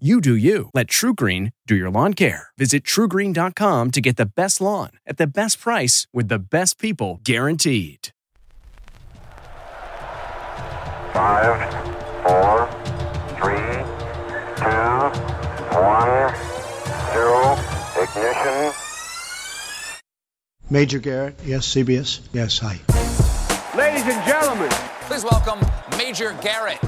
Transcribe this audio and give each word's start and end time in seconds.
You 0.00 0.20
do 0.20 0.34
you. 0.34 0.70
Let 0.74 0.88
TruGreen 0.88 1.52
do 1.68 1.76
your 1.76 1.88
lawn 1.88 2.14
care. 2.14 2.48
Visit 2.58 2.82
trugreen.com 2.82 3.92
to 3.92 4.00
get 4.00 4.16
the 4.16 4.26
best 4.26 4.60
lawn 4.60 4.90
at 5.06 5.18
the 5.18 5.26
best 5.28 5.60
price 5.60 6.08
with 6.12 6.26
the 6.26 6.40
best 6.40 6.80
people 6.80 7.20
guaranteed. 7.22 8.08
Five, 11.12 11.70
four, 12.26 12.66
three, 13.38 13.54
two, 14.58 15.06
one, 15.78 16.34
zero, 17.12 17.56
ignition. 18.02 18.72
Major 20.70 20.98
Garrett, 20.98 21.36
yes, 21.44 21.68
CBS, 21.72 22.18
yes, 22.32 22.58
hi. 22.58 22.80
Ladies 23.78 24.02
and 24.12 24.26
gentlemen, 24.26 24.70
Please 25.06 25.22
welcome 25.22 25.60
Major 25.98 26.34
Garrett. 26.40 26.82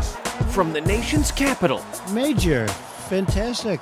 From 0.51 0.73
the 0.73 0.81
nation's 0.81 1.31
capital, 1.31 1.85
Major, 2.13 2.67
fantastic. 3.09 3.81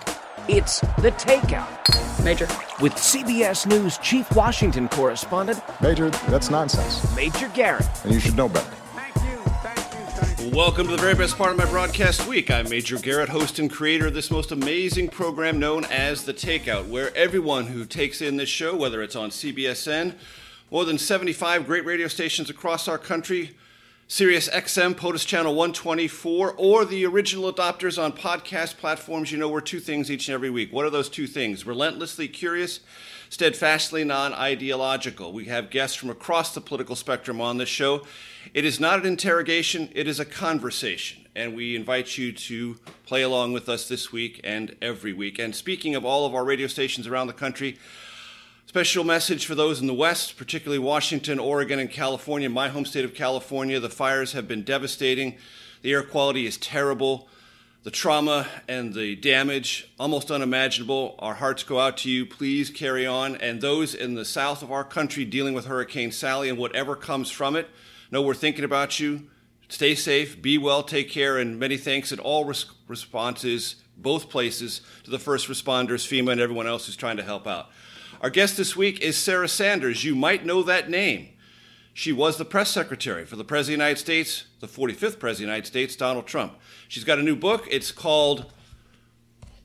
it's 0.49 0.81
The 0.99 1.11
Takeout. 1.13 2.25
Major. 2.25 2.47
With 2.81 2.93
CBS 2.95 3.67
News 3.67 3.99
Chief 3.99 4.31
Washington 4.35 4.89
Correspondent, 4.89 5.63
Major, 5.81 6.11
that's 6.29 6.51
nonsense, 6.51 7.15
Major 7.17 7.49
Garrett. 7.55 7.87
and 8.05 8.13
you 8.13 8.21
should 8.21 8.37
know 8.37 8.49
better. 8.49 8.71
thank 8.95 9.15
you, 9.17 9.37
thank 9.63 9.79
you, 9.79 10.07
thank 10.11 10.41
you. 10.53 10.57
Welcome 10.57 10.87
to 10.89 10.93
the 10.97 11.03
very 11.03 11.15
best 11.15 11.37
part 11.39 11.51
of 11.53 11.57
my 11.57 11.65
broadcast 11.67 12.27
week. 12.27 12.51
I'm 12.51 12.69
Major 12.69 12.99
Garrett, 12.99 13.29
host 13.31 13.59
and 13.59 13.71
creator 13.71 14.09
of 14.09 14.15
this 14.15 14.31
most 14.31 14.53
amazing 14.53 15.09
program 15.09 15.59
known 15.59 15.85
as 15.87 16.25
The 16.25 16.35
Takeout, 16.35 16.89
where 16.89 17.15
everyone 17.17 17.67
who 17.67 17.85
takes 17.85 18.21
in 18.21 18.37
this 18.37 18.49
show, 18.51 18.77
whether 18.77 19.03
it's 19.03 19.17
on 19.17 19.31
CBSN, 19.31 20.15
more 20.71 20.85
than 20.85 20.99
75 20.99 21.67
great 21.67 21.85
radio 21.85 22.09
stations 22.09 22.51
across 22.51 22.89
our 22.89 22.99
country, 22.99 23.55
Sirius 24.07 24.51
XM, 24.51 24.95
POTUS 24.95 25.25
Channel 25.25 25.55
124, 25.55 26.55
or 26.59 26.85
the 26.85 27.07
original 27.07 27.51
adopters 27.51 28.01
on 28.01 28.13
podcast 28.13 28.77
platforms, 28.77 29.33
you 29.33 29.39
know 29.39 29.49
we're 29.49 29.63
two 29.63 29.81
things 29.81 30.11
each 30.11 30.29
and 30.29 30.35
every 30.35 30.51
week. 30.51 30.71
What 30.75 30.85
are 30.85 30.91
those 30.91 31.09
two 31.09 31.27
things? 31.27 31.65
Relentlessly 31.65 32.29
curious, 32.29 32.81
steadfastly 33.31 34.05
non 34.05 34.35
ideological. 34.35 35.33
We 35.33 35.47
have 35.47 35.71
guests 35.71 35.97
from 35.97 36.11
across 36.11 36.53
the 36.53 36.61
political 36.61 36.97
spectrum 36.97 37.41
on 37.41 37.57
this 37.57 37.71
show. 37.71 38.05
It 38.53 38.67
is 38.67 38.79
not 38.79 38.99
an 38.99 39.07
interrogation, 39.07 39.89
it 39.95 40.07
is 40.07 40.21
a 40.21 40.27
conversation. 40.27 41.25
And 41.35 41.57
we 41.57 41.75
invite 41.75 42.19
you 42.19 42.31
to 42.33 42.77
play 43.07 43.23
along 43.23 43.55
with 43.55 43.71
us 43.71 43.89
this 43.89 44.13
week 44.13 44.39
and 44.45 44.77
every 44.83 45.15
week. 45.15 45.39
And 45.39 45.57
speaking 45.57 45.95
of 45.95 46.05
all 46.05 46.27
of 46.27 46.35
our 46.35 46.45
radio 46.45 46.67
stations 46.67 47.07
around 47.07 47.29
the 47.29 47.33
country, 47.33 47.79
Special 48.75 49.05
message 49.05 49.47
for 49.47 49.55
those 49.55 49.81
in 49.81 49.87
the 49.87 49.95
West, 49.95 50.37
particularly 50.37 50.81
Washington, 50.81 51.39
Oregon, 51.39 51.79
and 51.79 51.89
California, 51.89 52.51
my 52.51 52.69
home 52.69 52.85
state 52.85 53.05
of 53.05 53.15
California. 53.15 53.79
The 53.79 53.89
fires 53.89 54.33
have 54.33 54.49
been 54.49 54.65
devastating. 54.65 55.37
The 55.83 55.93
air 55.93 56.03
quality 56.03 56.45
is 56.45 56.57
terrible. 56.57 57.29
The 57.85 57.93
trauma 57.93 58.49
and 58.67 58.93
the 58.93 59.15
damage, 59.15 59.89
almost 59.97 60.33
unimaginable. 60.33 61.15
Our 61.21 61.35
hearts 61.35 61.63
go 61.63 61.79
out 61.79 61.99
to 61.99 62.11
you. 62.11 62.27
Please 62.27 62.69
carry 62.69 63.07
on. 63.07 63.37
And 63.37 63.61
those 63.61 63.95
in 63.95 64.15
the 64.15 64.25
south 64.25 64.61
of 64.61 64.73
our 64.73 64.83
country 64.83 65.25
dealing 65.25 65.55
with 65.55 65.67
Hurricane 65.67 66.11
Sally 66.11 66.49
and 66.49 66.59
whatever 66.59 66.97
comes 66.97 67.31
from 67.31 67.55
it, 67.55 67.69
know 68.11 68.23
we're 68.23 68.35
thinking 68.35 68.65
about 68.65 68.99
you. 68.99 69.31
Stay 69.69 69.95
safe, 69.95 70.43
be 70.43 70.59
well, 70.59 70.83
take 70.83 71.09
care, 71.09 71.39
and 71.39 71.61
many 71.61 71.77
thanks 71.77 72.11
in 72.11 72.19
all 72.19 72.45
res- 72.45 72.67
responses, 72.89 73.77
both 73.97 74.29
places, 74.29 74.81
to 75.05 75.13
the 75.13 75.21
first 75.21 75.47
responders, 75.47 76.05
FEMA, 76.05 76.33
and 76.33 76.41
everyone 76.41 76.67
else 76.67 76.87
who's 76.87 76.97
trying 76.97 77.19
to 77.19 77.23
help 77.23 77.47
out. 77.47 77.71
Our 78.25 78.31
guest 78.31 78.57
this 78.57 78.75
week 78.75 79.03
is 79.03 79.19
Sarah 79.19 79.49
Sanders. 79.49 80.03
You 80.03 80.15
might 80.15 80.47
know 80.47 80.63
that 80.63 80.89
name. 80.89 81.29
She 81.93 82.11
was 82.11 82.39
the 82.39 82.47
press 82.47 82.71
secretary 82.71 83.27
for 83.27 83.37
the 83.37 83.45
President 83.45 83.75
of 83.75 83.81
the 83.81 83.85
United 83.85 84.01
States, 84.01 84.45
the 84.61 84.67
45th 84.67 85.19
President 85.19 85.29
of 85.29 85.37
the 85.37 85.43
United 85.43 85.67
States, 85.67 85.95
Donald 85.95 86.27
Trump. 86.27 86.55
She's 86.89 87.05
got 87.05 87.19
a 87.19 87.23
new 87.23 87.37
book. 87.37 87.69
It's 87.71 87.93
called 87.93 88.51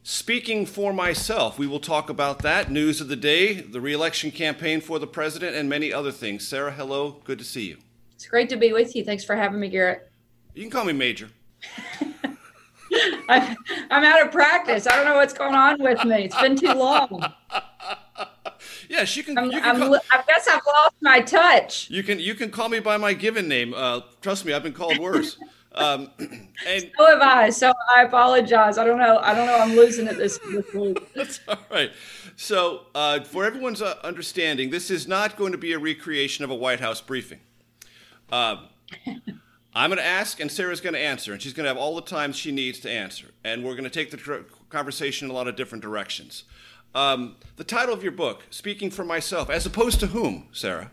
Speaking 0.04 0.66
for 0.66 0.92
Myself. 0.92 1.58
We 1.58 1.68
will 1.68 1.80
talk 1.80 2.10
about 2.10 2.40
that, 2.40 2.70
news 2.70 3.00
of 3.00 3.08
the 3.08 3.16
day, 3.16 3.62
the 3.62 3.80
reelection 3.80 4.30
campaign 4.30 4.82
for 4.82 5.00
the 5.00 5.08
president, 5.08 5.56
and 5.56 5.70
many 5.70 5.94
other 5.94 6.12
things. 6.12 6.46
Sarah, 6.46 6.74
hello. 6.74 7.22
Good 7.24 7.40
to 7.40 7.46
see 7.46 7.66
you. 7.66 7.78
It's 8.16 8.28
great 8.28 8.50
to 8.50 8.58
be 8.58 8.74
with 8.74 8.94
you. 8.94 9.06
Thanks 9.06 9.24
for 9.24 9.38
having 9.38 9.62
me, 9.62 9.70
Garrett. 9.70 10.12
You 10.54 10.64
can 10.64 10.70
call 10.72 10.84
me 10.84 10.92
Major. 10.92 11.30
I'm, 13.30 13.56
I'm 13.90 14.04
out 14.04 14.26
of 14.26 14.34
practice. 14.34 14.86
I 14.86 14.98
don't 14.98 15.06
know 15.06 15.16
what's 15.16 15.32
going 15.32 15.56
on 15.56 15.82
with 15.82 16.04
me. 16.04 16.26
It's 16.26 16.42
been 16.42 16.58
too 16.58 16.74
long. 16.74 17.24
Yes, 18.90 19.16
you 19.16 19.24
can. 19.24 19.38
I'm, 19.38 19.52
you, 19.52 19.60
I'm, 19.60 19.78
can 19.78 19.88
call, 19.88 20.00
I 20.12 20.24
guess 20.28 20.48
I've 20.48 20.62
lost 20.66 20.96
my 21.02 21.22
touch. 21.22 21.90
you 21.90 22.04
can. 22.04 22.20
You 22.20 22.36
can 22.36 22.50
call 22.50 22.68
me 22.68 22.80
by 22.80 22.98
my 22.98 23.14
given 23.14 23.48
name. 23.48 23.74
Uh, 23.74 24.02
trust 24.22 24.46
me, 24.46 24.52
I've 24.52 24.64
been 24.64 24.74
called 24.74 24.98
worse. 24.98 25.38
Um, 25.72 26.10
and 26.20 26.92
So 26.98 27.06
have 27.06 27.22
I. 27.22 27.50
So 27.52 27.72
I 27.96 28.02
apologize. 28.02 28.80
I 28.80 28.86
don't 28.86 28.98
know. 28.98 29.20
I 29.20 29.36
don't 29.36 29.46
know. 29.46 29.56
I'm 29.56 29.76
losing 29.76 30.08
it 30.08 30.18
this, 30.18 30.40
this 30.52 30.74
week. 30.74 31.14
That's 31.16 31.40
all 31.48 31.58
right. 31.70 31.92
So, 32.36 32.88
uh, 32.96 33.22
for 33.24 33.46
everyone's 33.46 33.82
uh, 33.82 33.96
understanding, 34.04 34.72
this 34.72 34.90
is 34.90 35.08
not 35.08 35.38
going 35.38 35.52
to 35.52 35.58
be 35.58 35.74
a 35.74 35.80
recreation 35.80 36.44
of 36.44 36.50
a 36.50 36.56
White 36.56 36.80
House 36.80 37.02
briefing. 37.02 37.40
Uh, 38.32 38.66
I'm 39.76 39.92
going 39.92 40.00
to 40.00 40.06
ask, 40.06 40.40
and 40.40 40.52
Sarah's 40.52 40.82
going 40.82 40.96
to 40.96 41.00
answer, 41.00 41.32
and 41.34 41.42
she's 41.42 41.54
going 41.54 41.66
to 41.66 41.70
have 41.70 41.78
all 41.78 41.96
the 41.96 42.02
time 42.02 42.34
she 42.34 42.52
needs 42.52 42.80
to 42.80 42.90
answer. 42.90 43.28
And 43.44 43.64
we're 43.64 43.74
going 43.74 43.84
to 43.84 43.90
take 43.90 44.10
the 44.10 44.18
tr- 44.18 44.38
conversation 44.70 45.28
in 45.28 45.32
a 45.32 45.34
lot 45.34 45.48
of 45.48 45.56
different 45.56 45.84
directions. 45.84 46.46
Um, 46.96 47.36
the 47.58 47.64
title 47.64 47.94
of 47.94 48.02
your 48.02 48.12
book, 48.12 48.46
Speaking 48.50 48.90
for 48.90 49.04
Myself, 49.04 49.50
as 49.50 49.66
opposed 49.66 50.00
to 50.00 50.08
whom, 50.08 50.48
Sarah? 50.52 50.92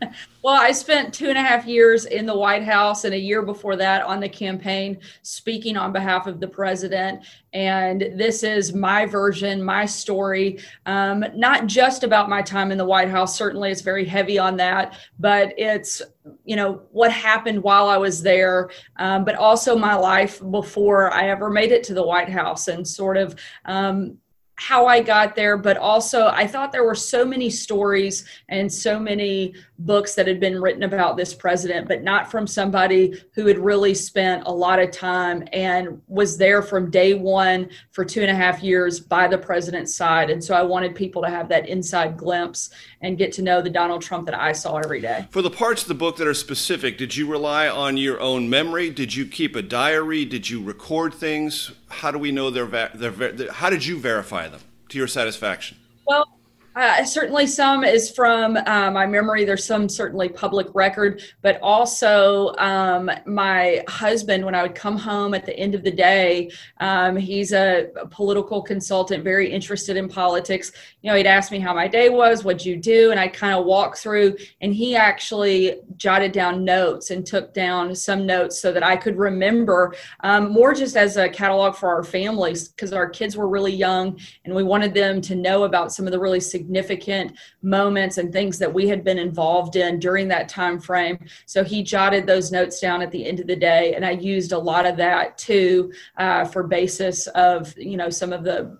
Well, 0.42 0.58
I 0.58 0.72
spent 0.72 1.12
two 1.12 1.28
and 1.28 1.36
a 1.36 1.42
half 1.42 1.66
years 1.66 2.06
in 2.06 2.24
the 2.24 2.34
White 2.34 2.64
House 2.64 3.04
and 3.04 3.12
a 3.12 3.18
year 3.18 3.42
before 3.42 3.76
that 3.76 4.02
on 4.02 4.20
the 4.20 4.28
campaign 4.28 4.98
speaking 5.20 5.76
on 5.76 5.92
behalf 5.92 6.26
of 6.26 6.40
the 6.40 6.48
president. 6.48 7.26
And 7.52 8.00
this 8.16 8.42
is 8.42 8.72
my 8.72 9.04
version, 9.04 9.62
my 9.62 9.84
story, 9.84 10.60
um, 10.86 11.24
not 11.34 11.66
just 11.66 12.04
about 12.04 12.30
my 12.30 12.40
time 12.40 12.72
in 12.72 12.78
the 12.78 12.86
White 12.86 13.10
House. 13.10 13.36
Certainly, 13.36 13.70
it's 13.70 13.82
very 13.82 14.06
heavy 14.06 14.38
on 14.38 14.56
that, 14.56 14.98
but 15.18 15.52
it's 15.58 16.00
you 16.46 16.56
know 16.56 16.80
what 16.90 17.12
happened 17.12 17.62
while 17.62 17.88
I 17.88 17.98
was 17.98 18.22
there, 18.22 18.70
um, 18.96 19.26
but 19.26 19.34
also 19.34 19.76
my 19.76 19.94
life 19.94 20.40
before 20.50 21.12
I 21.12 21.28
ever 21.28 21.50
made 21.50 21.70
it 21.70 21.84
to 21.84 21.94
the 21.94 22.02
White 22.02 22.30
House 22.30 22.68
and 22.68 22.88
sort 22.88 23.18
of. 23.18 23.38
Um, 23.66 24.16
how 24.60 24.84
I 24.84 25.00
got 25.00 25.34
there, 25.34 25.56
but 25.56 25.78
also 25.78 26.26
I 26.26 26.46
thought 26.46 26.70
there 26.70 26.84
were 26.84 26.94
so 26.94 27.24
many 27.24 27.48
stories 27.48 28.26
and 28.50 28.70
so 28.70 29.00
many 29.00 29.54
books 29.78 30.14
that 30.14 30.26
had 30.26 30.38
been 30.38 30.60
written 30.60 30.82
about 30.82 31.16
this 31.16 31.32
president, 31.32 31.88
but 31.88 32.02
not 32.02 32.30
from 32.30 32.46
somebody 32.46 33.24
who 33.32 33.46
had 33.46 33.58
really 33.58 33.94
spent 33.94 34.42
a 34.44 34.52
lot 34.52 34.78
of 34.78 34.90
time 34.90 35.48
and 35.54 36.02
was 36.08 36.36
there 36.36 36.60
from 36.60 36.90
day 36.90 37.14
one 37.14 37.70
for 37.92 38.04
two 38.04 38.20
and 38.20 38.30
a 38.30 38.34
half 38.34 38.62
years 38.62 39.00
by 39.00 39.26
the 39.26 39.38
president's 39.38 39.94
side. 39.94 40.28
And 40.28 40.44
so 40.44 40.54
I 40.54 40.62
wanted 40.62 40.94
people 40.94 41.22
to 41.22 41.30
have 41.30 41.48
that 41.48 41.66
inside 41.66 42.18
glimpse 42.18 42.68
and 43.00 43.16
get 43.16 43.32
to 43.32 43.42
know 43.42 43.62
the 43.62 43.70
Donald 43.70 44.02
Trump 44.02 44.26
that 44.26 44.38
I 44.38 44.52
saw 44.52 44.76
every 44.76 45.00
day. 45.00 45.26
For 45.30 45.40
the 45.40 45.48
parts 45.48 45.80
of 45.82 45.88
the 45.88 45.94
book 45.94 46.18
that 46.18 46.26
are 46.26 46.34
specific, 46.34 46.98
did 46.98 47.16
you 47.16 47.26
rely 47.26 47.66
on 47.66 47.96
your 47.96 48.20
own 48.20 48.50
memory? 48.50 48.90
Did 48.90 49.14
you 49.14 49.24
keep 49.24 49.56
a 49.56 49.62
diary? 49.62 50.26
Did 50.26 50.50
you 50.50 50.62
record 50.62 51.14
things? 51.14 51.72
How 51.90 52.10
do 52.10 52.18
we 52.18 52.32
know 52.32 52.50
they're, 52.50 52.64
va- 52.66 52.90
they're 52.94 53.10
ver- 53.10 53.50
how 53.52 53.68
did 53.68 53.84
you 53.84 53.98
verify 53.98 54.48
them 54.48 54.60
to 54.90 54.98
your 54.98 55.08
satisfaction? 55.08 55.76
Well, 56.06 56.26
uh, 56.76 57.04
certainly 57.04 57.46
some 57.48 57.82
is 57.82 58.10
from 58.10 58.56
uh, 58.56 58.90
my 58.92 59.04
memory. 59.04 59.44
There's 59.44 59.64
some 59.64 59.88
certainly 59.88 60.28
public 60.28 60.68
record, 60.72 61.22
but 61.42 61.60
also 61.62 62.54
um, 62.58 63.10
my 63.26 63.82
husband, 63.88 64.44
when 64.44 64.54
I 64.54 64.62
would 64.62 64.76
come 64.76 64.96
home 64.96 65.34
at 65.34 65.44
the 65.44 65.56
end 65.56 65.74
of 65.74 65.82
the 65.82 65.90
day, 65.90 66.50
um, 66.78 67.16
he's 67.16 67.52
a, 67.52 67.88
a 68.00 68.06
political 68.06 68.62
consultant, 68.62 69.24
very 69.24 69.50
interested 69.50 69.96
in 69.96 70.08
politics. 70.08 70.70
You 71.02 71.10
know, 71.10 71.16
he'd 71.16 71.26
ask 71.26 71.50
me 71.50 71.58
how 71.58 71.74
my 71.74 71.88
day 71.88 72.08
was, 72.08 72.44
what'd 72.44 72.64
you 72.64 72.76
do? 72.76 73.10
And 73.10 73.18
I'd 73.18 73.32
kind 73.32 73.54
of 73.54 73.64
walk 73.64 73.96
through, 73.96 74.36
and 74.60 74.72
he 74.72 74.94
actually 74.94 75.80
jotted 75.96 76.30
down 76.30 76.64
notes 76.64 77.10
and 77.10 77.26
took 77.26 77.52
down 77.52 77.96
some 77.96 78.24
notes 78.24 78.60
so 78.60 78.72
that 78.72 78.84
I 78.84 78.94
could 78.94 79.18
remember 79.18 79.94
um, 80.20 80.52
more 80.52 80.72
just 80.72 80.96
as 80.96 81.16
a 81.16 81.28
catalog 81.28 81.74
for 81.74 81.88
our 81.88 82.04
families 82.04 82.68
because 82.68 82.92
our 82.92 83.08
kids 83.08 83.36
were 83.36 83.48
really 83.48 83.72
young 83.72 84.20
and 84.44 84.54
we 84.54 84.62
wanted 84.62 84.94
them 84.94 85.20
to 85.22 85.34
know 85.34 85.64
about 85.64 85.92
some 85.92 86.06
of 86.06 86.12
the 86.12 86.18
really 86.18 86.38
significant 86.38 86.59
significant 86.60 87.32
moments 87.62 88.18
and 88.18 88.30
things 88.32 88.58
that 88.58 88.72
we 88.72 88.86
had 88.86 89.02
been 89.02 89.18
involved 89.18 89.76
in 89.76 89.98
during 89.98 90.28
that 90.28 90.46
time 90.46 90.78
frame. 90.78 91.18
So 91.46 91.64
he 91.64 91.82
jotted 91.82 92.26
those 92.26 92.52
notes 92.52 92.80
down 92.80 93.00
at 93.00 93.10
the 93.10 93.26
end 93.26 93.40
of 93.40 93.46
the 93.46 93.56
day, 93.56 93.94
and 93.94 94.04
I 94.04 94.10
used 94.10 94.52
a 94.52 94.58
lot 94.58 94.84
of 94.84 94.98
that 94.98 95.38
too 95.38 95.92
uh, 96.18 96.44
for 96.44 96.62
basis 96.64 97.26
of 97.28 97.76
you 97.78 97.96
know 97.96 98.10
some 98.10 98.32
of 98.32 98.44
the 98.44 98.76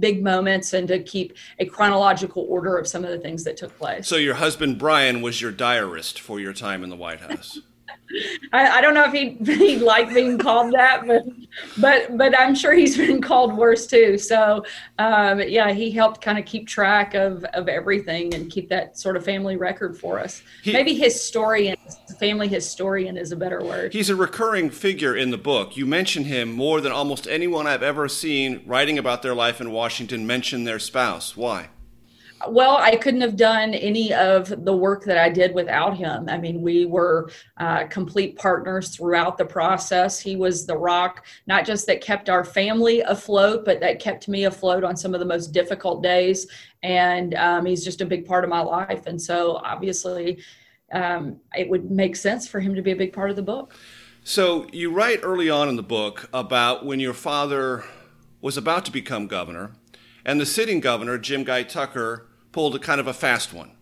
big 0.00 0.24
moments 0.24 0.72
and 0.72 0.88
to 0.88 1.02
keep 1.02 1.36
a 1.58 1.66
chronological 1.66 2.46
order 2.48 2.78
of 2.78 2.88
some 2.88 3.04
of 3.04 3.10
the 3.10 3.18
things 3.18 3.44
that 3.44 3.56
took 3.58 3.76
place. 3.76 4.08
So 4.08 4.16
your 4.16 4.34
husband 4.34 4.78
Brian 4.78 5.20
was 5.20 5.42
your 5.42 5.52
diarist 5.52 6.18
for 6.18 6.40
your 6.40 6.54
time 6.54 6.82
in 6.82 6.88
the 6.88 6.96
White 6.96 7.20
House. 7.20 7.60
I, 8.52 8.78
I, 8.78 8.80
don't 8.80 8.94
know 8.94 9.04
if 9.04 9.12
he 9.12 9.36
he 9.54 9.76
liked 9.76 10.14
being 10.14 10.38
called 10.38 10.72
that, 10.72 11.06
but 11.06 11.24
but 11.78 12.16
but 12.16 12.38
I'm 12.38 12.54
sure 12.54 12.74
he's 12.74 12.96
been 13.06 13.20
called 13.20 13.56
worse 13.56 13.86
too. 13.86 14.18
So 14.18 14.64
um, 14.98 15.40
yeah, 15.40 15.72
he 15.72 15.90
helped 15.90 16.20
kind 16.20 16.38
of 16.38 16.44
keep 16.44 16.66
track 16.66 17.14
of 17.14 17.44
of 17.54 17.68
everything 17.68 18.34
and 18.34 18.50
keep 18.50 18.68
that 18.68 18.98
sort 18.98 19.16
of 19.16 19.24
family 19.24 19.56
record 19.56 19.96
for 19.98 20.18
us. 20.18 20.42
He, 20.62 20.72
Maybe 20.72 20.94
historian, 20.94 21.76
family 22.18 22.48
historian 22.48 23.16
is 23.16 23.32
a 23.32 23.36
better 23.36 23.62
word. 23.62 23.92
He's 23.92 24.10
a 24.10 24.16
recurring 24.16 24.70
figure 24.70 25.14
in 25.14 25.30
the 25.30 25.38
book. 25.38 25.76
You 25.76 25.86
mention 25.86 26.24
him 26.24 26.52
more 26.52 26.80
than 26.80 26.92
almost 26.92 27.26
anyone 27.26 27.66
I've 27.66 27.82
ever 27.82 28.08
seen 28.08 28.62
writing 28.66 28.98
about 28.98 29.22
their 29.22 29.34
life 29.34 29.60
in 29.60 29.70
Washington 29.70 30.26
mention 30.26 30.64
their 30.64 30.78
spouse. 30.78 31.36
Why? 31.36 31.68
Well, 32.46 32.76
I 32.76 32.94
couldn't 32.96 33.22
have 33.22 33.36
done 33.36 33.74
any 33.74 34.14
of 34.14 34.64
the 34.64 34.76
work 34.76 35.04
that 35.04 35.18
I 35.18 35.28
did 35.28 35.54
without 35.54 35.96
him. 35.96 36.28
I 36.28 36.38
mean, 36.38 36.62
we 36.62 36.86
were 36.86 37.30
uh, 37.56 37.86
complete 37.86 38.38
partners 38.38 38.94
throughout 38.94 39.36
the 39.38 39.44
process. 39.44 40.20
He 40.20 40.36
was 40.36 40.64
the 40.64 40.76
rock, 40.76 41.26
not 41.46 41.66
just 41.66 41.86
that 41.88 42.00
kept 42.00 42.28
our 42.28 42.44
family 42.44 43.00
afloat, 43.00 43.64
but 43.64 43.80
that 43.80 43.98
kept 43.98 44.28
me 44.28 44.44
afloat 44.44 44.84
on 44.84 44.96
some 44.96 45.14
of 45.14 45.20
the 45.20 45.26
most 45.26 45.48
difficult 45.48 46.02
days. 46.02 46.46
And 46.82 47.34
um, 47.34 47.66
he's 47.66 47.84
just 47.84 48.00
a 48.00 48.06
big 48.06 48.24
part 48.24 48.44
of 48.44 48.50
my 48.50 48.60
life. 48.60 49.06
And 49.06 49.20
so, 49.20 49.56
obviously, 49.56 50.38
um, 50.92 51.40
it 51.56 51.68
would 51.68 51.90
make 51.90 52.14
sense 52.14 52.46
for 52.46 52.60
him 52.60 52.74
to 52.74 52.82
be 52.82 52.92
a 52.92 52.96
big 52.96 53.12
part 53.12 53.30
of 53.30 53.36
the 53.36 53.42
book. 53.42 53.74
So, 54.22 54.66
you 54.72 54.92
write 54.92 55.20
early 55.22 55.50
on 55.50 55.68
in 55.68 55.76
the 55.76 55.82
book 55.82 56.28
about 56.32 56.86
when 56.86 57.00
your 57.00 57.14
father 57.14 57.84
was 58.40 58.56
about 58.56 58.84
to 58.84 58.92
become 58.92 59.26
governor 59.26 59.72
and 60.24 60.40
the 60.40 60.46
sitting 60.46 60.80
governor, 60.80 61.18
Jim 61.18 61.44
Guy 61.44 61.62
Tucker, 61.62 62.28
pulled 62.52 62.74
a 62.74 62.78
kind 62.78 63.00
of 63.00 63.06
a 63.06 63.14
fast 63.14 63.52
one. 63.52 63.72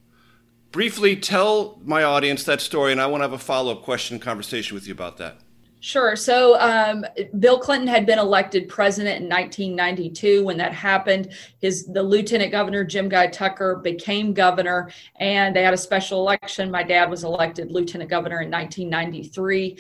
Briefly 0.72 1.16
tell 1.16 1.80
my 1.84 2.02
audience 2.02 2.44
that 2.44 2.60
story, 2.60 2.92
and 2.92 3.00
I 3.00 3.06
want 3.06 3.20
to 3.20 3.24
have 3.24 3.32
a 3.32 3.38
follow 3.38 3.72
up 3.72 3.82
question 3.82 4.18
conversation 4.18 4.74
with 4.74 4.86
you 4.86 4.92
about 4.92 5.16
that. 5.18 5.38
Sure. 5.80 6.16
So 6.16 6.58
um, 6.58 7.04
Bill 7.38 7.58
Clinton 7.58 7.86
had 7.86 8.06
been 8.06 8.18
elected 8.18 8.68
president 8.68 9.22
in 9.22 9.28
1992. 9.28 10.42
When 10.42 10.56
that 10.56 10.72
happened, 10.72 11.32
his 11.60 11.86
the 11.86 12.02
lieutenant 12.02 12.50
governor 12.50 12.82
Jim 12.82 13.08
Guy 13.08 13.28
Tucker 13.28 13.76
became 13.76 14.32
governor, 14.32 14.90
and 15.20 15.54
they 15.54 15.62
had 15.62 15.74
a 15.74 15.78
special 15.78 16.20
election. 16.20 16.70
My 16.70 16.82
dad 16.82 17.08
was 17.08 17.24
elected 17.24 17.70
lieutenant 17.70 18.10
governor 18.10 18.40
in 18.40 18.50
1993, 18.50 19.78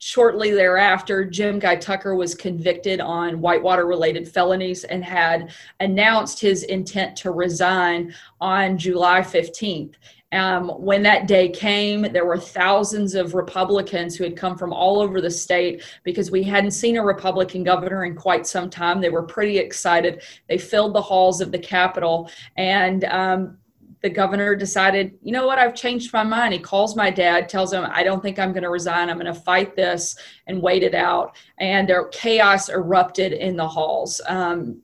shortly 0.00 0.50
thereafter, 0.50 1.24
Jim 1.24 1.58
Guy 1.58 1.76
Tucker 1.76 2.14
was 2.14 2.34
convicted 2.34 3.00
on 3.00 3.40
Whitewater 3.40 3.86
related 3.86 4.26
felonies 4.26 4.84
and 4.84 5.04
had 5.04 5.52
announced 5.78 6.40
his 6.40 6.64
intent 6.64 7.16
to 7.18 7.30
resign 7.30 8.14
on 8.40 8.78
July 8.78 9.20
15th. 9.20 9.94
Um, 10.32 10.68
when 10.68 11.02
that 11.02 11.26
day 11.26 11.48
came, 11.48 12.02
there 12.02 12.24
were 12.24 12.38
thousands 12.38 13.14
of 13.14 13.34
Republicans 13.34 14.16
who 14.16 14.24
had 14.24 14.36
come 14.36 14.56
from 14.56 14.72
all 14.72 15.00
over 15.00 15.20
the 15.20 15.30
state 15.30 15.82
because 16.04 16.30
we 16.30 16.44
hadn't 16.44 16.70
seen 16.70 16.96
a 16.96 17.04
Republican 17.04 17.64
governor 17.64 18.04
in 18.04 18.14
quite 18.14 18.46
some 18.46 18.70
time. 18.70 19.00
They 19.00 19.10
were 19.10 19.24
pretty 19.24 19.58
excited. 19.58 20.22
They 20.48 20.56
filled 20.56 20.94
the 20.94 21.02
halls 21.02 21.40
of 21.40 21.50
the 21.50 21.58
Capitol, 21.58 22.30
and 22.56 23.04
um, 23.04 23.58
the 24.02 24.10
governor 24.10 24.54
decided, 24.54 25.18
you 25.22 25.32
know 25.32 25.46
what, 25.46 25.58
I've 25.58 25.74
changed 25.74 26.12
my 26.12 26.22
mind. 26.22 26.54
He 26.54 26.58
calls 26.58 26.96
my 26.96 27.10
dad, 27.10 27.48
tells 27.48 27.72
him, 27.72 27.86
I 27.90 28.02
don't 28.02 28.22
think 28.22 28.38
I'm 28.38 28.52
going 28.52 28.62
to 28.62 28.70
resign. 28.70 29.10
I'm 29.10 29.18
going 29.18 29.32
to 29.32 29.40
fight 29.40 29.76
this 29.76 30.16
and 30.50 30.60
waited 30.60 30.94
out. 30.94 31.36
And 31.58 31.88
there, 31.88 32.04
chaos 32.08 32.68
erupted 32.68 33.32
in 33.32 33.56
the 33.56 33.66
halls. 33.66 34.20
Um, 34.26 34.80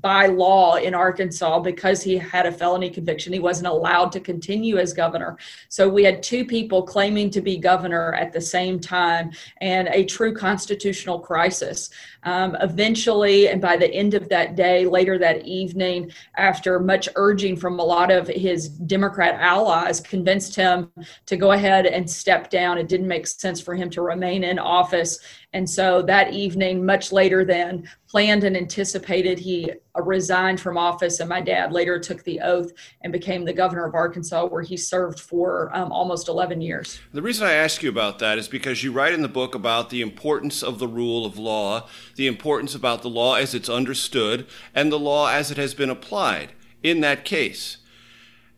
by 0.00 0.26
law 0.26 0.76
in 0.76 0.94
Arkansas, 0.94 1.58
because 1.60 2.02
he 2.02 2.16
had 2.16 2.46
a 2.46 2.52
felony 2.52 2.90
conviction, 2.90 3.32
he 3.32 3.38
wasn't 3.38 3.68
allowed 3.68 4.10
to 4.12 4.20
continue 4.20 4.78
as 4.78 4.92
governor. 4.92 5.36
So 5.68 5.88
we 5.88 6.04
had 6.04 6.22
two 6.22 6.44
people 6.44 6.82
claiming 6.82 7.30
to 7.30 7.40
be 7.40 7.56
governor 7.58 8.14
at 8.14 8.32
the 8.32 8.40
same 8.40 8.80
time 8.80 9.32
and 9.60 9.88
a 9.88 10.04
true 10.04 10.34
constitutional 10.34 11.18
crisis. 11.18 11.90
Um, 12.24 12.56
eventually, 12.60 13.48
and 13.48 13.60
by 13.60 13.76
the 13.76 13.92
end 13.92 14.14
of 14.14 14.28
that 14.28 14.54
day, 14.54 14.86
later 14.86 15.18
that 15.18 15.44
evening, 15.44 16.12
after 16.36 16.78
much 16.78 17.08
urging 17.16 17.56
from 17.56 17.80
a 17.80 17.84
lot 17.84 18.10
of 18.10 18.28
his 18.28 18.68
Democrat 18.68 19.34
allies, 19.40 20.00
convinced 20.00 20.54
him 20.54 20.90
to 21.26 21.36
go 21.36 21.52
ahead 21.52 21.84
and 21.86 22.08
step 22.08 22.48
down. 22.48 22.78
It 22.78 22.88
didn't 22.88 23.08
make 23.08 23.26
sense 23.26 23.60
for 23.60 23.74
him 23.74 23.90
to 23.90 24.02
remain 24.02 24.44
in 24.44 24.58
office 24.58 24.91
and 24.92 25.68
so 25.68 26.02
that 26.02 26.32
evening, 26.32 26.84
much 26.84 27.12
later 27.12 27.44
than 27.44 27.88
planned 28.08 28.44
and 28.44 28.56
anticipated, 28.56 29.38
he 29.38 29.70
resigned 29.94 30.60
from 30.60 30.78
office. 30.78 31.20
And 31.20 31.28
my 31.28 31.40
dad 31.40 31.72
later 31.72 31.98
took 31.98 32.22
the 32.24 32.40
oath 32.40 32.72
and 33.02 33.12
became 33.12 33.44
the 33.44 33.52
governor 33.52 33.86
of 33.86 33.94
Arkansas, 33.94 34.46
where 34.46 34.62
he 34.62 34.76
served 34.76 35.20
for 35.20 35.74
um, 35.74 35.92
almost 35.92 36.28
11 36.28 36.60
years. 36.60 37.00
The 37.12 37.22
reason 37.22 37.46
I 37.46 37.52
ask 37.52 37.82
you 37.82 37.90
about 37.90 38.18
that 38.20 38.38
is 38.38 38.48
because 38.48 38.82
you 38.82 38.92
write 38.92 39.12
in 39.12 39.22
the 39.22 39.28
book 39.28 39.54
about 39.54 39.90
the 39.90 40.00
importance 40.00 40.62
of 40.62 40.78
the 40.78 40.88
rule 40.88 41.26
of 41.26 41.38
law, 41.38 41.86
the 42.16 42.26
importance 42.26 42.74
about 42.74 43.02
the 43.02 43.10
law 43.10 43.34
as 43.34 43.54
it's 43.54 43.68
understood, 43.68 44.46
and 44.74 44.90
the 44.90 44.98
law 44.98 45.28
as 45.28 45.50
it 45.50 45.58
has 45.58 45.74
been 45.74 45.90
applied 45.90 46.52
in 46.82 47.00
that 47.00 47.24
case. 47.24 47.78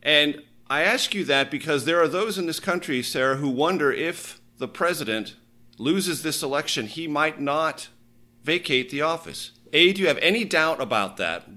And 0.03 0.43
I 0.71 0.83
ask 0.83 1.15
you 1.15 1.25
that 1.25 1.51
because 1.51 1.85
there 1.85 2.01
are 2.01 2.09
those 2.09 2.39
in 2.39 2.47
this 2.47 2.61
country, 2.61 3.03
Sarah, 3.03 3.37
who 3.37 3.49
wonder 3.49 3.93
if 3.93 4.41
the 4.59 4.69
president 4.69 5.37
loses 5.79 6.23
this 6.23 6.43
election, 6.43 6.87
he 6.87 7.07
might 7.07 7.41
not 7.41 7.89
vacate 8.43 8.91
the 8.91 9.03
office. 9.03 9.53
A, 9.73 9.93
do 9.93 10.03
you 10.03 10.09
have 10.09 10.19
any 10.19 10.45
doubt 10.45 10.81
about 10.81 11.17
that? 11.17 11.49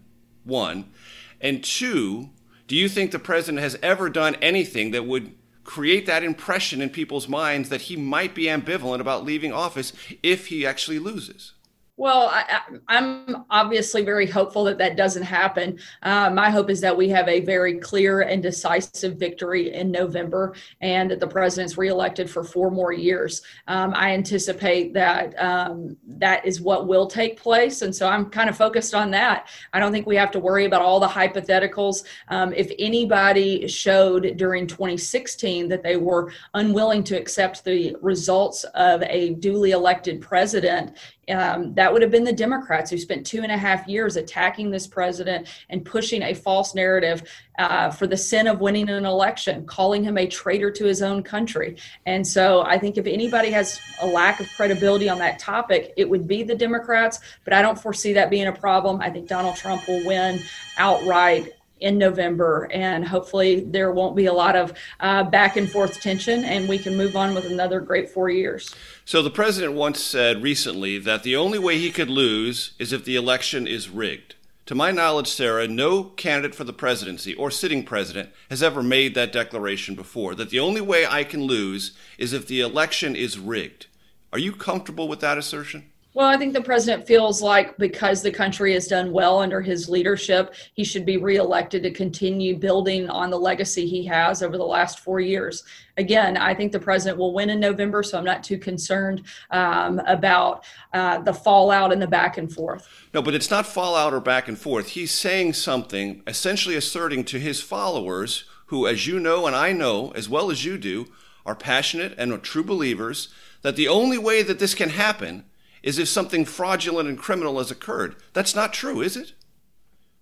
One. 0.44 0.92
And 1.40 1.64
two, 1.64 2.30
do 2.68 2.76
you 2.76 2.90
think 2.90 3.12
the 3.12 3.20
president 3.20 3.62
has 3.62 3.78
ever 3.84 4.10
done 4.10 4.36
anything 4.36 4.92
that 4.92 5.06
would 5.06 5.36
create 5.64 6.06
that 6.06 6.24
impression 6.24 6.82
in 6.82 6.90
people's 6.90 7.28
minds 7.28 7.70
that 7.70 7.82
he 7.82 7.96
might 7.96 8.34
be 8.34 8.46
ambivalent 8.46 9.02
about 9.02 9.26
leaving 9.26 9.52
office 9.52 9.94
if 10.24 10.48
he 10.48 10.66
actually 10.66 11.00
loses? 11.00 11.54
Well, 12.00 12.30
I, 12.32 12.62
am 12.90 13.46
obviously 13.50 14.04
very 14.04 14.28
hopeful 14.28 14.64
that 14.66 14.78
that 14.78 14.96
doesn't 14.96 15.24
happen. 15.24 15.80
Uh, 16.04 16.30
my 16.30 16.52
hope 16.52 16.70
is 16.70 16.80
that 16.82 16.96
we 16.96 17.10
have 17.10 17.28
a 17.28 17.40
very 17.40 17.80
clear 17.80 18.22
and 18.22 18.42
decisive 18.42 19.18
victory 19.18 19.74
in 19.74 19.90
November 19.90 20.54
and 20.80 21.10
that 21.10 21.20
the 21.20 21.28
president's 21.28 21.76
reelected 21.76 22.30
for 22.30 22.44
four 22.44 22.70
more 22.70 22.94
years. 22.94 23.42
Um, 23.68 23.94
I 23.96 24.12
anticipate 24.12 24.94
that 24.94 25.34
um, 25.42 25.98
that 26.06 26.46
is 26.46 26.62
what 26.62 26.88
will 26.88 27.08
take 27.08 27.36
place. 27.36 27.82
And 27.82 27.96
so 27.96 28.08
I'm 28.08 28.30
kind 28.30 28.48
of 28.48 28.56
focused 28.56 28.94
on 28.94 29.10
that. 29.12 29.50
I 29.74 29.80
don't 29.80 29.92
think 29.92 30.06
we 30.06 30.18
have 30.18 30.32
to 30.32 30.40
worry 30.40 30.66
about 30.66 30.84
all 30.84 31.00
the 31.00 31.08
hypotheticals. 31.08 32.04
Um, 32.28 32.54
if 32.54 32.72
anybody 32.78 33.68
showed 33.68 34.38
during 34.38 34.68
2016 34.68 35.68
that 35.70 35.82
they 35.82 35.98
were 35.98 36.32
unwilling 36.54 37.04
to 37.06 37.18
accept 37.18 37.64
the 37.64 37.96
results 38.04 38.66
of 38.76 39.02
a 39.02 39.34
duly 39.34 39.72
elected 39.72 40.22
president, 40.22 40.96
um, 41.30 41.74
that 41.74 41.92
would 41.92 42.02
have 42.02 42.12
been 42.12 42.24
the 42.24 42.34
Democrats 42.34 42.90
who 42.90 42.98
spent 42.98 43.26
two 43.26 43.44
and 43.44 43.52
a 43.52 43.58
half 43.58 43.88
years 43.88 44.16
attacking 44.16 44.70
this 44.70 44.88
president 44.88 45.48
and 45.70 45.84
pushing 45.84 46.22
a 46.22 46.34
false 46.34 46.74
narrative 46.74 47.24
uh, 47.58 47.90
for 47.90 48.08
the 48.08 48.16
sin 48.16 48.48
of 48.48 48.62
winning 48.62 48.90
an 48.90 49.06
election, 49.06 49.66
calling 49.66 50.04
him 50.04 50.18
a 50.18 50.28
traitor 50.28 50.72
to 50.72 50.86
his 50.86 51.02
own 51.02 51.24
country. 51.24 51.76
And 52.06 52.26
so 52.26 52.62
I 52.62 52.78
think 52.78 52.98
if 52.98 53.06
anybody 53.06 53.50
has 53.52 53.80
a 54.02 54.08
lack 54.08 54.40
of 54.40 54.48
credibility 54.56 55.10
on 55.10 55.20
that 55.20 55.40
topic, 55.40 55.94
it 55.98 56.10
would 56.10 56.28
be 56.28 56.44
the 56.44 56.56
Democrats, 56.56 57.20
but 57.44 57.54
I 57.54 57.62
don't 57.62 57.80
foresee 57.80 58.14
that 58.14 58.30
being 58.30 58.48
a 58.48 58.54
problem. 58.54 59.02
I 59.02 59.10
think 59.10 59.28
Donald 59.28 59.56
Trump 59.56 59.88
will 59.88 60.06
win 60.06 60.40
outright 60.78 61.54
in 61.80 61.98
November, 61.98 62.70
and 62.72 63.08
hopefully 63.08 63.62
there 63.62 63.92
won't 63.92 64.16
be 64.16 64.26
a 64.26 64.34
lot 64.34 64.56
of 64.56 64.74
uh, 65.00 65.24
back 65.24 65.58
and 65.58 65.70
forth 65.70 66.02
tension, 66.02 66.44
and 66.44 66.68
we 66.68 66.78
can 66.78 66.98
move 66.98 67.16
on 67.16 67.34
with 67.34 67.46
another 67.46 67.80
great 67.80 68.10
four 68.10 68.30
years. 68.30 68.74
So 69.06 69.22
the 69.22 69.30
president 69.30 69.74
once 69.74 70.02
said 70.02 70.42
recently 70.44 70.98
that 71.00 71.24
the 71.24 71.36
only 71.36 71.60
way 71.60 71.78
he 71.78 71.92
could 71.92 72.10
lose 72.10 72.74
is 72.80 72.92
if 72.92 73.06
the 73.06 73.16
election 73.16 73.68
is 73.68 73.90
rigged. 73.90 74.36
To 74.68 74.76
my 74.76 74.92
knowledge, 74.92 75.30
Sarah, 75.30 75.66
no 75.66 76.04
candidate 76.04 76.54
for 76.54 76.66
the 76.66 76.74
presidency 76.74 77.34
or 77.34 77.50
sitting 77.50 77.86
president 77.86 78.32
has 78.50 78.62
ever 78.62 78.84
made 78.84 79.16
that 79.16 79.32
declaration 79.32 79.96
before. 79.96 80.36
That 80.36 80.50
the 80.50 80.60
only 80.60 80.82
way 80.82 81.06
I 81.06 81.24
can 81.24 81.44
lose 81.44 81.94
is 82.18 82.34
if 82.34 82.48
the 82.48 82.60
election 82.60 83.16
is 83.16 83.40
rigged. 83.40 83.88
Are 84.34 84.40
you 84.40 84.52
comfortable 84.52 85.08
with 85.08 85.22
that 85.22 85.38
assertion? 85.38 85.90
Well, 86.18 86.30
I 86.30 86.36
think 86.36 86.54
the 86.54 86.62
president 86.62 87.06
feels 87.06 87.44
like 87.44 87.78
because 87.78 88.24
the 88.24 88.32
country 88.32 88.74
has 88.74 88.88
done 88.88 89.12
well 89.12 89.38
under 89.38 89.62
his 89.62 89.88
leadership, 89.88 90.56
he 90.74 90.84
should 90.84 91.06
be 91.06 91.18
reelected 91.18 91.84
to 91.84 91.92
continue 91.92 92.58
building 92.58 93.08
on 93.08 93.30
the 93.30 93.38
legacy 93.38 93.86
he 93.86 94.04
has 94.06 94.42
over 94.42 94.58
the 94.58 94.66
last 94.66 95.02
four 95.02 95.20
years. 95.20 95.64
Again, 95.98 96.36
I 96.36 96.56
think 96.56 96.72
the 96.72 96.80
president 96.80 97.20
will 97.20 97.36
win 97.36 97.52
in 97.52 97.60
November, 97.60 98.02
so 98.02 98.18
I'm 98.18 98.26
not 98.26 98.44
too 98.44 98.58
concerned 98.58 99.28
um, 99.52 100.00
about 100.08 100.66
uh, 100.92 101.20
the 101.20 101.36
fallout 101.36 101.94
and 101.94 102.02
the 102.02 102.08
back 102.08 102.40
and 102.40 102.52
forth. 102.52 102.90
No, 103.14 103.22
but 103.22 103.36
it's 103.36 103.52
not 103.52 103.68
fallout 103.68 104.12
or 104.12 104.20
back 104.20 104.48
and 104.48 104.58
forth. 104.58 104.88
He's 104.88 105.12
saying 105.12 105.54
something, 105.54 106.24
essentially 106.26 106.76
asserting 106.76 107.26
to 107.26 107.38
his 107.38 107.62
followers, 107.62 108.46
who, 108.66 108.88
as 108.88 109.06
you 109.06 109.20
know 109.20 109.46
and 109.46 109.56
I 109.56 109.72
know, 109.72 110.14
as 110.16 110.28
well 110.28 110.50
as 110.50 110.66
you 110.66 110.80
do, 110.80 111.10
are 111.46 111.54
passionate 111.54 112.16
and 112.18 112.34
are 112.34 112.40
true 112.40 112.64
believers, 112.64 113.30
that 113.62 113.76
the 113.76 113.88
only 113.88 114.18
way 114.18 114.42
that 114.42 114.58
this 114.58 114.74
can 114.74 114.90
happen 114.90 115.44
is 115.88 115.98
if 115.98 116.10
something 116.10 116.44
fraudulent 116.44 117.08
and 117.08 117.18
criminal 117.18 117.60
has 117.60 117.72
occurred. 117.72 118.18
That's 118.34 118.54
not 118.54 118.74
true, 118.74 119.00
is 119.00 119.16
it? 119.16 119.32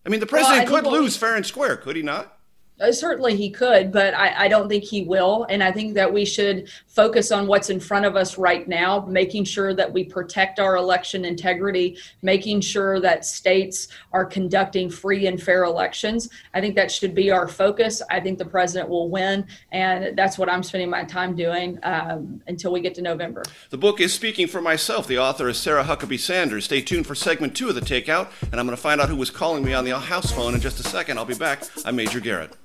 I 0.06 0.10
mean, 0.10 0.20
the 0.20 0.28
president 0.28 0.70
well, 0.70 0.84
could 0.84 0.92
lose 0.92 1.18
fair 1.18 1.36
and 1.36 1.44
square, 1.44 1.76
could 1.76 1.96
he 1.96 2.04
not? 2.04 2.35
Uh, 2.80 2.92
certainly 2.92 3.38
he 3.38 3.50
could, 3.50 3.90
but 3.90 4.14
I, 4.14 4.46
I, 4.46 4.48
don't 4.50 4.68
think 4.68 4.84
he 4.84 5.04
will. 5.04 5.46
And 5.50 5.64
I 5.64 5.72
think 5.72 5.94
that 5.94 6.12
we 6.12 6.26
should 6.26 6.70
focus 6.88 7.32
on 7.32 7.48
what's 7.48 7.70
in 7.70 7.80
front 7.80 8.06
of 8.06 8.18
us 8.18 8.38
right 8.38 8.68
now, 8.68 9.06
making 9.08 9.46
sure 9.46 9.74
that 9.74 9.92
we 9.92 10.04
protect 10.04 10.60
our 10.60 10.76
election 10.76 11.24
integrity, 11.24 11.98
making 12.22 12.60
sure 12.60 13.00
that 13.00 13.24
states 13.24 13.88
are 14.12 14.26
conducting 14.26 14.90
free 14.90 15.28
and 15.28 15.42
fair 15.42 15.64
elections. 15.64 16.30
I 16.54 16.60
think 16.60 16.76
that 16.76 16.92
should 16.92 17.16
be 17.16 17.32
our 17.32 17.48
focus. 17.48 18.02
I 18.10 18.20
think 18.20 18.40
the 18.40 18.46
president 18.46 18.90
will 18.90 19.10
win. 19.10 19.48
And 19.72 20.18
that's 20.18 20.38
what 20.38 20.50
I'm 20.50 20.62
spending 20.62 20.90
my 20.90 21.06
time 21.06 21.34
doing 21.34 21.80
um, 21.84 22.42
until 22.48 22.74
we 22.74 22.82
get 22.82 22.94
to 22.96 23.02
November. 23.02 23.44
The 23.70 23.78
book 23.78 24.02
is 24.02 24.14
Speaking 24.14 24.48
for 24.48 24.60
Myself. 24.60 25.08
The 25.08 25.18
author 25.18 25.48
is 25.48 25.58
Sarah 25.58 25.86
Huckabee 25.86 26.20
Sanders. 26.20 26.66
Stay 26.66 26.82
tuned 26.82 27.08
for 27.08 27.16
segment 27.16 27.56
two 27.56 27.70
of 27.70 27.76
The 27.76 27.82
Takeout, 27.82 28.32
and 28.52 28.60
I'm 28.60 28.66
going 28.66 28.76
to 28.76 28.82
find 28.82 29.00
out 29.00 29.08
who 29.08 29.16
was 29.16 29.30
calling 29.30 29.64
me 29.64 29.74
on 29.74 29.86
the 29.86 29.98
house 29.98 30.32
phone 30.32 30.54
in 30.56 30.60
just 30.60 30.82
a 30.82 30.84
second. 30.84 31.18
I'll 31.18 31.24
be 31.24 31.36
back. 31.36 31.64
I'm 31.86 31.96
Major 31.96 32.20
Garrett. 32.20 32.65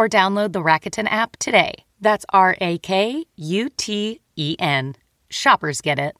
or 0.00 0.08
download 0.08 0.54
the 0.54 0.62
Rakuten 0.62 1.06
app 1.10 1.36
today. 1.36 1.84
That's 2.00 2.24
R 2.30 2.56
A 2.62 2.78
K 2.78 3.26
U 3.36 3.68
T 3.68 4.22
E 4.34 4.56
N. 4.58 4.96
Shoppers 5.28 5.82
get 5.82 5.98
it. 5.98 6.16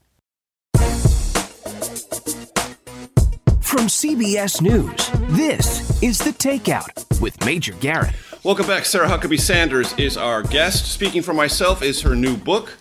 From 3.62 3.86
CBS 3.86 4.60
News, 4.60 5.10
this 5.34 6.02
is 6.02 6.18
The 6.18 6.32
Takeout 6.32 7.20
with 7.22 7.42
Major 7.46 7.72
Garrett. 7.74 8.14
Welcome 8.44 8.66
back. 8.66 8.84
Sarah 8.84 9.08
Huckabee 9.08 9.40
Sanders 9.40 9.94
is 9.96 10.18
our 10.18 10.42
guest. 10.42 10.92
Speaking 10.92 11.22
for 11.22 11.32
myself 11.32 11.82
is 11.82 12.02
her 12.02 12.14
new 12.14 12.36
book. 12.36 12.76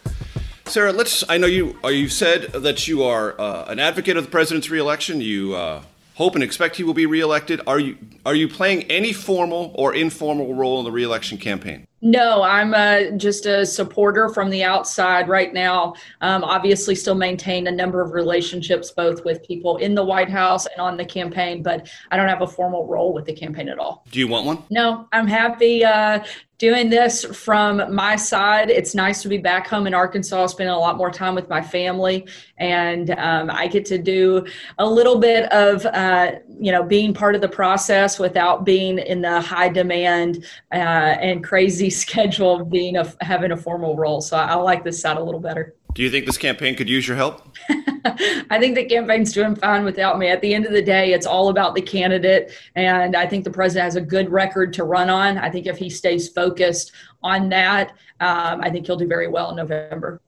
Sarah, 0.65 0.91
let's. 0.91 1.23
I 1.29 1.37
know 1.37 1.47
you. 1.47 1.79
Uh, 1.81 1.87
you 1.87 2.09
said 2.09 2.51
that 2.51 2.89
you 2.89 3.03
are 3.03 3.39
uh, 3.39 3.65
an 3.69 3.79
advocate 3.79 4.17
of 4.17 4.25
the 4.25 4.31
president's 4.31 4.69
reelection. 4.69 5.21
You 5.21 5.55
uh, 5.55 5.83
hope 6.19 6.35
and 6.35 6.43
expect 6.43 6.75
he 6.75 6.83
will 6.83 6.93
be 6.93 7.05
reelected. 7.05 7.61
Are 7.65 7.79
you 7.79 7.97
are 8.25 8.35
you 8.35 8.47
playing 8.47 8.83
any 8.83 9.13
formal 9.13 9.71
or 9.73 9.95
informal 9.95 10.53
role 10.53 10.77
in 10.79 10.83
the 10.83 10.91
reelection 10.91 11.37
campaign? 11.37 11.87
No, 12.01 12.43
I'm 12.43 12.73
uh, 12.73 13.17
just 13.17 13.45
a 13.45 13.65
supporter 13.65 14.29
from 14.29 14.49
the 14.49 14.63
outside 14.63 15.27
right 15.27 15.53
now. 15.53 15.95
Um, 16.21 16.43
obviously, 16.43 16.95
still 16.95 17.15
maintain 17.15 17.67
a 17.67 17.71
number 17.71 18.01
of 18.01 18.13
relationships 18.13 18.91
both 18.91 19.25
with 19.25 19.45
people 19.45 19.77
in 19.77 19.95
the 19.95 20.03
White 20.03 20.29
House 20.29 20.65
and 20.65 20.79
on 20.79 20.95
the 20.95 21.05
campaign, 21.05 21.61
but 21.61 21.89
I 22.11 22.17
don't 22.17 22.29
have 22.29 22.41
a 22.41 22.47
formal 22.47 22.85
role 22.87 23.13
with 23.13 23.25
the 23.25 23.33
campaign 23.33 23.67
at 23.67 23.79
all. 23.79 24.05
Do 24.11 24.19
you 24.19 24.27
want 24.27 24.45
one? 24.45 24.63
No, 24.69 25.07
I'm 25.11 25.27
happy 25.27 25.83
uh, 25.83 26.23
doing 26.59 26.89
this 26.89 27.23
from 27.23 27.93
my 27.93 28.17
side. 28.17 28.69
It's 28.69 28.93
nice 28.93 29.21
to 29.21 29.29
be 29.29 29.37
back 29.37 29.65
home 29.65 29.87
in 29.87 29.93
Arkansas, 29.93 30.47
spending 30.47 30.75
a 30.75 30.77
lot 30.77 30.97
more 30.97 31.09
time 31.09 31.33
with 31.33 31.47
my 31.49 31.61
family, 31.61 32.27
and 32.57 33.11
um, 33.11 33.49
I 33.49 33.67
get 33.67 33.85
to 33.85 33.97
do 33.97 34.45
a 34.77 34.85
little 34.85 35.19
bit 35.19 35.51
of 35.51 35.85
uh, 35.85 36.33
you 36.59 36.71
know 36.71 36.83
being 36.83 37.13
part 37.13 37.33
of 37.33 37.41
the 37.41 37.49
process 37.49 38.19
without 38.19 38.65
being 38.65 38.99
in 38.99 39.21
the 39.21 39.41
high 39.41 39.69
demand 39.69 40.45
uh, 40.71 40.75
and 40.75 41.43
crazy 41.43 41.88
schedule 42.01 42.61
of 42.61 42.69
being 42.69 42.97
a 42.97 43.11
having 43.21 43.51
a 43.51 43.57
formal 43.57 43.95
role. 43.95 44.21
So 44.21 44.37
I, 44.37 44.47
I 44.47 44.55
like 44.55 44.83
this 44.83 45.01
side 45.01 45.17
a 45.17 45.23
little 45.23 45.39
better. 45.39 45.75
Do 45.95 46.03
you 46.03 46.11
think 46.11 46.25
this 46.25 46.37
campaign 46.37 46.75
could 46.75 46.87
use 46.87 47.07
your 47.07 47.17
help? 47.17 47.55
I 47.69 48.59
think 48.59 48.75
the 48.75 48.85
campaign's 48.85 49.33
doing 49.33 49.55
fine 49.55 49.83
without 49.83 50.19
me. 50.19 50.27
At 50.27 50.41
the 50.41 50.53
end 50.53 50.65
of 50.65 50.71
the 50.71 50.81
day, 50.81 51.13
it's 51.13 51.25
all 51.25 51.49
about 51.49 51.73
the 51.73 51.81
candidate. 51.81 52.51
And 52.75 53.15
I 53.15 53.25
think 53.25 53.43
the 53.43 53.49
president 53.49 53.85
has 53.85 53.95
a 53.95 54.01
good 54.01 54.29
record 54.29 54.71
to 54.73 54.83
run 54.83 55.09
on. 55.09 55.37
I 55.39 55.49
think 55.49 55.65
if 55.65 55.77
he 55.77 55.89
stays 55.89 56.29
focused 56.29 56.91
on 57.23 57.49
that, 57.49 57.89
um, 58.19 58.61
I 58.61 58.69
think 58.69 58.85
he'll 58.85 58.97
do 58.97 59.07
very 59.07 59.27
well 59.27 59.49
in 59.49 59.55
November. 59.55 60.21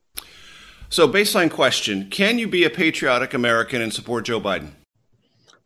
So, 0.89 1.07
baseline 1.07 1.49
question 1.49 2.09
Can 2.09 2.39
you 2.39 2.47
be 2.47 2.63
a 2.63 2.69
patriotic 2.69 3.33
American 3.33 3.81
and 3.81 3.93
support 3.93 4.25
Joe 4.25 4.41
Biden? 4.41 4.71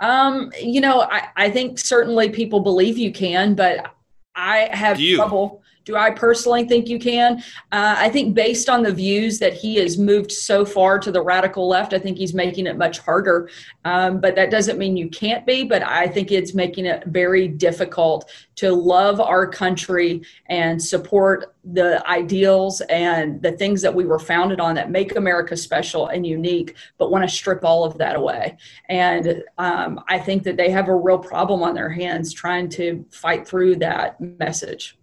Um, 0.02 0.52
you 0.62 0.82
know, 0.82 1.02
I, 1.02 1.30
I 1.36 1.50
think 1.50 1.80
certainly 1.80 2.30
people 2.30 2.60
believe 2.60 2.98
you 2.98 3.12
can, 3.12 3.56
but 3.56 3.96
I 4.36 4.70
have 4.72 5.00
trouble. 5.00 5.64
Do 5.86 5.96
I 5.96 6.10
personally 6.10 6.66
think 6.68 6.90
you 6.90 7.00
can? 7.00 7.38
Uh, 7.72 7.96
I 7.98 8.10
think 8.10 8.34
based 8.34 8.70
on 8.70 8.82
the 8.82 8.92
views 8.92 9.38
that 9.40 9.54
he 9.54 9.76
has 9.76 9.98
moved 9.98 10.32
so 10.32 10.66
far 10.66 10.98
to 11.00 11.12
the 11.12 11.22
radical 11.22 11.68
left, 11.68 11.94
I 11.94 12.00
think 12.00 12.18
he's 12.18 12.34
making 12.34 12.66
it 12.66 12.78
much 12.78 13.00
harder. 13.00 13.50
Um, 13.86 14.20
but 14.20 14.36
that 14.36 14.50
doesn't 14.50 14.80
mean 14.80 14.98
you 14.98 15.10
can't 15.10 15.46
be. 15.46 15.64
But 15.64 15.84
I 15.84 16.08
think 16.08 16.32
it's 16.32 16.56
making 16.56 16.86
it 16.86 17.06
very 17.06 17.48
difficult 17.48 18.30
to 18.56 18.72
love 18.72 19.22
our 19.22 19.48
country 19.48 20.24
and 20.48 20.82
support 20.82 21.54
the 21.64 22.08
ideals 22.08 22.82
and 22.82 23.42
the 23.42 23.52
things 23.52 23.82
that 23.82 23.94
we 23.94 24.06
were 24.06 24.20
founded 24.20 24.60
on 24.60 24.76
that 24.76 24.90
make 24.90 25.16
America 25.16 25.58
special 25.58 26.08
and 26.08 26.26
unique, 26.26 26.76
but 26.98 27.12
want 27.12 27.28
to 27.28 27.36
strip 27.36 27.64
all 27.64 27.84
of 27.84 27.98
that 27.98 28.16
away. 28.16 28.58
And 28.90 29.44
um, 29.58 30.04
I 30.08 30.20
think 30.20 30.44
that 30.44 30.58
they 30.58 30.70
have 30.70 30.88
a 30.88 30.96
real 30.96 31.20
problem 31.20 31.64
on 31.64 31.76
their 31.76 31.90
hands 31.90 32.34
trying 32.34 32.70
to 32.70 33.06
fight 33.12 33.48
through 33.48 33.78
that 33.78 34.20
message. 34.20 34.98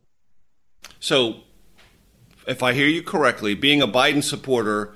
So, 1.00 1.42
if 2.46 2.62
I 2.62 2.72
hear 2.72 2.86
you 2.86 3.02
correctly, 3.02 3.54
being 3.54 3.82
a 3.82 3.88
Biden 3.88 4.22
supporter 4.22 4.94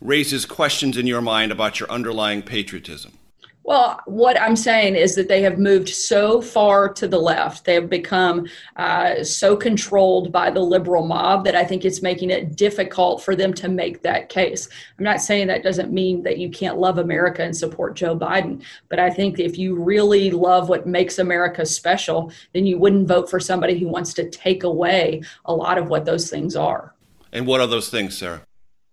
raises 0.00 0.44
questions 0.44 0.96
in 0.96 1.06
your 1.06 1.22
mind 1.22 1.52
about 1.52 1.80
your 1.80 1.90
underlying 1.90 2.42
patriotism. 2.42 3.18
Well, 3.66 4.00
what 4.06 4.40
I'm 4.40 4.54
saying 4.54 4.94
is 4.94 5.16
that 5.16 5.26
they 5.26 5.42
have 5.42 5.58
moved 5.58 5.88
so 5.88 6.40
far 6.40 6.88
to 6.92 7.08
the 7.08 7.18
left. 7.18 7.64
They 7.64 7.74
have 7.74 7.90
become 7.90 8.46
uh, 8.76 9.24
so 9.24 9.56
controlled 9.56 10.30
by 10.30 10.50
the 10.50 10.60
liberal 10.60 11.04
mob 11.04 11.44
that 11.46 11.56
I 11.56 11.64
think 11.64 11.84
it's 11.84 12.00
making 12.00 12.30
it 12.30 12.54
difficult 12.54 13.24
for 13.24 13.34
them 13.34 13.52
to 13.54 13.68
make 13.68 14.02
that 14.02 14.28
case. 14.28 14.68
I'm 14.96 15.04
not 15.04 15.20
saying 15.20 15.48
that 15.48 15.64
doesn't 15.64 15.92
mean 15.92 16.22
that 16.22 16.38
you 16.38 16.48
can't 16.48 16.78
love 16.78 16.98
America 16.98 17.42
and 17.42 17.56
support 17.56 17.96
Joe 17.96 18.16
Biden, 18.16 18.62
but 18.88 19.00
I 19.00 19.10
think 19.10 19.40
if 19.40 19.58
you 19.58 19.74
really 19.74 20.30
love 20.30 20.68
what 20.68 20.86
makes 20.86 21.18
America 21.18 21.66
special, 21.66 22.30
then 22.54 22.66
you 22.66 22.78
wouldn't 22.78 23.08
vote 23.08 23.28
for 23.28 23.40
somebody 23.40 23.76
who 23.76 23.88
wants 23.88 24.14
to 24.14 24.30
take 24.30 24.62
away 24.62 25.22
a 25.44 25.52
lot 25.52 25.76
of 25.76 25.88
what 25.88 26.04
those 26.04 26.30
things 26.30 26.54
are. 26.54 26.94
And 27.32 27.48
what 27.48 27.60
are 27.60 27.66
those 27.66 27.90
things, 27.90 28.16
Sarah? 28.16 28.42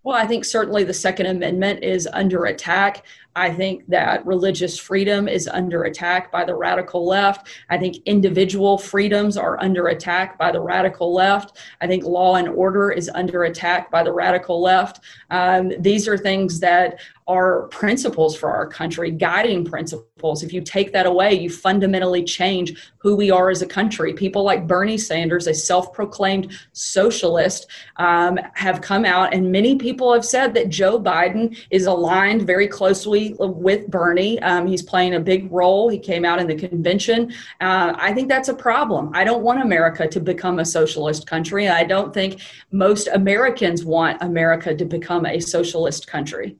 Well, 0.03 0.17
I 0.17 0.27
think 0.27 0.43
certainly 0.43 0.83
the 0.83 0.93
Second 0.93 1.27
Amendment 1.27 1.81
is 1.81 2.09
under 2.11 2.43
attack. 2.45 3.05
I 3.35 3.51
think 3.51 3.87
that 3.87 4.25
religious 4.25 4.77
freedom 4.77 5.27
is 5.27 5.47
under 5.47 5.83
attack 5.83 6.31
by 6.31 6.45
the 6.45 6.55
radical 6.55 7.05
left. 7.05 7.47
I 7.69 7.77
think 7.77 7.97
individual 8.05 8.77
freedoms 8.77 9.37
are 9.37 9.59
under 9.61 9.87
attack 9.87 10.37
by 10.37 10.51
the 10.51 10.61
radical 10.61 11.13
left. 11.13 11.57
I 11.81 11.87
think 11.87 12.03
law 12.03 12.35
and 12.35 12.47
order 12.47 12.91
is 12.91 13.09
under 13.13 13.45
attack 13.45 13.89
by 13.89 14.03
the 14.03 14.13
radical 14.13 14.61
left. 14.61 14.99
Um, 15.31 15.71
these 15.79 16.07
are 16.07 16.17
things 16.17 16.59
that 16.59 16.99
are 17.27 17.67
principles 17.69 18.35
for 18.35 18.51
our 18.51 18.67
country, 18.67 19.09
guiding 19.09 19.63
principles. 19.63 20.43
If 20.43 20.51
you 20.51 20.61
take 20.61 20.91
that 20.91 21.05
away, 21.05 21.33
you 21.33 21.49
fundamentally 21.49 22.23
change 22.23 22.91
who 22.97 23.15
we 23.15 23.31
are 23.31 23.49
as 23.49 23.61
a 23.61 23.65
country. 23.65 24.13
People 24.13 24.43
like 24.43 24.67
Bernie 24.67 24.97
Sanders, 24.97 25.47
a 25.47 25.53
self 25.53 25.93
proclaimed 25.93 26.57
socialist, 26.73 27.67
um, 27.95 28.37
have 28.55 28.81
come 28.81 29.05
out, 29.05 29.33
and 29.33 29.51
many 29.51 29.77
people 29.77 30.13
have 30.13 30.25
said 30.25 30.53
that 30.53 30.69
Joe 30.69 30.99
Biden 30.99 31.57
is 31.69 31.85
aligned 31.85 32.41
very 32.43 32.67
closely 32.67 33.22
with 33.39 33.87
Bernie. 33.87 34.39
Um, 34.41 34.67
he's 34.67 34.81
playing 34.81 35.15
a 35.15 35.19
big 35.19 35.51
role. 35.51 35.89
He 35.89 35.99
came 35.99 36.25
out 36.25 36.39
in 36.39 36.47
the 36.47 36.55
convention. 36.55 37.33
Uh, 37.61 37.93
I 37.97 38.13
think 38.13 38.29
that's 38.29 38.49
a 38.49 38.53
problem. 38.53 39.11
I 39.13 39.23
don't 39.23 39.43
want 39.43 39.61
America 39.61 40.07
to 40.07 40.19
become 40.19 40.59
a 40.59 40.65
socialist 40.65 41.25
country. 41.27 41.69
I 41.69 41.83
don't 41.83 42.13
think 42.13 42.41
most 42.71 43.07
Americans 43.13 43.85
want 43.85 44.21
America 44.21 44.75
to 44.75 44.85
become 44.85 45.25
a 45.25 45.39
socialist 45.39 46.07
country. 46.07 46.57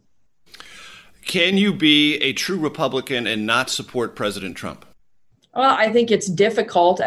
Can 1.25 1.57
you 1.57 1.73
be 1.73 2.17
a 2.17 2.33
true 2.33 2.59
Republican 2.59 3.27
and 3.27 3.45
not 3.45 3.69
support 3.69 4.15
President 4.15 4.57
Trump? 4.57 4.85
Well, 5.55 5.75
I 5.77 5.91
think 5.91 6.11
it's 6.11 6.27
difficult. 6.27 6.99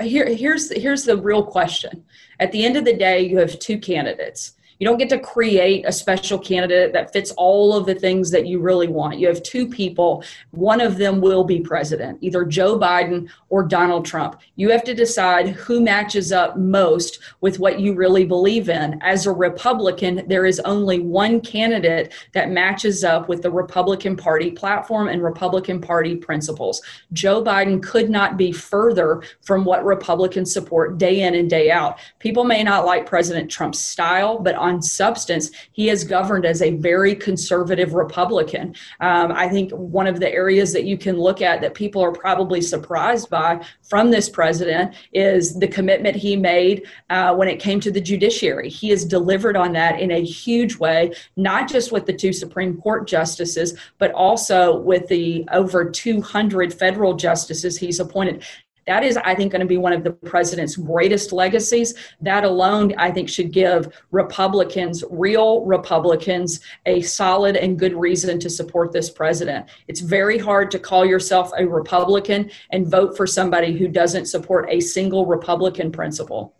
Here, 0.00 0.28
here's 0.28 0.72
here's 0.72 1.04
the 1.04 1.16
real 1.16 1.44
question. 1.44 2.04
At 2.40 2.50
the 2.52 2.64
end 2.64 2.76
of 2.76 2.84
the 2.84 2.96
day, 2.96 3.20
you 3.20 3.38
have 3.38 3.58
two 3.58 3.78
candidates. 3.78 4.52
You 4.78 4.86
don't 4.86 4.98
get 4.98 5.08
to 5.10 5.18
create 5.18 5.84
a 5.86 5.92
special 5.92 6.38
candidate 6.38 6.92
that 6.92 7.12
fits 7.12 7.30
all 7.32 7.74
of 7.74 7.86
the 7.86 7.94
things 7.94 8.30
that 8.30 8.46
you 8.46 8.60
really 8.60 8.88
want. 8.88 9.18
You 9.18 9.28
have 9.28 9.42
two 9.42 9.68
people. 9.68 10.24
One 10.50 10.80
of 10.80 10.98
them 10.98 11.20
will 11.20 11.44
be 11.44 11.60
president, 11.60 12.18
either 12.20 12.44
Joe 12.44 12.78
Biden 12.78 13.28
or 13.48 13.62
Donald 13.62 14.04
Trump. 14.04 14.40
You 14.56 14.70
have 14.70 14.84
to 14.84 14.94
decide 14.94 15.50
who 15.50 15.80
matches 15.80 16.32
up 16.32 16.56
most 16.56 17.20
with 17.40 17.58
what 17.58 17.78
you 17.78 17.94
really 17.94 18.24
believe 18.24 18.68
in. 18.68 19.00
As 19.02 19.26
a 19.26 19.32
Republican, 19.32 20.24
there 20.26 20.46
is 20.46 20.60
only 20.60 20.98
one 20.98 21.40
candidate 21.40 22.12
that 22.32 22.50
matches 22.50 23.04
up 23.04 23.28
with 23.28 23.42
the 23.42 23.50
Republican 23.50 24.16
Party 24.16 24.50
platform 24.50 25.08
and 25.08 25.22
Republican 25.22 25.80
Party 25.80 26.16
principles. 26.16 26.82
Joe 27.12 27.42
Biden 27.42 27.82
could 27.82 28.10
not 28.10 28.36
be 28.36 28.50
further 28.52 29.22
from 29.42 29.64
what 29.64 29.84
Republicans 29.84 30.52
support 30.52 30.98
day 30.98 31.22
in 31.22 31.34
and 31.34 31.48
day 31.48 31.70
out. 31.70 31.98
People 32.18 32.44
may 32.44 32.62
not 32.62 32.84
like 32.84 33.06
President 33.06 33.50
Trump's 33.50 33.78
style, 33.78 34.38
but 34.38 34.54
on 34.64 34.82
substance, 34.82 35.50
he 35.72 35.86
has 35.88 36.04
governed 36.04 36.46
as 36.46 36.62
a 36.62 36.76
very 36.76 37.14
conservative 37.14 37.94
Republican. 37.94 38.74
Um, 39.00 39.30
I 39.32 39.48
think 39.48 39.70
one 39.72 40.06
of 40.06 40.20
the 40.20 40.32
areas 40.32 40.72
that 40.72 40.84
you 40.84 40.96
can 40.96 41.16
look 41.18 41.42
at 41.42 41.60
that 41.60 41.74
people 41.74 42.02
are 42.02 42.12
probably 42.12 42.60
surprised 42.60 43.28
by 43.30 43.64
from 43.82 44.10
this 44.10 44.28
president 44.28 44.94
is 45.12 45.58
the 45.58 45.68
commitment 45.68 46.16
he 46.16 46.36
made 46.36 46.86
uh, 47.10 47.34
when 47.34 47.48
it 47.48 47.60
came 47.60 47.80
to 47.80 47.90
the 47.90 48.00
judiciary. 48.00 48.68
He 48.68 48.88
has 48.90 49.04
delivered 49.04 49.56
on 49.56 49.72
that 49.74 50.00
in 50.00 50.10
a 50.10 50.22
huge 50.22 50.76
way, 50.76 51.12
not 51.36 51.68
just 51.68 51.92
with 51.92 52.06
the 52.06 52.12
two 52.12 52.32
Supreme 52.32 52.80
Court 52.80 53.06
justices, 53.06 53.78
but 53.98 54.12
also 54.12 54.78
with 54.78 55.06
the 55.08 55.46
over 55.52 55.90
200 55.90 56.72
federal 56.72 57.14
justices 57.14 57.76
he's 57.76 58.00
appointed. 58.00 58.44
That 58.86 59.02
is, 59.02 59.16
I 59.16 59.34
think, 59.34 59.52
going 59.52 59.60
to 59.60 59.66
be 59.66 59.76
one 59.78 59.92
of 59.92 60.04
the 60.04 60.10
president's 60.10 60.76
greatest 60.76 61.32
legacies. 61.32 61.94
That 62.20 62.44
alone, 62.44 62.94
I 62.98 63.10
think, 63.10 63.28
should 63.28 63.52
give 63.52 63.88
Republicans, 64.10 65.02
real 65.10 65.64
Republicans, 65.64 66.60
a 66.86 67.00
solid 67.02 67.56
and 67.56 67.78
good 67.78 67.94
reason 67.94 68.38
to 68.40 68.50
support 68.50 68.92
this 68.92 69.10
president. 69.10 69.66
It's 69.88 70.00
very 70.00 70.38
hard 70.38 70.70
to 70.72 70.78
call 70.78 71.06
yourself 71.06 71.50
a 71.56 71.66
Republican 71.66 72.50
and 72.70 72.86
vote 72.86 73.16
for 73.16 73.26
somebody 73.26 73.76
who 73.76 73.88
doesn't 73.88 74.26
support 74.26 74.66
a 74.68 74.80
single 74.80 75.26
Republican 75.26 75.90
principle. 75.90 76.54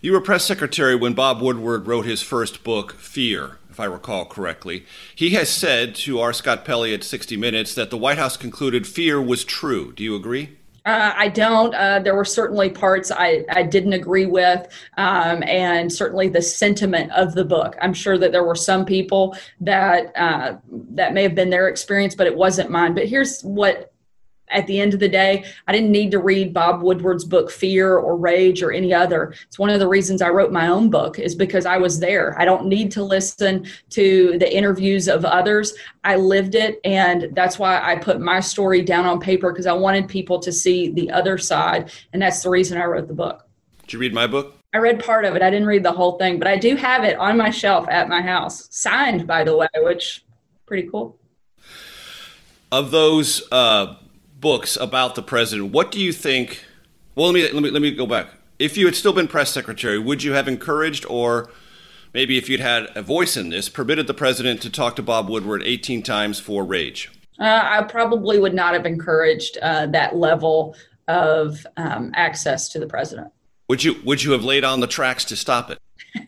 You 0.00 0.12
were 0.12 0.20
press 0.20 0.44
secretary 0.44 0.94
when 0.94 1.14
Bob 1.14 1.40
Woodward 1.40 1.86
wrote 1.86 2.04
his 2.04 2.22
first 2.22 2.62
book, 2.62 2.92
Fear 2.98 3.58
if 3.74 3.80
I 3.80 3.86
recall 3.86 4.24
correctly. 4.24 4.86
He 5.16 5.30
has 5.30 5.48
said 5.48 5.96
to 5.96 6.20
R. 6.20 6.32
Scott 6.32 6.64
Pelley 6.64 6.94
at 6.94 7.02
60 7.02 7.36
Minutes 7.36 7.74
that 7.74 7.90
the 7.90 7.96
White 7.96 8.18
House 8.18 8.36
concluded 8.36 8.86
fear 8.86 9.20
was 9.20 9.42
true. 9.42 9.92
Do 9.92 10.04
you 10.04 10.14
agree? 10.14 10.58
Uh, 10.84 11.14
I 11.16 11.28
don't. 11.28 11.74
Uh, 11.74 11.98
there 12.00 12.14
were 12.14 12.26
certainly 12.26 12.68
parts 12.68 13.10
I, 13.10 13.46
I 13.48 13.62
didn't 13.62 13.94
agree 13.94 14.26
with, 14.26 14.68
um, 14.98 15.42
and 15.44 15.90
certainly 15.90 16.28
the 16.28 16.42
sentiment 16.42 17.10
of 17.12 17.34
the 17.34 17.44
book. 17.44 17.74
I'm 17.80 17.94
sure 17.94 18.18
that 18.18 18.32
there 18.32 18.44
were 18.44 18.54
some 18.54 18.84
people 18.84 19.34
that 19.60 20.14
uh, 20.14 20.58
that 20.90 21.14
may 21.14 21.22
have 21.22 21.34
been 21.34 21.48
their 21.48 21.68
experience, 21.68 22.14
but 22.14 22.26
it 22.26 22.36
wasn't 22.36 22.70
mine. 22.70 22.94
But 22.94 23.08
here's 23.08 23.40
what 23.42 23.93
at 24.48 24.66
the 24.66 24.80
end 24.80 24.94
of 24.94 25.00
the 25.00 25.08
day, 25.08 25.44
I 25.66 25.72
didn't 25.72 25.90
need 25.90 26.10
to 26.12 26.18
read 26.18 26.52
Bob 26.52 26.82
Woodward's 26.82 27.24
book 27.24 27.50
Fear 27.50 27.96
or 27.96 28.16
Rage 28.16 28.62
or 28.62 28.72
any 28.72 28.92
other. 28.92 29.34
It's 29.46 29.58
one 29.58 29.70
of 29.70 29.80
the 29.80 29.88
reasons 29.88 30.22
I 30.22 30.28
wrote 30.28 30.52
my 30.52 30.68
own 30.68 30.90
book 30.90 31.18
is 31.18 31.34
because 31.34 31.66
I 31.66 31.78
was 31.78 31.98
there. 31.98 32.38
I 32.38 32.44
don't 32.44 32.66
need 32.66 32.92
to 32.92 33.02
listen 33.02 33.66
to 33.90 34.38
the 34.38 34.54
interviews 34.54 35.08
of 35.08 35.24
others. 35.24 35.74
I 36.04 36.16
lived 36.16 36.54
it 36.54 36.80
and 36.84 37.28
that's 37.32 37.58
why 37.58 37.80
I 37.82 37.96
put 37.96 38.20
my 38.20 38.40
story 38.40 38.82
down 38.82 39.06
on 39.06 39.18
paper 39.20 39.50
because 39.50 39.66
I 39.66 39.72
wanted 39.72 40.08
people 40.08 40.38
to 40.40 40.52
see 40.52 40.90
the 40.90 41.10
other 41.10 41.38
side 41.38 41.90
and 42.12 42.20
that's 42.20 42.42
the 42.42 42.50
reason 42.50 42.78
I 42.78 42.84
wrote 42.84 43.08
the 43.08 43.14
book. 43.14 43.46
Did 43.82 43.94
you 43.94 43.98
read 43.98 44.14
my 44.14 44.26
book? 44.26 44.58
I 44.72 44.78
read 44.78 45.04
part 45.04 45.24
of 45.24 45.36
it. 45.36 45.42
I 45.42 45.50
didn't 45.50 45.68
read 45.68 45.84
the 45.84 45.92
whole 45.92 46.18
thing, 46.18 46.38
but 46.38 46.48
I 46.48 46.56
do 46.56 46.74
have 46.74 47.04
it 47.04 47.16
on 47.16 47.36
my 47.36 47.50
shelf 47.50 47.86
at 47.88 48.08
my 48.08 48.20
house, 48.20 48.66
signed 48.70 49.26
by 49.26 49.44
the 49.44 49.56
way, 49.56 49.68
which 49.76 50.24
pretty 50.66 50.88
cool. 50.88 51.18
Of 52.72 52.90
those 52.90 53.46
uh 53.52 53.96
books 54.44 54.76
about 54.76 55.14
the 55.14 55.22
president, 55.22 55.72
what 55.72 55.90
do 55.90 55.98
you 55.98 56.12
think? 56.12 56.62
Well, 57.14 57.32
let 57.32 57.34
me 57.34 57.50
let 57.50 57.62
me 57.62 57.70
let 57.70 57.80
me 57.80 57.90
go 57.90 58.06
back. 58.06 58.28
If 58.58 58.76
you 58.76 58.84
had 58.84 58.94
still 58.94 59.14
been 59.14 59.26
press 59.26 59.50
secretary, 59.50 59.98
would 59.98 60.22
you 60.22 60.34
have 60.34 60.46
encouraged, 60.46 61.06
or 61.08 61.50
maybe 62.12 62.36
if 62.36 62.48
you'd 62.48 62.60
had 62.60 62.88
a 62.94 63.00
voice 63.00 63.38
in 63.38 63.48
this, 63.48 63.70
permitted 63.70 64.06
the 64.06 64.12
president 64.12 64.60
to 64.60 64.70
talk 64.70 64.96
to 64.96 65.02
Bob 65.02 65.30
Woodward 65.30 65.62
18 65.64 66.02
times 66.02 66.38
for 66.38 66.62
rage? 66.62 67.10
Uh, 67.40 67.60
I 67.64 67.82
probably 67.84 68.38
would 68.38 68.52
not 68.54 68.74
have 68.74 68.84
encouraged 68.84 69.56
uh, 69.62 69.86
that 69.86 70.14
level 70.14 70.76
of 71.08 71.66
um, 71.78 72.12
access 72.14 72.68
to 72.68 72.78
the 72.78 72.86
president. 72.86 73.32
Would 73.68 73.82
you 73.82 73.96
Would 74.04 74.22
you 74.22 74.32
have 74.32 74.44
laid 74.44 74.64
on 74.64 74.80
the 74.80 74.86
tracks 74.86 75.24
to 75.26 75.36
stop 75.36 75.70
it? 75.70 75.78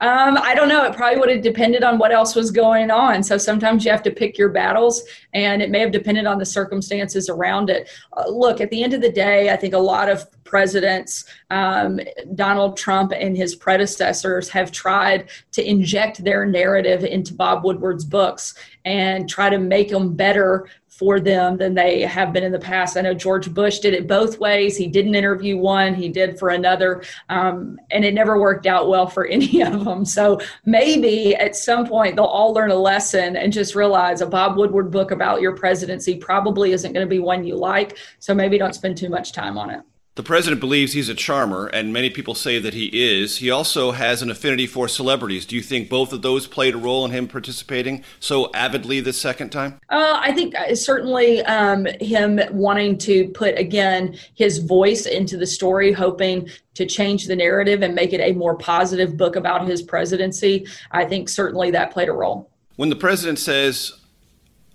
um, 0.00 0.36
I 0.38 0.54
don't 0.56 0.68
know. 0.68 0.84
It 0.84 0.96
probably 0.96 1.20
would 1.20 1.28
have 1.28 1.42
depended 1.42 1.84
on 1.84 1.98
what 1.98 2.10
else 2.10 2.34
was 2.34 2.50
going 2.50 2.90
on. 2.90 3.22
So 3.22 3.38
sometimes 3.38 3.84
you 3.84 3.90
have 3.90 4.02
to 4.02 4.10
pick 4.10 4.36
your 4.36 4.48
battles, 4.48 5.02
and 5.34 5.62
it 5.62 5.70
may 5.70 5.80
have 5.80 5.92
depended 5.92 6.26
on 6.26 6.38
the 6.38 6.46
circumstances 6.46 7.28
around 7.28 7.70
it. 7.70 7.88
Uh, 8.16 8.28
look, 8.28 8.60
at 8.60 8.70
the 8.70 8.82
end 8.82 8.94
of 8.94 9.00
the 9.00 9.12
day, 9.12 9.50
I 9.50 9.56
think 9.56 9.74
a 9.74 9.78
lot 9.78 10.08
of 10.08 10.26
presidents, 10.44 11.26
um, 11.50 12.00
Donald 12.34 12.76
Trump 12.76 13.12
and 13.14 13.36
his 13.36 13.54
predecessors, 13.54 14.48
have 14.48 14.72
tried 14.72 15.28
to 15.52 15.68
inject 15.68 16.24
their 16.24 16.44
narrative 16.44 17.04
into 17.04 17.34
Bob 17.34 17.64
Woodward's 17.64 18.04
books 18.04 18.54
and 18.84 19.28
try 19.28 19.50
to 19.50 19.58
make 19.58 19.90
them 19.90 20.14
better 20.14 20.68
for 20.98 21.20
them 21.20 21.56
than 21.56 21.74
they 21.74 22.00
have 22.00 22.32
been 22.32 22.42
in 22.42 22.50
the 22.50 22.58
past. 22.58 22.96
I 22.96 23.02
know 23.02 23.14
George 23.14 23.54
Bush 23.54 23.78
did 23.78 23.94
it 23.94 24.08
both 24.08 24.40
ways. 24.40 24.76
He 24.76 24.88
didn't 24.88 25.14
interview 25.14 25.56
one, 25.56 25.94
he 25.94 26.08
did 26.08 26.36
for 26.40 26.48
another, 26.48 27.04
um, 27.28 27.78
and 27.92 28.04
it 28.04 28.14
never 28.14 28.40
worked 28.40 28.66
out 28.66 28.88
well 28.88 29.06
for 29.06 29.24
any 29.38 29.62
of 29.62 29.84
them. 29.84 30.04
So 30.04 30.40
maybe 30.64 31.36
at 31.36 31.54
some 31.54 31.86
point 31.86 32.16
they'll 32.16 32.24
all 32.24 32.52
learn 32.52 32.72
a 32.72 32.76
lesson 32.76 33.36
and 33.36 33.52
just 33.52 33.76
realize 33.76 34.22
a 34.22 34.26
Bob 34.26 34.56
Woodward 34.56 34.90
book 34.90 35.12
about 35.12 35.40
your 35.40 35.54
presidency 35.54 36.16
probably 36.16 36.72
isn't 36.72 36.92
going 36.92 37.06
to 37.06 37.10
be 37.10 37.20
one 37.20 37.44
you 37.44 37.54
like. 37.54 37.96
So 38.18 38.34
maybe 38.34 38.58
don't 38.58 38.74
spend 38.74 38.96
too 38.96 39.08
much 39.08 39.32
time 39.32 39.56
on 39.56 39.70
it. 39.70 39.82
The 40.18 40.24
president 40.24 40.60
believes 40.60 40.94
he's 40.94 41.08
a 41.08 41.14
charmer, 41.14 41.68
and 41.68 41.92
many 41.92 42.10
people 42.10 42.34
say 42.34 42.58
that 42.58 42.74
he 42.74 42.86
is. 42.86 43.36
He 43.36 43.52
also 43.52 43.92
has 43.92 44.20
an 44.20 44.32
affinity 44.32 44.66
for 44.66 44.88
celebrities. 44.88 45.46
Do 45.46 45.54
you 45.54 45.62
think 45.62 45.88
both 45.88 46.12
of 46.12 46.22
those 46.22 46.48
played 46.48 46.74
a 46.74 46.76
role 46.76 47.04
in 47.04 47.12
him 47.12 47.28
participating 47.28 48.02
so 48.18 48.50
avidly 48.52 48.98
this 48.98 49.16
second 49.16 49.50
time? 49.50 49.78
Uh, 49.88 50.18
I 50.20 50.32
think 50.32 50.56
uh, 50.56 50.74
certainly 50.74 51.40
um, 51.42 51.86
him 52.00 52.40
wanting 52.50 52.98
to 52.98 53.28
put, 53.28 53.56
again, 53.56 54.18
his 54.34 54.58
voice 54.58 55.06
into 55.06 55.36
the 55.36 55.46
story, 55.46 55.92
hoping 55.92 56.48
to 56.74 56.84
change 56.84 57.28
the 57.28 57.36
narrative 57.36 57.82
and 57.82 57.94
make 57.94 58.12
it 58.12 58.20
a 58.20 58.32
more 58.32 58.56
positive 58.56 59.16
book 59.16 59.36
about 59.36 59.68
his 59.68 59.82
presidency. 59.82 60.66
I 60.90 61.04
think 61.04 61.28
certainly 61.28 61.70
that 61.70 61.92
played 61.92 62.08
a 62.08 62.12
role. 62.12 62.50
When 62.74 62.88
the 62.88 62.96
president 62.96 63.38
says, 63.38 63.92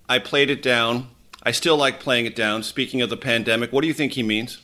I 0.07 0.19
played 0.19 0.49
it 0.49 0.61
down, 0.61 1.09
I 1.43 1.51
still 1.51 1.75
like 1.75 1.99
playing 1.99 2.27
it 2.27 2.35
down, 2.37 2.63
speaking 2.63 3.01
of 3.01 3.09
the 3.09 3.17
pandemic, 3.17 3.73
what 3.73 3.81
do 3.81 3.89
you 3.89 3.93
think 3.93 4.13
he 4.13 4.23
means? 4.23 4.59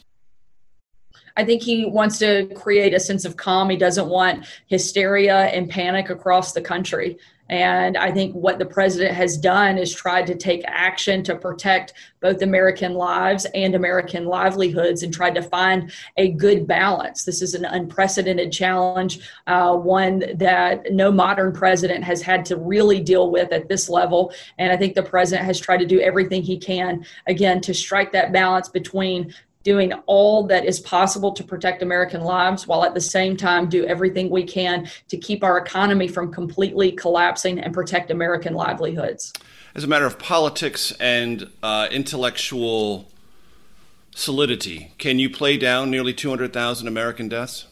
I 1.40 1.46
think 1.46 1.62
he 1.62 1.86
wants 1.86 2.18
to 2.18 2.48
create 2.48 2.94
a 2.94 3.00
sense 3.00 3.24
of 3.24 3.38
calm. 3.38 3.70
He 3.70 3.78
doesn't 3.78 4.10
want 4.10 4.46
hysteria 4.68 5.46
and 5.46 5.70
panic 5.70 6.10
across 6.10 6.52
the 6.52 6.60
country. 6.60 7.18
And 7.48 7.98
I 7.98 8.12
think 8.12 8.36
what 8.36 8.60
the 8.60 8.66
president 8.66 9.16
has 9.16 9.38
done 9.38 9.78
is 9.78 9.96
tried 9.96 10.28
to 10.28 10.36
take 10.36 10.64
action 10.68 11.24
to 11.24 11.36
protect 11.36 11.94
both 12.20 12.42
American 12.42 12.94
lives 12.94 13.48
and 13.56 13.74
American 13.74 14.26
livelihoods 14.26 15.02
and 15.02 15.14
tried 15.14 15.36
to 15.36 15.42
find 15.42 15.94
a 16.18 16.30
good 16.32 16.68
balance. 16.68 17.24
This 17.24 17.42
is 17.42 17.56
an 17.56 17.64
unprecedented 17.64 18.52
challenge, 18.52 19.22
uh, 19.48 19.76
one 19.76 20.26
that 20.36 20.92
no 20.92 21.10
modern 21.10 21.54
president 21.54 22.04
has 22.04 22.22
had 22.22 22.44
to 22.48 22.58
really 22.58 23.00
deal 23.00 23.32
with 23.32 23.54
at 23.54 23.70
this 23.70 23.88
level. 23.88 24.34
And 24.58 24.74
I 24.74 24.78
think 24.78 24.94
the 24.94 25.04
president 25.04 25.46
has 25.46 25.58
tried 25.58 25.78
to 25.78 25.86
do 25.86 26.02
everything 26.02 26.44
he 26.44 26.58
can, 26.58 27.06
again, 27.28 27.62
to 27.62 27.74
strike 27.74 28.12
that 28.12 28.34
balance 28.34 28.68
between 28.68 29.34
doing 29.70 29.94
all 30.08 30.48
that 30.48 30.66
is 30.66 30.80
possible 30.80 31.32
to 31.32 31.44
protect 31.44 31.84
American 31.84 32.22
lives 32.22 32.66
while 32.66 32.84
at 32.84 32.96
the 32.96 33.02
same 33.02 33.38
time 33.38 33.70
do 33.70 33.86
everything 33.86 34.28
we 34.32 34.44
can 34.44 34.90
to 35.08 35.16
keep 35.16 35.44
our 35.44 35.60
economy 35.60 36.08
from 36.08 36.34
completely 36.34 36.92
collapsing 36.92 37.60
and 37.60 37.72
protect 37.72 38.10
American 38.10 38.56
livelihoods. 38.56 39.32
As 39.76 39.84
a 39.84 39.88
matter 39.88 40.08
of 40.08 40.18
politics 40.18 40.92
and 41.00 41.52
uh, 41.62 41.88
intellectual 41.92 43.08
solidity, 44.16 44.92
can 44.98 45.20
you 45.20 45.30
play 45.30 45.56
down 45.56 45.92
nearly 45.92 46.16
200,000 46.16 46.88
American 46.88 47.30
deaths? 47.30 47.68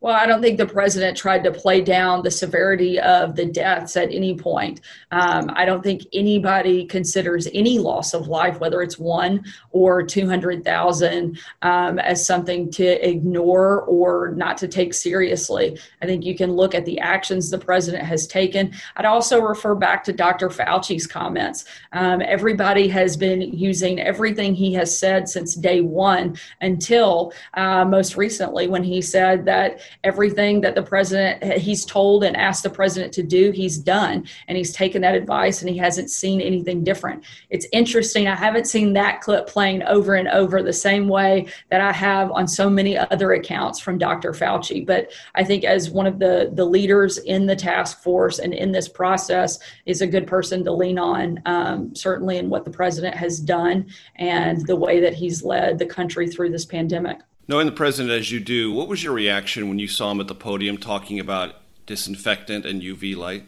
Well, 0.00 0.14
I 0.14 0.26
don't 0.26 0.40
think 0.40 0.58
the 0.58 0.66
president 0.66 1.16
tried 1.16 1.42
to 1.42 1.50
play 1.50 1.80
down 1.80 2.22
the 2.22 2.30
severity 2.30 3.00
of 3.00 3.34
the 3.34 3.46
deaths 3.46 3.96
at 3.96 4.12
any 4.12 4.36
point. 4.36 4.80
Um, 5.10 5.50
I 5.54 5.64
don't 5.64 5.82
think 5.82 6.02
anybody 6.12 6.86
considers 6.86 7.48
any 7.52 7.80
loss 7.80 8.14
of 8.14 8.28
life, 8.28 8.60
whether 8.60 8.80
it's 8.80 8.96
one 8.96 9.44
or 9.72 10.04
200,000, 10.04 11.38
um, 11.62 11.98
as 11.98 12.24
something 12.24 12.70
to 12.72 13.08
ignore 13.08 13.82
or 13.82 14.34
not 14.36 14.56
to 14.58 14.68
take 14.68 14.94
seriously. 14.94 15.76
I 16.00 16.06
think 16.06 16.24
you 16.24 16.36
can 16.36 16.52
look 16.52 16.76
at 16.76 16.84
the 16.84 17.00
actions 17.00 17.50
the 17.50 17.58
president 17.58 18.04
has 18.04 18.28
taken. 18.28 18.72
I'd 18.96 19.04
also 19.04 19.40
refer 19.40 19.74
back 19.74 20.04
to 20.04 20.12
Dr. 20.12 20.48
Fauci's 20.48 21.08
comments. 21.08 21.64
Um, 21.92 22.22
everybody 22.22 22.86
has 22.86 23.16
been 23.16 23.40
using 23.40 24.00
everything 24.00 24.54
he 24.54 24.72
has 24.74 24.96
said 24.96 25.28
since 25.28 25.56
day 25.56 25.80
one 25.80 26.36
until 26.60 27.32
uh, 27.54 27.84
most 27.84 28.16
recently 28.16 28.68
when 28.68 28.84
he 28.84 29.02
said 29.02 29.44
that 29.46 29.80
everything 30.04 30.60
that 30.60 30.74
the 30.74 30.82
president 30.82 31.42
he's 31.58 31.84
told 31.84 32.24
and 32.24 32.36
asked 32.36 32.62
the 32.62 32.70
president 32.70 33.12
to 33.14 33.22
do 33.22 33.50
he's 33.50 33.78
done. 33.78 34.26
And 34.46 34.56
he's 34.56 34.72
taken 34.72 35.02
that 35.02 35.14
advice 35.14 35.62
and 35.62 35.70
he 35.70 35.76
hasn't 35.78 36.10
seen 36.10 36.40
anything 36.40 36.84
different. 36.84 37.24
It's 37.50 37.66
interesting 37.72 38.28
i 38.28 38.34
haven't 38.34 38.66
seen 38.66 38.92
that 38.94 39.20
clip 39.20 39.46
playing 39.46 39.82
over 39.84 40.14
and 40.14 40.28
over 40.28 40.62
the 40.62 40.72
same 40.72 41.08
way 41.08 41.46
that 41.70 41.80
i 41.80 41.92
have 41.92 42.30
on 42.32 42.46
so 42.46 42.68
many 42.70 42.96
other 42.96 43.32
accounts 43.32 43.80
from 43.80 43.98
dr 43.98 44.30
fauci. 44.32 44.86
But 44.86 45.10
i 45.34 45.44
think 45.44 45.64
as 45.64 45.90
one 45.90 46.06
of 46.06 46.18
the 46.18 46.50
the 46.54 46.64
leaders 46.64 47.18
in 47.18 47.46
the 47.46 47.56
task 47.56 48.02
force 48.02 48.38
and 48.38 48.54
in 48.54 48.72
this 48.72 48.88
process 48.88 49.58
is 49.86 50.00
a 50.00 50.06
good 50.06 50.26
person 50.26 50.64
to 50.64 50.72
lean 50.72 50.98
on 50.98 51.40
um, 51.46 51.94
certainly 51.94 52.38
in 52.38 52.50
what 52.50 52.64
the 52.64 52.70
president 52.70 53.14
has 53.14 53.40
done 53.40 53.86
and 54.16 54.66
the 54.66 54.76
way 54.76 55.00
that 55.00 55.14
he's 55.14 55.42
led 55.42 55.78
the 55.78 55.86
country 55.86 56.28
through 56.28 56.50
this 56.50 56.64
pandemic 56.64 57.18
Knowing 57.48 57.64
the 57.64 57.72
president 57.72 58.12
as 58.12 58.30
you 58.30 58.38
do, 58.38 58.70
what 58.70 58.88
was 58.88 59.02
your 59.02 59.14
reaction 59.14 59.70
when 59.70 59.78
you 59.78 59.88
saw 59.88 60.10
him 60.10 60.20
at 60.20 60.28
the 60.28 60.34
podium 60.34 60.76
talking 60.76 61.18
about 61.18 61.54
disinfectant 61.86 62.66
and 62.66 62.82
UV 62.82 63.16
light? 63.16 63.44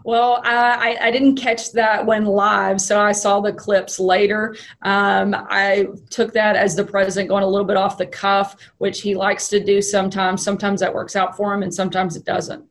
well, 0.04 0.42
I, 0.44 0.98
I, 1.00 1.10
didn't 1.10 1.36
catch 1.36 1.72
that 1.72 2.04
when 2.04 2.26
live, 2.26 2.82
so 2.82 3.00
I 3.00 3.12
saw 3.12 3.40
the 3.40 3.54
clips 3.54 3.98
later. 3.98 4.54
Um, 4.82 5.34
I 5.34 5.86
took 6.10 6.34
that 6.34 6.54
as 6.54 6.76
the 6.76 6.84
president 6.84 7.30
going 7.30 7.42
a 7.42 7.46
little 7.48 7.66
bit 7.66 7.78
off 7.78 7.96
the 7.96 8.04
cuff, 8.04 8.56
which 8.76 9.00
he 9.00 9.14
likes 9.14 9.48
to 9.48 9.64
do 9.64 9.80
sometimes. 9.80 10.44
Sometimes 10.44 10.80
that 10.80 10.92
works 10.92 11.16
out 11.16 11.34
for 11.34 11.54
him, 11.54 11.62
and 11.62 11.72
sometimes 11.72 12.14
it 12.14 12.26
doesn't 12.26 12.62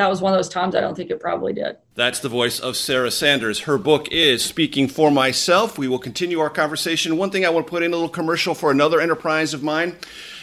that 0.00 0.08
was 0.08 0.22
one 0.22 0.32
of 0.32 0.38
those 0.38 0.48
times 0.48 0.74
I 0.74 0.80
don't 0.80 0.94
think 0.94 1.10
it 1.10 1.20
probably 1.20 1.52
did. 1.52 1.76
That's 1.94 2.20
the 2.20 2.28
voice 2.28 2.58
of 2.58 2.76
Sarah 2.76 3.10
Sanders. 3.10 3.60
Her 3.60 3.76
book 3.76 4.08
is 4.10 4.42
Speaking 4.42 4.88
for 4.88 5.10
Myself. 5.10 5.76
We 5.76 5.88
will 5.88 5.98
continue 5.98 6.40
our 6.40 6.48
conversation. 6.48 7.18
One 7.18 7.30
thing 7.30 7.44
I 7.44 7.50
want 7.50 7.66
to 7.66 7.70
put 7.70 7.82
in 7.82 7.92
a 7.92 7.96
little 7.96 8.08
commercial 8.08 8.54
for 8.54 8.70
another 8.70 9.00
enterprise 9.00 9.52
of 9.52 9.62
mine. 9.62 9.96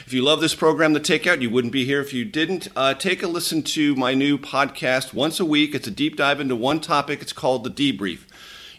If 0.06 0.14
you 0.14 0.22
love 0.22 0.40
this 0.40 0.56
program, 0.56 0.94
The 0.94 1.00
Takeout, 1.00 1.42
you 1.42 1.50
wouldn't 1.50 1.74
be 1.74 1.86
here 1.86 2.00
if 2.00 2.14
you 2.14 2.24
didn't. 2.24 2.68
Uh, 2.76 2.94
take 2.94 3.24
a 3.24 3.28
listen 3.28 3.64
to 3.64 3.96
my 3.96 4.14
new 4.14 4.38
podcast 4.38 5.14
once 5.14 5.40
a 5.40 5.46
week. 5.46 5.74
It's 5.74 5.88
a 5.88 5.92
deep 5.92 6.16
dive 6.16 6.40
into 6.40 6.56
one 6.56 6.80
topic. 6.80 7.22
It's 7.22 7.34
called 7.34 7.64
The 7.64 7.72
Debrief. 7.72 8.22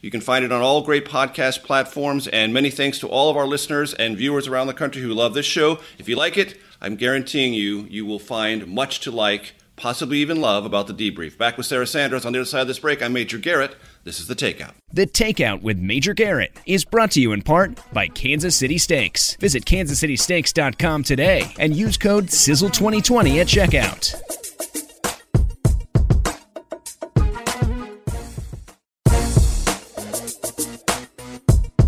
You 0.00 0.10
can 0.10 0.20
find 0.20 0.44
it 0.44 0.52
on 0.52 0.62
all 0.62 0.82
great 0.82 1.04
podcast 1.04 1.64
platforms. 1.64 2.28
And 2.28 2.54
many 2.54 2.70
thanks 2.70 2.98
to 3.00 3.08
all 3.08 3.30
of 3.30 3.36
our 3.36 3.46
listeners 3.46 3.92
and 3.94 4.16
viewers 4.16 4.46
around 4.46 4.68
the 4.68 4.74
country 4.74 5.02
who 5.02 5.12
love 5.12 5.34
this 5.34 5.44
show. 5.44 5.80
If 5.98 6.08
you 6.08 6.16
like 6.16 6.38
it, 6.38 6.56
I'm 6.80 6.94
guaranteeing 6.96 7.52
you, 7.52 7.86
you 7.90 8.06
will 8.06 8.20
find 8.20 8.68
much 8.68 9.00
to 9.00 9.10
like 9.10 9.54
possibly 9.78 10.18
even 10.18 10.40
love 10.40 10.64
about 10.64 10.86
the 10.86 10.94
debrief. 10.94 11.38
Back 11.38 11.56
with 11.56 11.66
Sarah 11.66 11.86
Sanders 11.86 12.26
on 12.26 12.32
the 12.32 12.40
other 12.40 12.46
side 12.46 12.62
of 12.62 12.68
this 12.68 12.78
break. 12.78 13.02
I'm 13.02 13.12
Major 13.12 13.38
Garrett. 13.38 13.76
This 14.04 14.20
is 14.20 14.26
The 14.26 14.34
Takeout. 14.34 14.72
The 14.92 15.06
Takeout 15.06 15.62
with 15.62 15.78
Major 15.78 16.14
Garrett 16.14 16.56
is 16.66 16.84
brought 16.84 17.12
to 17.12 17.20
you 17.20 17.32
in 17.32 17.42
part 17.42 17.80
by 17.92 18.08
Kansas 18.08 18.56
City 18.56 18.78
Steaks. 18.78 19.36
Visit 19.36 19.64
kansascitysteaks.com 19.64 21.02
today 21.04 21.52
and 21.58 21.74
use 21.74 21.96
code 21.96 22.26
SIZZLE2020 22.26 23.40
at 23.40 23.46
checkout. 23.46 24.14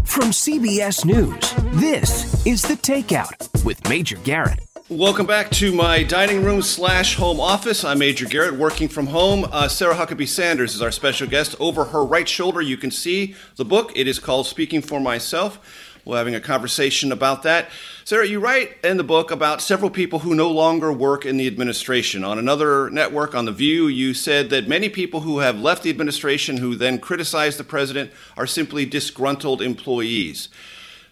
From 0.05 0.31
CBS 0.31 1.05
News, 1.05 1.55
this 1.81 2.47
is 2.47 2.63
The 2.63 2.75
Takeout 2.75 3.65
with 3.65 3.89
Major 3.89 4.17
Garrett. 4.19 4.70
Welcome 4.91 5.27
back 5.27 5.51
to 5.53 5.73
my 5.73 6.03
dining 6.03 6.43
room 6.43 6.63
slash 6.63 7.15
home 7.15 7.39
office. 7.39 7.85
I'm 7.85 8.01
Major 8.01 8.27
Garrett, 8.27 8.59
working 8.59 8.89
from 8.89 9.07
home. 9.07 9.47
Uh, 9.53 9.69
Sarah 9.69 9.95
Huckabee 9.95 10.27
Sanders 10.27 10.75
is 10.75 10.83
our 10.83 10.91
special 10.91 11.29
guest. 11.29 11.55
Over 11.61 11.85
her 11.85 12.05
right 12.05 12.29
shoulder, 12.29 12.61
you 12.61 12.77
can 12.77 12.91
see 12.91 13.37
the 13.55 13.65
book. 13.65 13.93
It 13.95 14.09
is 14.09 14.19
called 14.19 14.49
Speaking 14.49 14.83
for 14.83 14.99
Myself. 14.99 15.61
We're 16.05 16.17
having 16.17 16.35
a 16.35 16.41
conversation 16.41 17.13
about 17.13 17.45
that. 17.45 17.71
Sarah, 18.05 18.27
you 18.27 18.41
write 18.41 18.79
in 18.83 18.97
the 18.97 19.05
book 19.05 19.31
about 19.31 19.63
several 19.63 19.93
people 19.93 20.19
who 20.19 20.35
no 20.35 20.51
longer 20.51 20.93
work 20.93 21.25
in 21.25 21.37
the 21.37 21.47
administration. 21.47 22.25
On 22.25 22.37
another 22.37 22.91
network, 22.91 23.33
on 23.33 23.45
The 23.45 23.53
View, 23.53 23.87
you 23.87 24.13
said 24.13 24.51
that 24.51 24.67
many 24.67 24.89
people 24.89 25.21
who 25.21 25.39
have 25.39 25.61
left 25.61 25.85
the 25.85 25.91
administration 25.91 26.57
who 26.57 26.75
then 26.75 26.99
criticize 26.99 27.57
the 27.57 27.63
president 27.63 28.11
are 28.37 28.45
simply 28.45 28.87
disgruntled 28.87 29.63
employees. 29.63 30.49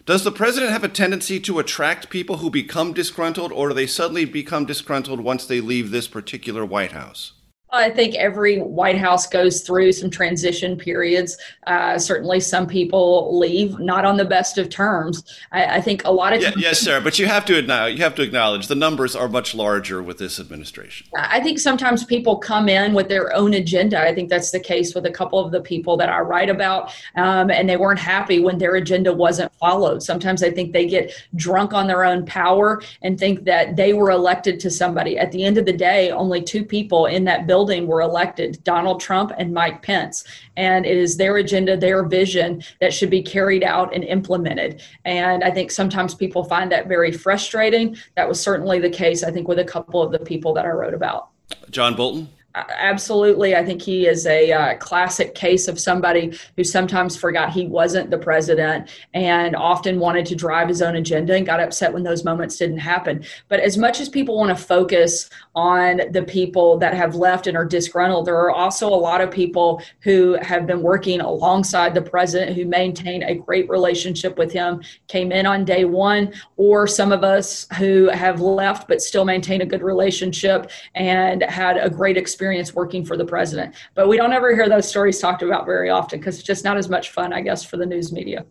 Does 0.09 0.23
the 0.23 0.31
president 0.31 0.71
have 0.71 0.83
a 0.83 0.89
tendency 0.89 1.39
to 1.41 1.59
attract 1.59 2.09
people 2.09 2.37
who 2.37 2.49
become 2.49 2.93
disgruntled, 2.93 3.51
or 3.51 3.67
do 3.67 3.75
they 3.75 3.85
suddenly 3.85 4.25
become 4.25 4.65
disgruntled 4.65 5.19
once 5.19 5.45
they 5.45 5.61
leave 5.61 5.91
this 5.91 6.07
particular 6.07 6.65
White 6.65 6.93
House? 6.93 7.33
I 7.71 7.91
think 7.91 8.15
every 8.15 8.59
White 8.59 8.97
House 8.97 9.27
goes 9.27 9.61
through 9.61 9.91
some 9.91 10.09
transition 10.09 10.75
periods. 10.75 11.37
Uh, 11.67 11.99
certainly, 11.99 12.39
some 12.39 12.65
people 12.65 13.37
leave 13.37 13.77
not 13.79 14.05
on 14.05 14.17
the 14.17 14.25
best 14.25 14.57
of 14.57 14.69
terms. 14.69 15.23
I, 15.51 15.77
I 15.77 15.81
think 15.81 16.03
a 16.05 16.11
lot 16.11 16.33
of 16.33 16.41
yeah, 16.41 16.51
yes, 16.57 16.79
Sarah. 16.79 16.99
But 17.01 17.19
you 17.19 17.27
have 17.27 17.45
to 17.45 17.57
acknowledge, 17.57 17.97
you 17.97 18.03
have 18.03 18.15
to 18.15 18.23
acknowledge 18.23 18.67
the 18.67 18.75
numbers 18.75 19.15
are 19.15 19.29
much 19.29 19.53
larger 19.53 20.01
with 20.01 20.17
this 20.17 20.39
administration. 20.39 21.07
I 21.15 21.39
think 21.41 21.59
sometimes 21.59 22.03
people 22.03 22.37
come 22.37 22.69
in 22.69 22.93
with 22.93 23.07
their 23.07 23.35
own 23.35 23.53
agenda. 23.53 24.01
I 24.01 24.15
think 24.15 24.29
that's 24.29 24.49
the 24.49 24.59
case 24.59 24.95
with 24.95 25.05
a 25.05 25.11
couple 25.11 25.37
of 25.37 25.51
the 25.51 25.61
people 25.61 25.95
that 25.97 26.09
I 26.09 26.21
write 26.21 26.49
about, 26.49 26.91
um, 27.17 27.51
and 27.51 27.69
they 27.69 27.77
weren't 27.77 27.99
happy 27.99 28.39
when 28.39 28.57
their 28.57 28.75
agenda 28.75 29.13
wasn't 29.13 29.53
followed. 29.55 30.01
Sometimes 30.01 30.41
I 30.41 30.49
think 30.49 30.73
they 30.73 30.87
get 30.87 31.13
drunk 31.35 31.73
on 31.73 31.85
their 31.85 32.03
own 32.03 32.25
power 32.25 32.81
and 33.03 33.19
think 33.19 33.43
that 33.43 33.75
they 33.75 33.93
were 33.93 34.09
elected 34.09 34.59
to 34.61 34.71
somebody. 34.71 35.19
At 35.19 35.31
the 35.31 35.43
end 35.43 35.59
of 35.59 35.65
the 35.65 35.73
day, 35.73 36.09
only 36.09 36.41
two 36.41 36.65
people 36.65 37.05
in 37.05 37.25
that 37.25 37.45
building 37.45 37.58
building 37.59 37.87
were 37.87 37.99
elected 37.99 38.57
Donald 38.63 39.01
Trump 39.01 39.33
and 39.37 39.53
Mike 39.53 39.81
Pence. 39.81 40.23
And 40.55 40.85
it 40.85 40.95
is 40.95 41.17
their 41.17 41.35
agenda, 41.35 41.75
their 41.75 42.03
vision 42.05 42.63
that 42.79 42.93
should 42.93 43.09
be 43.09 43.21
carried 43.21 43.65
out 43.65 43.93
and 43.93 44.01
implemented. 44.05 44.81
And 45.03 45.43
I 45.43 45.51
think 45.51 45.69
sometimes 45.69 46.15
people 46.15 46.45
find 46.45 46.71
that 46.71 46.87
very 46.87 47.11
frustrating. 47.11 47.97
That 48.15 48.29
was 48.29 48.39
certainly 48.39 48.79
the 48.79 48.89
case, 48.89 49.25
I 49.25 49.31
think, 49.31 49.49
with 49.49 49.59
a 49.59 49.65
couple 49.65 50.01
of 50.01 50.13
the 50.13 50.19
people 50.19 50.53
that 50.53 50.65
I 50.65 50.69
wrote 50.69 50.93
about. 50.93 51.31
John 51.69 51.97
Bolton? 51.97 52.29
Absolutely. 52.55 53.55
I 53.55 53.63
think 53.63 53.79
he 53.79 54.07
is 54.07 54.25
a 54.25 54.51
uh, 54.51 54.77
classic 54.77 55.35
case 55.35 55.67
of 55.67 55.79
somebody 55.79 56.35
who 56.57 56.63
sometimes 56.63 57.15
forgot 57.15 57.51
he 57.51 57.67
wasn't 57.67 58.09
the 58.09 58.17
president 58.17 58.89
and 59.13 59.55
often 59.55 59.99
wanted 59.99 60.25
to 60.27 60.35
drive 60.35 60.67
his 60.67 60.81
own 60.81 60.95
agenda 60.95 61.35
and 61.35 61.45
got 61.45 61.59
upset 61.59 61.93
when 61.93 62.01
those 62.01 62.23
moments 62.23 62.57
didn't 62.57 62.79
happen. 62.79 63.23
But 63.49 63.59
as 63.59 63.77
much 63.77 63.99
as 63.99 64.09
people 64.09 64.35
want 64.35 64.49
to 64.49 64.63
focus 64.63 65.29
on 65.53 66.01
the 66.11 66.23
people 66.23 66.79
that 66.79 66.95
have 66.95 67.13
left 67.13 67.45
and 67.45 67.55
are 67.55 67.65
disgruntled, 67.65 68.25
there 68.25 68.37
are 68.37 68.51
also 68.51 68.87
a 68.87 68.95
lot 68.95 69.21
of 69.21 69.29
people 69.29 69.83
who 69.99 70.33
have 70.41 70.65
been 70.65 70.81
working 70.81 71.21
alongside 71.21 71.93
the 71.93 72.01
president 72.01 72.57
who 72.57 72.65
maintain 72.65 73.21
a 73.21 73.35
great 73.35 73.69
relationship 73.69 74.39
with 74.39 74.51
him, 74.51 74.81
came 75.07 75.31
in 75.31 75.45
on 75.45 75.65
day 75.65 75.85
one, 75.85 76.33
or 76.57 76.87
some 76.87 77.11
of 77.11 77.23
us 77.23 77.67
who 77.77 78.09
have 78.09 78.41
left 78.41 78.87
but 78.87 79.03
still 79.03 79.23
maintain 79.23 79.61
a 79.61 79.65
good 79.67 79.83
relationship 79.83 80.71
and 80.95 81.43
had 81.43 81.77
a 81.77 81.91
great 81.91 82.17
experience 82.17 82.38
experience 82.39 82.73
working 82.73 83.03
for 83.03 83.17
the 83.17 83.25
president. 83.25 83.75
But 83.95 84.07
we 84.07 84.15
don't 84.15 84.31
ever 84.31 84.55
hear 84.55 84.69
those 84.69 84.87
stories 84.87 85.19
talked 85.19 85.43
about 85.43 85.65
very 85.65 85.89
often 85.89 86.21
because 86.21 86.35
it's 86.35 86.47
just 86.47 86.63
not 86.63 86.77
as 86.77 86.87
much 86.87 87.09
fun, 87.09 87.33
I 87.33 87.41
guess, 87.41 87.65
for 87.65 87.75
the 87.75 87.85
news 87.85 88.13
media. 88.13 88.45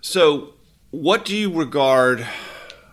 So, 0.00 0.54
what 0.92 1.24
do 1.24 1.36
you 1.36 1.52
regard? 1.52 2.20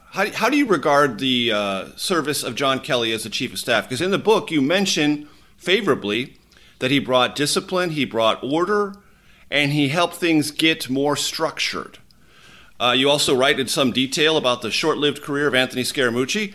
How, 0.10 0.32
how 0.32 0.49
do 0.49 0.58
you 0.58 0.65
regard 0.65 1.19
the 1.19 1.51
uh, 1.51 1.86
service 1.95 2.41
of 2.41 2.56
John 2.56 2.79
Kelly 2.79 3.12
as 3.12 3.21
the 3.21 3.29
chief 3.29 3.53
of 3.53 3.60
staff? 3.60 3.84
Because 3.84 4.01
in 4.01 4.10
the 4.10 4.17
book, 4.17 4.49
you 4.49 4.63
mention 4.63 5.29
favorably 5.58 6.39
that 6.79 6.89
he 6.89 6.97
brought 6.97 7.36
discipline, 7.36 7.91
he 7.91 8.03
brought 8.03 8.43
order, 8.43 8.95
and 9.51 9.73
he 9.73 9.89
helped 9.89 10.15
things 10.15 10.49
get 10.49 10.89
more 10.89 11.15
structured. 11.15 11.99
Uh, 12.79 12.95
you 12.97 13.12
also 13.12 13.36
write 13.36 13.60
in 13.60 13.67
some 13.67 13.91
detail 13.91 14.38
about 14.38 14.63
the 14.63 14.71
short 14.71 14.97
lived 14.97 15.21
career 15.21 15.45
of 15.45 15.53
Anthony 15.53 15.84
Scaramucci. 15.84 16.51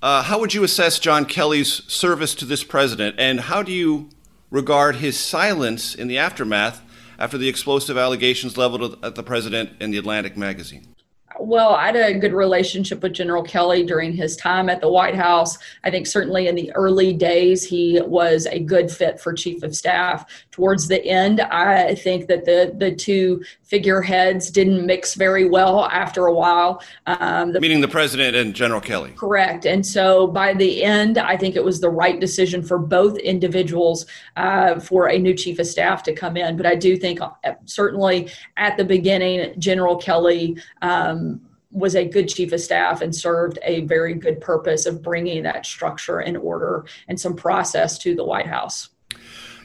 Uh, 0.00 0.22
how 0.22 0.38
would 0.38 0.54
you 0.54 0.62
assess 0.62 1.00
John 1.00 1.24
Kelly's 1.24 1.82
service 1.90 2.34
to 2.36 2.44
this 2.44 2.62
president, 2.62 3.16
and 3.18 3.40
how 3.40 3.64
do 3.64 3.72
you 3.72 4.08
regard 4.48 4.96
his 4.96 5.18
silence 5.18 5.94
in 5.94 6.06
the 6.06 6.18
aftermath 6.18 6.80
after 7.18 7.36
the 7.36 7.48
explosive 7.48 7.98
allegations 7.98 8.56
leveled 8.56 9.04
at 9.04 9.16
the 9.16 9.24
president 9.24 9.70
in 9.80 9.90
the 9.90 9.98
Atlantic 9.98 10.36
magazine? 10.36 10.94
Well, 11.40 11.74
I 11.74 11.86
had 11.86 11.96
a 11.96 12.18
good 12.18 12.32
relationship 12.32 13.02
with 13.02 13.12
General 13.12 13.42
Kelly 13.42 13.84
during 13.84 14.12
his 14.12 14.36
time 14.36 14.68
at 14.68 14.80
the 14.80 14.88
White 14.88 15.14
House. 15.14 15.56
I 15.84 15.90
think 15.90 16.06
certainly 16.06 16.48
in 16.48 16.54
the 16.54 16.72
early 16.72 17.12
days, 17.12 17.62
he 17.64 18.00
was 18.04 18.46
a 18.46 18.58
good 18.58 18.90
fit 18.90 19.20
for 19.20 19.32
chief 19.32 19.62
of 19.62 19.76
staff. 19.76 20.24
Towards 20.50 20.88
the 20.88 21.04
end, 21.04 21.40
I 21.40 21.94
think 21.94 22.26
that 22.26 22.44
the 22.44 22.74
the 22.76 22.94
two 22.94 23.42
figureheads 23.62 24.50
didn't 24.50 24.84
mix 24.84 25.14
very 25.14 25.48
well 25.48 25.84
after 25.86 26.26
a 26.26 26.32
while. 26.32 26.82
Um, 27.06 27.52
the, 27.52 27.60
Meaning 27.60 27.82
the 27.82 27.88
president 27.88 28.34
and 28.34 28.54
General 28.54 28.80
Kelly. 28.80 29.12
Correct. 29.16 29.66
And 29.66 29.86
so 29.86 30.26
by 30.26 30.54
the 30.54 30.82
end, 30.82 31.18
I 31.18 31.36
think 31.36 31.54
it 31.54 31.62
was 31.62 31.80
the 31.80 31.90
right 31.90 32.18
decision 32.18 32.62
for 32.62 32.78
both 32.78 33.18
individuals 33.18 34.06
uh, 34.36 34.80
for 34.80 35.08
a 35.08 35.18
new 35.18 35.34
chief 35.34 35.58
of 35.58 35.66
staff 35.66 36.02
to 36.04 36.14
come 36.14 36.36
in. 36.36 36.56
But 36.56 36.66
I 36.66 36.74
do 36.74 36.96
think 36.96 37.20
uh, 37.20 37.30
certainly 37.66 38.30
at 38.56 38.76
the 38.76 38.84
beginning, 38.84 39.54
General 39.60 39.96
Kelly. 39.96 40.56
Um, 40.82 41.17
Um, 41.18 41.40
was 41.70 41.94
a 41.94 42.04
good 42.04 42.28
chief 42.28 42.52
of 42.52 42.60
staff 42.60 43.02
and 43.02 43.14
served 43.14 43.58
a 43.62 43.82
very 43.82 44.14
good 44.14 44.40
purpose 44.40 44.86
of 44.86 45.02
bringing 45.02 45.42
that 45.42 45.66
structure 45.66 46.18
and 46.20 46.36
order 46.36 46.86
and 47.08 47.20
some 47.20 47.36
process 47.36 47.98
to 47.98 48.14
the 48.14 48.24
White 48.24 48.46
House. 48.46 48.88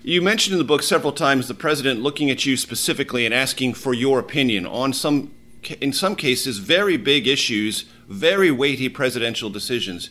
You 0.02 0.22
mentioned 0.22 0.52
in 0.52 0.58
the 0.58 0.66
book 0.66 0.84
several 0.84 1.14
times 1.14 1.48
the 1.48 1.54
president 1.54 2.02
looking 2.02 2.30
at 2.30 2.46
you 2.46 2.58
specifically 2.58 3.26
and 3.26 3.34
asking 3.34 3.76
for 3.76 3.94
your 3.94 4.20
opinion 4.20 4.66
on 4.66 4.92
some, 4.92 5.34
in 5.80 5.94
some 5.94 6.18
cases, 6.18 6.58
very 6.58 6.98
big 6.98 7.26
issues, 7.26 7.86
very 8.10 8.52
weighty 8.52 8.90
presidential 8.90 9.50
decisions. 9.50 10.10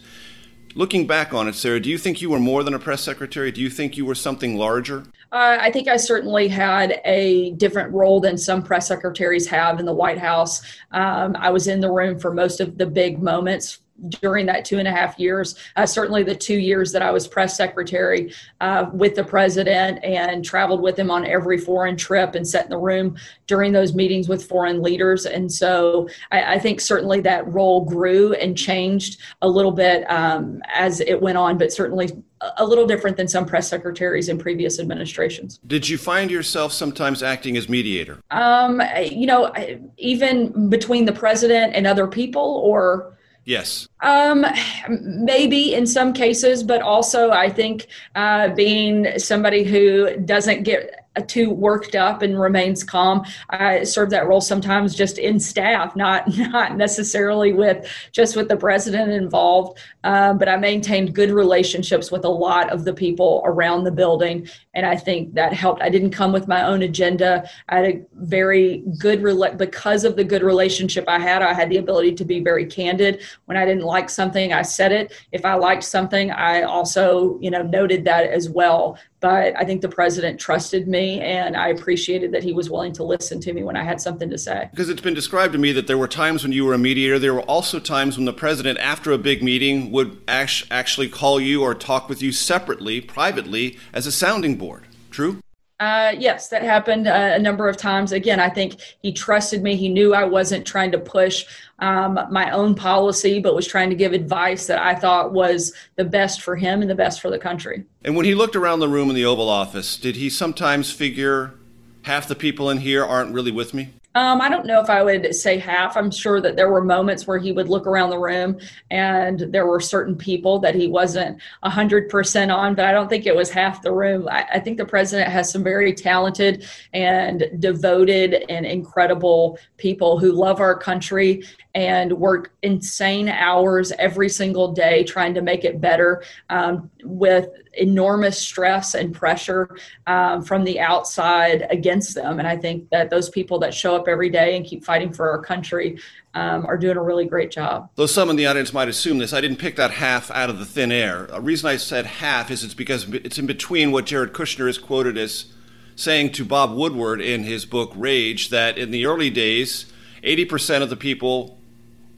Looking 0.75 1.07
back 1.07 1.35
on 1.35 1.47
it, 1.47 1.55
Sarah, 1.55 1.79
do 1.79 1.91
you 1.91 1.99
think 1.99 2.23
you 2.23 2.31
were 2.31 2.41
more 2.41 2.65
than 2.65 2.73
a 2.73 2.79
press 2.79 3.03
secretary? 3.03 3.53
Do 3.53 3.61
you 3.61 3.69
think 3.69 3.99
you 3.99 4.07
were 4.07 4.15
something 4.15 4.57
larger? 4.57 5.05
Uh, 5.33 5.57
I 5.59 5.71
think 5.71 5.89
I 5.89 5.97
certainly 5.97 6.47
had 6.47 7.01
a 7.07 7.53
different 7.53 7.93
role 7.95 8.21
than 8.21 8.37
some 8.37 8.63
press 8.63 8.89
secretaries 8.89 9.47
have 9.47 9.81
in 9.81 9.87
the 9.87 9.95
White 9.95 10.19
House. 10.19 10.61
Um, 10.91 11.35
I 11.39 11.49
was 11.49 11.69
in 11.69 11.81
the 11.81 11.91
room 11.91 12.19
for 12.19 12.35
most 12.35 12.61
of 12.61 12.77
the 12.77 12.85
big 12.85 13.23
moments 13.23 13.79
during 14.09 14.47
that 14.47 14.65
two 14.65 14.79
and 14.79 14.89
a 14.89 14.91
half 14.91 15.19
years. 15.19 15.57
Uh, 15.77 15.87
certainly, 15.87 16.23
the 16.23 16.35
two 16.35 16.59
years 16.59 16.93
that 16.93 17.03
I 17.03 17.11
was 17.11 17.27
press 17.27 17.57
secretary 17.57 18.33
uh, 18.61 18.87
with 18.93 19.15
the 19.15 19.25
president 19.25 20.03
and 20.05 20.45
traveled 20.45 20.83
with 20.83 20.99
him 20.99 21.11
on 21.11 21.27
every 21.27 21.59
foreign 21.59 21.97
trip 21.97 22.35
and 22.35 22.47
sat 22.47 22.65
in 22.65 22.71
the 22.71 22.79
room 22.79 23.17
during 23.47 23.73
those 23.73 23.95
meetings 23.95 24.29
with 24.29 24.45
foreign 24.45 24.83
leaders. 24.83 25.27
And 25.27 25.51
so, 25.51 26.09
I, 26.31 26.55
I 26.55 26.59
think 26.59 26.81
certainly 26.81 27.21
that 27.23 27.47
role 27.53 27.85
grew 27.85 28.35
and 28.35 28.57
changed 28.57 29.21
a 29.43 29.49
little 29.49 29.73
bit 29.73 30.09
um, 30.11 30.63
as 30.75 31.01
it 31.01 31.21
went 31.21 31.39
on, 31.39 31.59
but 31.59 31.73
certainly 31.73 32.11
a 32.57 32.65
little 32.65 32.87
different 32.87 33.17
than 33.17 33.29
some 33.29 33.45
press 33.45 33.69
secretaries 33.69 34.29
in 34.29 34.39
previous 34.39 34.81
administrations. 34.81 35.61
Did 35.67 35.89
you 35.89 35.99
find 35.99 36.31
yourself 36.31 36.73
sometimes 36.73 37.23
acting 37.23 37.57
as 37.57 37.69
mediator? 37.69 38.19
Um, 38.31 38.83
you 39.11 39.27
know, 39.27 39.53
even 39.97 40.69
between 40.69 41.05
the 41.05 41.13
president 41.13 41.75
and 41.75 41.87
other 41.87 42.07
people, 42.07 42.61
or 42.65 43.17
Yes. 43.45 43.89
Um, 44.01 44.47
maybe 44.89 45.75
in 45.75 45.87
some 45.87 46.13
cases, 46.13 46.63
but 46.63 46.81
also 46.81 47.31
I 47.31 47.49
think 47.49 47.89
uh, 48.15 48.49
being 48.55 49.19
somebody 49.19 49.65
who 49.65 50.17
doesn't 50.19 50.63
get 50.63 51.02
too 51.21 51.51
worked 51.51 51.95
up 51.95 52.23
and 52.23 52.41
remains 52.41 52.83
calm. 52.83 53.25
I 53.51 53.85
serve 53.85 54.11
that 54.11 54.27
role 54.27 54.41
sometimes 54.41 54.95
just 54.95 55.19
in 55.19 55.39
staff, 55.39 55.95
not 55.95 56.27
not 56.37 56.77
necessarily 56.77 57.53
with 57.53 57.87
just 58.13 58.37
with 58.37 58.49
the 58.49 58.57
president 58.57 59.13
involved. 59.13 59.79
Um, 60.05 60.39
but 60.39 60.49
I 60.49 60.57
maintained 60.57 61.15
good 61.15 61.31
relationships 61.31 62.11
with 62.11 62.25
a 62.25 62.29
lot 62.29 62.71
of 62.71 62.85
the 62.85 62.95
people 62.95 63.43
around 63.45 63.85
the 63.85 63.93
building, 63.93 64.49
and 64.75 64.87
I 64.87 64.97
think 64.97 65.35
that 65.35 65.53
helped. 65.53 65.83
I 65.83 65.91
didn't 65.91 66.11
come 66.11 66.33
with 66.33 66.49
my 66.49 66.65
own 66.65 66.83
agenda. 66.83 67.49
I 67.69 67.77
had 67.77 67.85
a 67.85 68.03
very 68.15 68.83
good 68.99 69.21
rela- 69.21 69.57
because 69.57 70.05
of 70.05 70.17
the 70.17 70.25
good 70.25 70.43
relationship 70.43 71.05
I 71.09 71.19
had. 71.19 71.43
I 71.43 71.53
had 71.53 71.69
the 71.69 71.77
ability 71.77 72.15
to 72.15 72.25
be 72.25 72.41
very 72.41 72.67
candid. 72.67 73.23
When 73.45 73.57
I 73.57 73.65
didn't 73.65 73.85
like 73.85 74.09
something, 74.09 74.53
I 74.53 74.63
said 74.63 74.93
it. 74.93 75.13
If 75.31 75.45
I 75.45 75.55
liked 75.55 75.85
something, 75.85 76.31
I 76.31 76.63
also 76.63 77.39
you 77.41 77.51
know 77.51 77.63
noted 77.63 78.05
that 78.07 78.31
as 78.31 78.49
well 78.49 78.99
but 79.23 79.57
I 79.57 79.65
think 79.65 79.81
the 79.81 79.89
president 79.89 80.39
trusted 80.39 80.89
me 80.89 81.21
and 81.21 81.57
I 81.57 81.69
appreciated 81.69 82.33
that 82.33 82.43
he 82.43 82.53
was 82.53 82.69
willing 82.69 82.93
to 82.95 83.05
listen 83.05 83.41
to 83.41 83.53
me 83.53 83.63
when 83.63 83.77
I 83.77 83.85
had 83.85 84.01
something 84.01 84.29
to 84.29 84.37
say. 84.37 84.69
Because 84.73 84.89
it's 84.89 85.01
been 85.01 85.15
described 85.15 85.53
to 85.53 85.59
me 85.61 85.71
that 85.73 85.87
there 85.87 85.97
were 85.97 86.09
times 86.09 86.43
when 86.43 86.53
you 86.53 86.65
were 86.65 86.75
a 86.75 86.79
mediator, 86.79 87.21
there 87.21 87.33
were 87.33 87.43
also 87.43 87.79
times 87.79 88.17
when 88.17 88.25
the 88.27 88.33
president, 88.33 88.81
after 88.81 89.13
a 89.13 89.19
big 89.19 89.43
meeting, 89.43 89.93
would 89.93 90.21
actually 90.27 91.09
call 91.09 91.41
you 91.41 91.63
or 91.63 91.73
talk 91.73 92.09
with 92.09 92.21
you 92.21 92.33
separately, 92.33 93.01
privately, 93.01 93.79
as 93.93 94.07
a 94.09 94.13
sounding 94.13 94.57
board. 94.57 94.89
True? 95.13 95.39
Uh, 95.83 96.15
yes, 96.17 96.47
that 96.47 96.63
happened 96.63 97.09
uh, 97.09 97.33
a 97.35 97.39
number 97.41 97.69
of 97.69 97.77
times. 97.77 98.13
Again, 98.13 98.39
I 98.39 98.49
think 98.49 98.81
he 99.03 99.13
trusted 99.13 99.65
me. 99.65 99.75
He 99.75 99.89
knew 99.89 100.15
I 100.15 100.23
wasn't 100.23 100.65
trying 100.65 100.93
to 100.93 100.99
push 100.99 101.45
um, 101.81 102.21
my 102.31 102.53
own 102.53 102.77
policy, 102.77 103.41
but 103.41 103.57
was 103.57 103.67
trying 103.67 103.91
to 103.91 103.97
give 103.97 104.13
advice 104.13 104.69
that 104.69 104.81
I 104.81 104.95
thought 104.95 105.33
was 105.33 105.73
the 105.97 106.05
best 106.05 106.41
for 106.41 106.55
him 106.55 106.83
and 106.83 106.89
the 106.89 106.95
best 106.95 107.21
for 107.21 107.31
the 107.31 107.39
country. 107.39 107.85
And 108.05 108.15
when 108.15 108.25
he 108.25 108.37
looked 108.37 108.55
around 108.55 108.79
the 108.79 108.89
room 108.89 109.09
in 109.09 109.17
the 109.17 109.25
Oval 109.25 109.49
Office, 109.49 109.97
did 109.97 110.15
he 110.15 110.31
sometimes 110.31 110.93
figure 110.93 111.55
half 112.03 112.29
the 112.29 112.37
people 112.37 112.71
in 112.71 112.79
here 112.79 113.05
aren't 113.05 113.35
really 113.35 113.51
with 113.51 113.75
me? 113.75 113.89
Um, 114.15 114.43
I 114.43 114.51
don't 114.51 114.67
know 114.67 114.81
if 114.81 114.91
I 114.91 115.03
would 115.03 115.35
say 115.35 115.59
half. 115.59 115.97
I'm 115.97 116.11
sure 116.11 116.41
that 116.41 116.55
there 116.55 116.71
were 116.71 116.85
moments 116.85 117.27
where 117.27 117.39
he 117.39 117.53
would 117.53 117.69
look 117.69 117.87
around 117.87 118.11
the 118.11 118.19
room 118.19 118.59
and 118.91 119.41
there 119.51 119.67
were 119.67 119.81
certain 119.81 120.17
people 120.17 120.59
that 120.61 120.75
he 120.75 120.87
wasn't 120.87 121.41
100% 121.65 122.55
on, 122.55 122.75
but 122.75 122.85
I 122.85 122.93
don't 122.93 123.09
think 123.09 123.25
it 123.25 123.35
was 123.35 123.51
half 123.51 123.81
the 123.81 123.93
room. 123.93 124.29
I, 124.31 124.47
I 124.55 124.61
think 124.61 124.77
the 124.77 124.85
president 124.85 125.31
has 125.31 125.51
some 125.51 125.65
very 125.65 125.95
talented 125.95 126.67
and 126.93 127.45
devoted 127.59 128.45
and 128.51 128.67
incredible 128.67 129.59
people 129.79 130.19
who 130.19 130.33
love 130.33 130.61
our 130.61 130.77
country 130.77 131.45
and 131.75 132.13
work 132.13 132.53
insane 132.63 133.31
hours 133.31 133.93
every 133.93 134.29
single 134.29 134.73
day 134.73 135.05
trying 135.05 135.33
to 135.33 135.41
make 135.41 135.65
it 135.65 135.81
better 135.81 136.23
um, 136.51 136.91
with 137.03 137.49
enormous 137.75 138.39
stress 138.39 138.95
and 138.95 139.15
pressure 139.15 139.77
um, 140.07 140.43
from 140.43 140.65
the 140.65 140.81
outside 140.81 141.67
against 141.71 142.15
them. 142.15 142.39
And 142.39 142.47
I 142.47 142.57
think 142.57 142.89
that 142.91 143.11
those 143.11 143.29
people 143.29 143.59
that 143.61 143.73
show 143.73 143.97
up 143.97 144.09
every 144.09 144.31
day 144.31 144.57
and 144.57 144.65
keep 144.65 144.85
fighting 144.85 145.13
for 145.13 145.31
our 145.31 145.41
country 145.41 145.99
um, 146.35 146.67
are 146.67 146.79
doing 146.79 146.97
a 146.97 147.03
really 147.03 147.27
great 147.27 147.51
job. 147.51 147.91
Though 147.97 148.07
some 148.07 148.31
in 148.31 148.37
the 148.37 148.47
audience 148.47 148.73
might 148.73 148.89
assume 148.89 149.19
this, 149.19 149.33
I 149.33 149.41
didn't 149.41 149.59
pick 149.59 149.77
that 149.77 149.91
half 149.91 150.31
out 150.31 150.51
of 150.51 150.59
the 150.59 150.65
thin 150.65 150.93
air. 150.93 151.27
The 151.27 151.41
reason 151.41 151.69
I 151.69 151.77
said 151.77 152.07
half 152.07 152.51
is 152.51 152.65
it's 152.65 152.75
because 152.75 153.09
it's 153.09 153.39
in 153.39 153.47
between 153.47 153.93
what 153.93 154.07
Jared 154.07 154.33
Kushner 154.33 154.69
is 154.69 154.79
quoted 154.79 155.19
as 155.19 155.47
saying 155.95 156.33
to 156.33 156.45
Bob 156.45 156.75
Woodward 156.75 157.21
in 157.21 157.45
his 157.45 157.67
book 157.67 157.93
Rage 157.95 158.49
that 158.49 158.79
in 158.79 158.91
the 158.91 159.05
early 159.07 159.31
days, 159.31 159.87
80% 160.23 160.83
of 160.83 160.91
the 160.91 160.97
people 160.97 161.59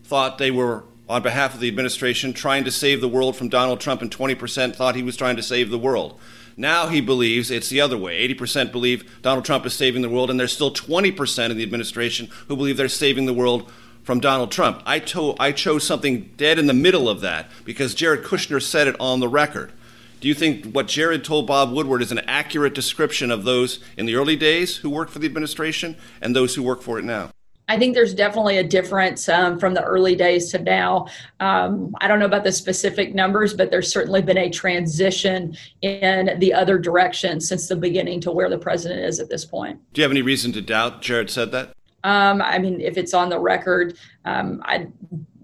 thought 0.05 0.38
they 0.38 0.51
were 0.51 0.85
on 1.09 1.23
behalf 1.23 1.55
of 1.55 1.61
the 1.61 1.69
administration 1.69 2.33
trying 2.33 2.64
to 2.64 2.71
save 2.71 3.01
the 3.01 3.09
world 3.09 3.37
from 3.37 3.49
Donald 3.49 3.81
Trump, 3.81 4.03
and 4.03 4.11
20% 4.11 4.75
thought 4.75 4.97
he 4.97 5.03
was 5.03 5.17
trying 5.17 5.37
to 5.37 5.43
save 5.43 5.71
the 5.71 5.79
world. 5.79 6.19
Now 6.57 6.88
he 6.88 7.01
believes 7.01 7.51
it's 7.51 7.69
the 7.69 7.81
other 7.81 7.99
way. 7.99 8.27
80% 8.29 8.73
believe 8.73 9.21
Donald 9.23 9.45
Trump 9.45 9.67
is 9.67 9.75
saving 9.75 10.03
the 10.03 10.09
world, 10.09 10.31
and 10.31 10.38
there's 10.38 10.53
still 10.53 10.73
20% 10.73 11.51
in 11.51 11.57
the 11.57 11.62
administration 11.62 12.29
who 12.49 12.57
believe 12.57 12.77
they're 12.77 12.88
saving 12.88 13.27
the 13.27 13.35
world 13.35 13.71
from 14.03 14.21
Donald 14.21 14.53
Trump. 14.53 14.83
I, 14.87 14.99
to- 15.01 15.35
I 15.38 15.53
chose 15.53 15.85
something 15.85 16.31
dead 16.37 16.59
in 16.59 16.67
the 16.67 16.75
middle 16.75 17.09
of 17.09 17.21
that 17.23 17.51
because 17.64 17.95
Jared 17.95 18.25
Kushner 18.25 18.62
said 18.62 18.87
it 18.87 18.97
on 19.01 19.21
the 19.21 19.29
record. 19.29 19.73
Do 20.21 20.29
you 20.29 20.35
think 20.35 20.73
what 20.73 20.88
Jared 20.88 21.25
told 21.25 21.47
Bob 21.47 21.73
Woodward 21.73 22.01
is 22.01 22.12
an 22.12 22.21
accurate 22.21 22.75
description 22.75 23.31
of 23.31 23.45
those 23.45 23.81
in 23.99 24.07
the 24.07 24.14
early 24.14 24.37
days 24.37 24.79
who 24.79 24.88
worked 24.88 25.11
for 25.11 25.19
the 25.19 25.27
administration 25.27 25.97
and 26.23 26.35
those 26.35 26.55
who 26.55 26.62
work 26.62 26.81
for 26.81 26.99
it 26.99 27.05
now? 27.05 27.31
I 27.68 27.79
think 27.79 27.94
there's 27.94 28.14
definitely 28.14 28.59
a 28.59 28.64
difference 28.64 29.29
um, 29.29 29.59
from 29.59 29.72
the 29.72 29.83
early 29.83 30.14
days 30.14 30.50
to 30.50 30.59
now. 30.59 31.07
Um, 31.40 31.94
I 32.00 32.09
don't 32.09 32.18
know 32.18 32.27
about 32.27 32.44
the 32.44 32.53
specific 32.53 33.14
numbers, 33.14 33.55
but 33.55 33.70
there's 33.70 33.90
certainly 33.90 34.20
been 34.20 34.37
a 34.37 34.50
transition 34.50 35.57
in 35.81 36.38
the 36.40 36.53
other 36.53 36.79
direction 36.79 37.40
since 37.40 37.66
the 37.66 37.77
beginning 37.77 38.20
to 38.20 38.33
where 38.33 38.50
the 38.50 38.59
president 38.59 39.00
is 39.00 39.18
at 39.18 39.31
this 39.31 39.46
point. 39.46 39.81
Do 39.94 40.00
you 40.00 40.05
have 40.05 40.11
any 40.11 40.20
reason 40.22 40.53
to 40.53 40.61
doubt 40.61 41.00
Jared 41.00 41.31
said 41.31 41.53
that? 41.53 41.74
Um, 42.05 42.42
I 42.42 42.59
mean, 42.59 42.83
if 42.83 42.98
it's 42.98 43.14
on 43.14 43.31
the 43.31 43.38
record, 43.38 43.96
um, 44.27 44.61
I'd 44.66 44.92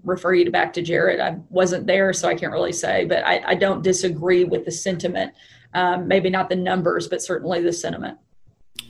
refer 0.03 0.35
you 0.35 0.51
back 0.51 0.73
to 0.73 0.83
Jared. 0.83 1.19
I 1.19 1.37
wasn't 1.49 1.87
there, 1.87 2.13
so 2.13 2.27
I 2.27 2.35
can't 2.35 2.51
really 2.51 2.73
say, 2.73 3.05
but 3.05 3.25
I, 3.25 3.41
I 3.47 3.55
don't 3.55 3.81
disagree 3.81 4.43
with 4.43 4.65
the 4.65 4.71
sentiment. 4.71 5.33
Um, 5.73 6.07
maybe 6.07 6.29
not 6.29 6.49
the 6.49 6.55
numbers, 6.55 7.07
but 7.07 7.21
certainly 7.23 7.61
the 7.61 7.73
sentiment. 7.73 8.19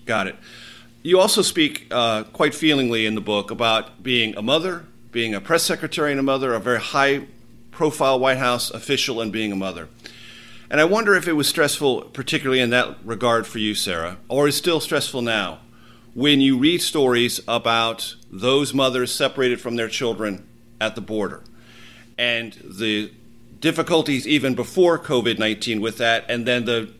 Got 0.06 0.28
it. 0.28 0.36
You 1.04 1.20
also 1.20 1.42
speak 1.42 1.88
uh, 1.90 2.26
quite 2.26 2.54
feelingly 2.54 3.08
in 3.08 3.16
the 3.16 3.22
book 3.22 3.50
about 3.50 4.04
being 4.04 4.38
a 4.38 4.44
mother, 4.44 4.86
being 5.12 5.34
a 5.34 5.42
press 5.42 5.64
secretary 5.64 6.12
and 6.12 6.20
a 6.20 6.24
mother, 6.24 6.54
a 6.54 6.60
very 6.60 6.80
high 6.80 7.26
profile 7.72 8.20
White 8.20 8.38
House 8.38 8.70
official, 8.70 9.20
and 9.20 9.32
being 9.32 9.52
a 9.52 9.56
mother. 9.56 9.90
And 10.70 10.80
I 10.80 10.84
wonder 10.84 11.16
if 11.16 11.28
it 11.28 11.34
was 11.34 11.48
stressful, 11.48 12.04
particularly 12.14 12.62
in 12.62 12.70
that 12.70 12.98
regard 13.04 13.48
for 13.48 13.58
you, 13.58 13.74
Sarah, 13.74 14.18
or 14.30 14.48
is 14.48 14.56
still 14.56 14.80
stressful 14.80 15.24
now, 15.24 15.62
when 16.14 16.40
you 16.40 16.60
read 16.60 16.84
stories 16.84 17.40
about 17.48 18.16
those 18.30 18.72
mothers 18.72 19.12
separated 19.12 19.60
from 19.60 19.78
their 19.78 19.90
children 19.90 20.48
at 20.80 20.94
the 20.94 21.02
border 21.02 21.42
and 22.16 22.54
the 22.64 23.12
difficulties 23.60 24.28
even 24.28 24.54
before 24.54 25.00
COVID 25.00 25.40
19 25.40 25.82
with 25.82 25.98
that, 25.98 26.26
and 26.30 26.46
then 26.46 26.66
the 26.66 26.94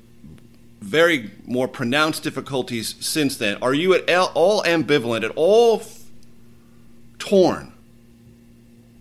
very 0.82 1.32
more 1.46 1.68
pronounced 1.68 2.24
difficulties 2.24 2.96
since 3.00 3.38
then. 3.38 3.58
Are 3.62 3.74
you 3.74 3.94
at 3.94 4.10
all 4.10 4.64
ambivalent, 4.64 5.24
at 5.24 5.32
all 5.36 5.84
torn 7.20 7.72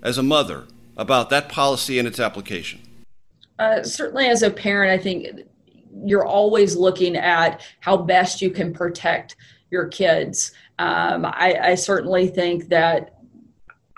as 0.03 0.19
a 0.19 0.23
mother 0.23 0.65
about 0.97 1.31
that 1.31 1.49
policy 1.49 1.99
and 1.99 2.07
its 2.07 2.21
application? 2.21 2.81
Uh, 3.59 3.83
certainly, 3.83 4.27
as 4.27 4.43
a 4.43 4.51
parent, 4.51 4.91
I 4.91 5.03
think 5.03 5.47
you're 6.05 6.25
always 6.25 6.77
looking 6.77 7.17
at 7.17 7.63
how 7.81 7.97
best 7.97 8.41
you 8.41 8.51
can 8.51 8.73
protect 8.73 9.37
your 9.71 9.89
kids. 9.89 10.53
Um, 10.79 11.25
I, 11.27 11.59
I 11.63 11.75
certainly 11.75 12.29
think 12.29 12.69
that 12.69 13.20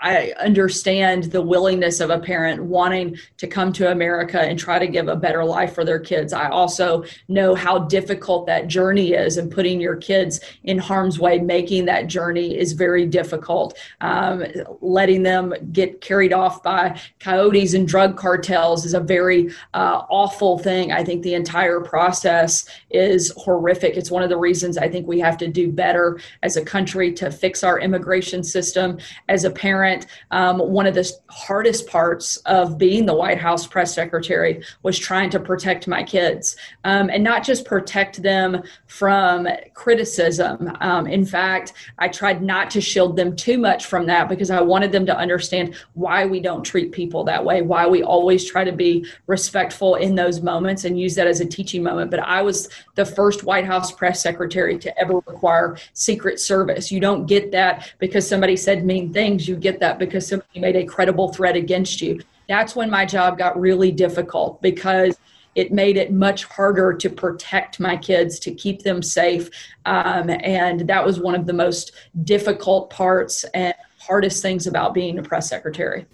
I 0.03 0.33
understand 0.37 1.23
the 1.31 1.41
willingness 1.41 2.01
of 2.01 2.09
a 2.09 2.19
parent 2.19 2.61
wanting 2.61 3.17
to 3.37 3.47
come 3.47 3.71
to 3.73 3.89
America 3.89 4.41
and 4.41 4.59
try 4.59 4.77
to 4.77 4.85
give 4.85 5.07
a 5.07 5.15
better 5.15 5.45
life 5.45 5.73
for 5.73 5.85
their 5.85 5.99
kids. 5.99 6.33
I 6.33 6.49
also 6.49 7.05
know 7.29 7.55
how 7.55 7.79
difficult 7.79 8.45
that 8.47 8.67
journey 8.67 9.13
is, 9.13 9.37
and 9.37 9.49
putting 9.49 9.79
your 9.79 9.95
kids 9.95 10.41
in 10.63 10.77
harm's 10.77 11.19
way, 11.19 11.39
making 11.39 11.85
that 11.85 12.07
journey 12.07 12.57
is 12.57 12.73
very 12.73 13.05
difficult. 13.05 13.77
Um, 14.01 14.43
letting 14.81 15.23
them 15.23 15.53
get 15.71 16.01
carried 16.01 16.33
off 16.33 16.61
by 16.61 16.99
coyotes 17.21 17.73
and 17.73 17.87
drug 17.87 18.17
cartels 18.17 18.85
is 18.85 18.93
a 18.93 18.99
very 18.99 19.51
uh, 19.73 20.03
awful 20.09 20.59
thing. 20.59 20.91
I 20.91 21.05
think 21.05 21.23
the 21.23 21.33
entire 21.33 21.79
process 21.79 22.67
is 22.89 23.31
horrific. 23.37 23.95
It's 23.95 24.11
one 24.11 24.23
of 24.23 24.29
the 24.29 24.37
reasons 24.37 24.77
I 24.77 24.89
think 24.89 25.07
we 25.07 25.21
have 25.21 25.37
to 25.37 25.47
do 25.47 25.71
better 25.71 26.19
as 26.41 26.57
a 26.57 26.65
country 26.65 27.13
to 27.13 27.31
fix 27.31 27.63
our 27.63 27.79
immigration 27.79 28.43
system. 28.43 28.97
As 29.29 29.45
a 29.45 29.49
parent, 29.49 29.92
um, 30.31 30.59
one 30.59 30.85
of 30.85 30.95
the 30.95 31.09
hardest 31.29 31.87
parts 31.87 32.37
of 32.45 32.77
being 32.77 33.05
the 33.05 33.13
White 33.13 33.39
House 33.39 33.65
press 33.67 33.93
secretary 33.93 34.63
was 34.83 34.97
trying 34.97 35.29
to 35.31 35.39
protect 35.39 35.87
my 35.87 36.03
kids 36.03 36.55
um, 36.83 37.09
and 37.09 37.23
not 37.23 37.43
just 37.43 37.65
protect 37.65 38.21
them 38.21 38.61
from 38.87 39.47
criticism. 39.73 40.75
Um, 40.79 41.07
in 41.07 41.25
fact, 41.25 41.73
I 41.99 42.07
tried 42.07 42.41
not 42.41 42.69
to 42.71 42.81
shield 42.81 43.15
them 43.15 43.35
too 43.35 43.57
much 43.57 43.85
from 43.85 44.05
that 44.07 44.29
because 44.29 44.49
I 44.49 44.61
wanted 44.61 44.91
them 44.91 45.05
to 45.07 45.17
understand 45.17 45.75
why 45.93 46.25
we 46.25 46.39
don't 46.39 46.63
treat 46.63 46.91
people 46.91 47.23
that 47.25 47.43
way, 47.43 47.61
why 47.61 47.87
we 47.87 48.03
always 48.03 48.49
try 48.49 48.63
to 48.63 48.71
be 48.71 49.05
respectful 49.27 49.95
in 49.95 50.15
those 50.15 50.41
moments 50.41 50.85
and 50.85 50.99
use 50.99 51.15
that 51.15 51.27
as 51.27 51.41
a 51.41 51.45
teaching 51.45 51.83
moment. 51.83 52.11
But 52.11 52.21
I 52.21 52.41
was 52.41 52.69
the 52.95 53.05
first 53.05 53.43
White 53.43 53.65
House 53.65 53.91
press 53.91 54.21
secretary 54.21 54.77
to 54.79 54.99
ever 54.99 55.15
require 55.15 55.77
Secret 55.93 56.39
Service. 56.39 56.91
You 56.91 56.99
don't 56.99 57.25
get 57.25 57.51
that 57.51 57.93
because 57.99 58.27
somebody 58.27 58.55
said 58.55 58.85
mean 58.85 59.11
things. 59.13 59.47
You 59.47 59.55
get 59.55 59.79
that 59.83 59.99
because 59.99 60.27
somebody 60.27 60.59
made 60.59 60.75
a 60.75 60.85
credible 60.85 61.31
threat 61.33 61.55
against 61.55 62.01
you. 62.01 62.19
That's 62.47 62.75
when 62.75 62.89
my 62.89 63.05
job 63.05 63.37
got 63.37 63.59
really 63.59 63.91
difficult 63.91 64.61
because 64.61 65.17
it 65.55 65.71
made 65.71 65.97
it 65.97 66.11
much 66.11 66.45
harder 66.45 66.93
to 66.93 67.09
protect 67.09 67.79
my 67.79 67.95
kids, 67.95 68.39
to 68.39 68.53
keep 68.55 68.81
them 68.81 69.03
safe. 69.03 69.49
Um, 69.85 70.29
and 70.29 70.87
that 70.87 71.05
was 71.05 71.19
one 71.19 71.35
of 71.35 71.45
the 71.45 71.53
most 71.53 71.91
difficult 72.23 72.89
parts 72.89 73.43
and 73.53 73.73
hardest 73.99 74.41
things 74.41 74.67
about 74.67 74.93
being 74.93 75.19
a 75.19 75.23
press 75.23 75.49
secretary. 75.49 76.05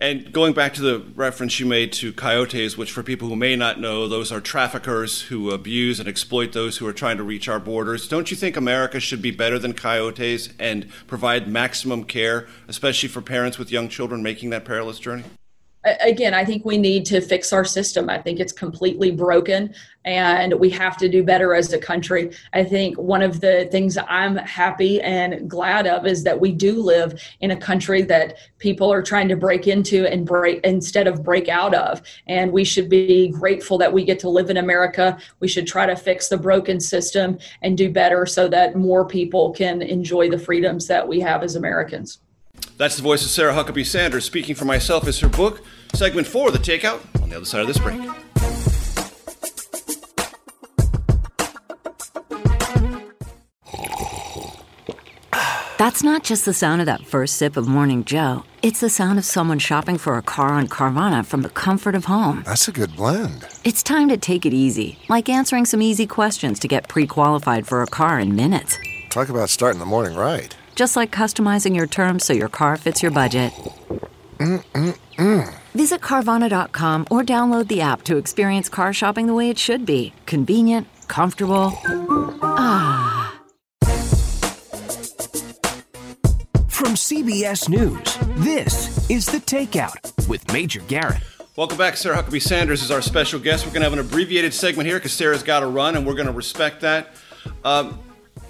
And 0.00 0.32
going 0.32 0.52
back 0.52 0.74
to 0.74 0.82
the 0.82 1.00
reference 1.16 1.58
you 1.58 1.66
made 1.66 1.92
to 1.94 2.12
coyotes, 2.12 2.78
which 2.78 2.92
for 2.92 3.02
people 3.02 3.26
who 3.26 3.34
may 3.34 3.56
not 3.56 3.80
know, 3.80 4.06
those 4.06 4.30
are 4.30 4.40
traffickers 4.40 5.22
who 5.22 5.50
abuse 5.50 5.98
and 5.98 6.08
exploit 6.08 6.52
those 6.52 6.76
who 6.76 6.86
are 6.86 6.92
trying 6.92 7.16
to 7.16 7.24
reach 7.24 7.48
our 7.48 7.58
borders. 7.58 8.06
Don't 8.06 8.30
you 8.30 8.36
think 8.36 8.56
America 8.56 9.00
should 9.00 9.20
be 9.20 9.32
better 9.32 9.58
than 9.58 9.72
coyotes 9.72 10.50
and 10.60 10.88
provide 11.08 11.48
maximum 11.48 12.04
care, 12.04 12.46
especially 12.68 13.08
for 13.08 13.20
parents 13.20 13.58
with 13.58 13.72
young 13.72 13.88
children 13.88 14.22
making 14.22 14.50
that 14.50 14.64
perilous 14.64 15.00
journey? 15.00 15.24
Again, 15.84 16.34
I 16.34 16.44
think 16.44 16.64
we 16.64 16.76
need 16.76 17.06
to 17.06 17.20
fix 17.20 17.52
our 17.52 17.64
system. 17.64 18.10
I 18.10 18.18
think 18.18 18.40
it's 18.40 18.52
completely 18.52 19.10
broken 19.10 19.74
and 20.04 20.54
we 20.54 20.70
have 20.70 20.96
to 20.96 21.08
do 21.08 21.22
better 21.22 21.54
as 21.54 21.72
a 21.72 21.78
country. 21.78 22.32
I 22.52 22.64
think 22.64 22.96
one 22.98 23.22
of 23.22 23.40
the 23.40 23.68
things 23.70 23.98
I'm 24.08 24.36
happy 24.36 25.00
and 25.02 25.48
glad 25.48 25.86
of 25.86 26.06
is 26.06 26.24
that 26.24 26.40
we 26.40 26.52
do 26.52 26.80
live 26.80 27.20
in 27.40 27.50
a 27.50 27.56
country 27.56 28.02
that 28.02 28.38
people 28.58 28.92
are 28.92 29.02
trying 29.02 29.28
to 29.28 29.36
break 29.36 29.66
into 29.66 30.06
and 30.06 30.26
break 30.26 30.60
instead 30.64 31.06
of 31.06 31.22
break 31.22 31.48
out 31.48 31.74
of. 31.74 32.02
And 32.26 32.52
we 32.52 32.64
should 32.64 32.88
be 32.88 33.28
grateful 33.28 33.78
that 33.78 33.92
we 33.92 34.04
get 34.04 34.18
to 34.20 34.28
live 34.28 34.50
in 34.50 34.56
America. 34.56 35.18
We 35.40 35.48
should 35.48 35.66
try 35.66 35.86
to 35.86 35.96
fix 35.96 36.28
the 36.28 36.38
broken 36.38 36.80
system 36.80 37.38
and 37.62 37.76
do 37.76 37.90
better 37.90 38.26
so 38.26 38.48
that 38.48 38.76
more 38.76 39.06
people 39.06 39.52
can 39.52 39.82
enjoy 39.82 40.30
the 40.30 40.38
freedoms 40.38 40.86
that 40.86 41.06
we 41.06 41.20
have 41.20 41.42
as 41.42 41.54
Americans. 41.54 42.20
That's 42.76 42.96
the 42.96 43.02
voice 43.02 43.24
of 43.24 43.30
Sarah 43.30 43.52
Huckabee 43.52 43.84
Sanders. 43.84 44.24
Speaking 44.24 44.54
for 44.54 44.64
myself 44.64 45.08
is 45.08 45.18
her 45.20 45.28
book, 45.28 45.62
segment 45.94 46.26
four, 46.26 46.50
The 46.50 46.58
Takeout, 46.58 47.00
on 47.22 47.28
the 47.28 47.36
other 47.36 47.44
side 47.44 47.62
of 47.62 47.66
this 47.66 47.78
break. 47.78 48.00
That's 55.78 56.02
not 56.02 56.24
just 56.24 56.44
the 56.44 56.52
sound 56.52 56.80
of 56.80 56.86
that 56.86 57.06
first 57.06 57.36
sip 57.36 57.56
of 57.56 57.68
Morning 57.68 58.04
Joe. 58.04 58.44
It's 58.62 58.80
the 58.80 58.90
sound 58.90 59.18
of 59.18 59.24
someone 59.24 59.58
shopping 59.60 59.96
for 59.96 60.16
a 60.16 60.22
car 60.22 60.48
on 60.48 60.68
Carvana 60.68 61.24
from 61.24 61.42
the 61.42 61.48
comfort 61.48 61.94
of 61.94 62.06
home. 62.06 62.42
That's 62.44 62.68
a 62.68 62.72
good 62.72 62.96
blend. 62.96 63.46
It's 63.64 63.82
time 63.82 64.08
to 64.08 64.16
take 64.16 64.44
it 64.44 64.52
easy, 64.52 64.98
like 65.08 65.28
answering 65.28 65.64
some 65.66 65.80
easy 65.80 66.06
questions 66.06 66.58
to 66.60 66.68
get 66.68 66.88
pre 66.88 67.06
qualified 67.06 67.66
for 67.66 67.82
a 67.82 67.86
car 67.86 68.18
in 68.18 68.34
minutes. 68.34 68.76
Talk 69.10 69.28
about 69.28 69.50
starting 69.50 69.78
the 69.78 69.86
morning 69.86 70.16
right 70.16 70.56
just 70.78 70.94
like 70.94 71.10
customizing 71.10 71.74
your 71.74 71.88
terms 71.88 72.24
so 72.24 72.32
your 72.32 72.48
car 72.48 72.76
fits 72.76 73.02
your 73.02 73.10
budget. 73.10 73.52
Mm-mm-mm. 74.38 75.52
Visit 75.74 76.00
Carvana.com 76.00 77.04
or 77.10 77.24
download 77.24 77.66
the 77.66 77.80
app 77.80 78.04
to 78.04 78.16
experience 78.16 78.68
car 78.68 78.92
shopping 78.92 79.26
the 79.26 79.34
way 79.34 79.50
it 79.50 79.58
should 79.58 79.84
be 79.84 80.12
convenient, 80.26 80.86
comfortable. 81.08 81.72
Ah. 82.42 83.40
From 86.68 86.94
CBS 86.94 87.68
News, 87.68 88.16
this 88.36 89.10
is 89.10 89.26
The 89.26 89.38
Takeout 89.38 90.28
with 90.28 90.52
Major 90.52 90.80
Garrett. 90.82 91.22
Welcome 91.56 91.76
back. 91.76 91.96
Sarah 91.96 92.22
Huckabee 92.22 92.40
Sanders 92.40 92.84
is 92.84 92.92
our 92.92 93.02
special 93.02 93.40
guest. 93.40 93.66
We're 93.66 93.72
going 93.72 93.80
to 93.80 93.90
have 93.90 93.94
an 93.94 93.98
abbreviated 93.98 94.54
segment 94.54 94.86
here 94.86 94.98
because 94.98 95.12
Sarah's 95.12 95.42
got 95.42 95.58
to 95.60 95.66
run, 95.66 95.96
and 95.96 96.06
we're 96.06 96.14
going 96.14 96.28
to 96.28 96.32
respect 96.32 96.82
that. 96.82 97.16
Um, 97.64 97.98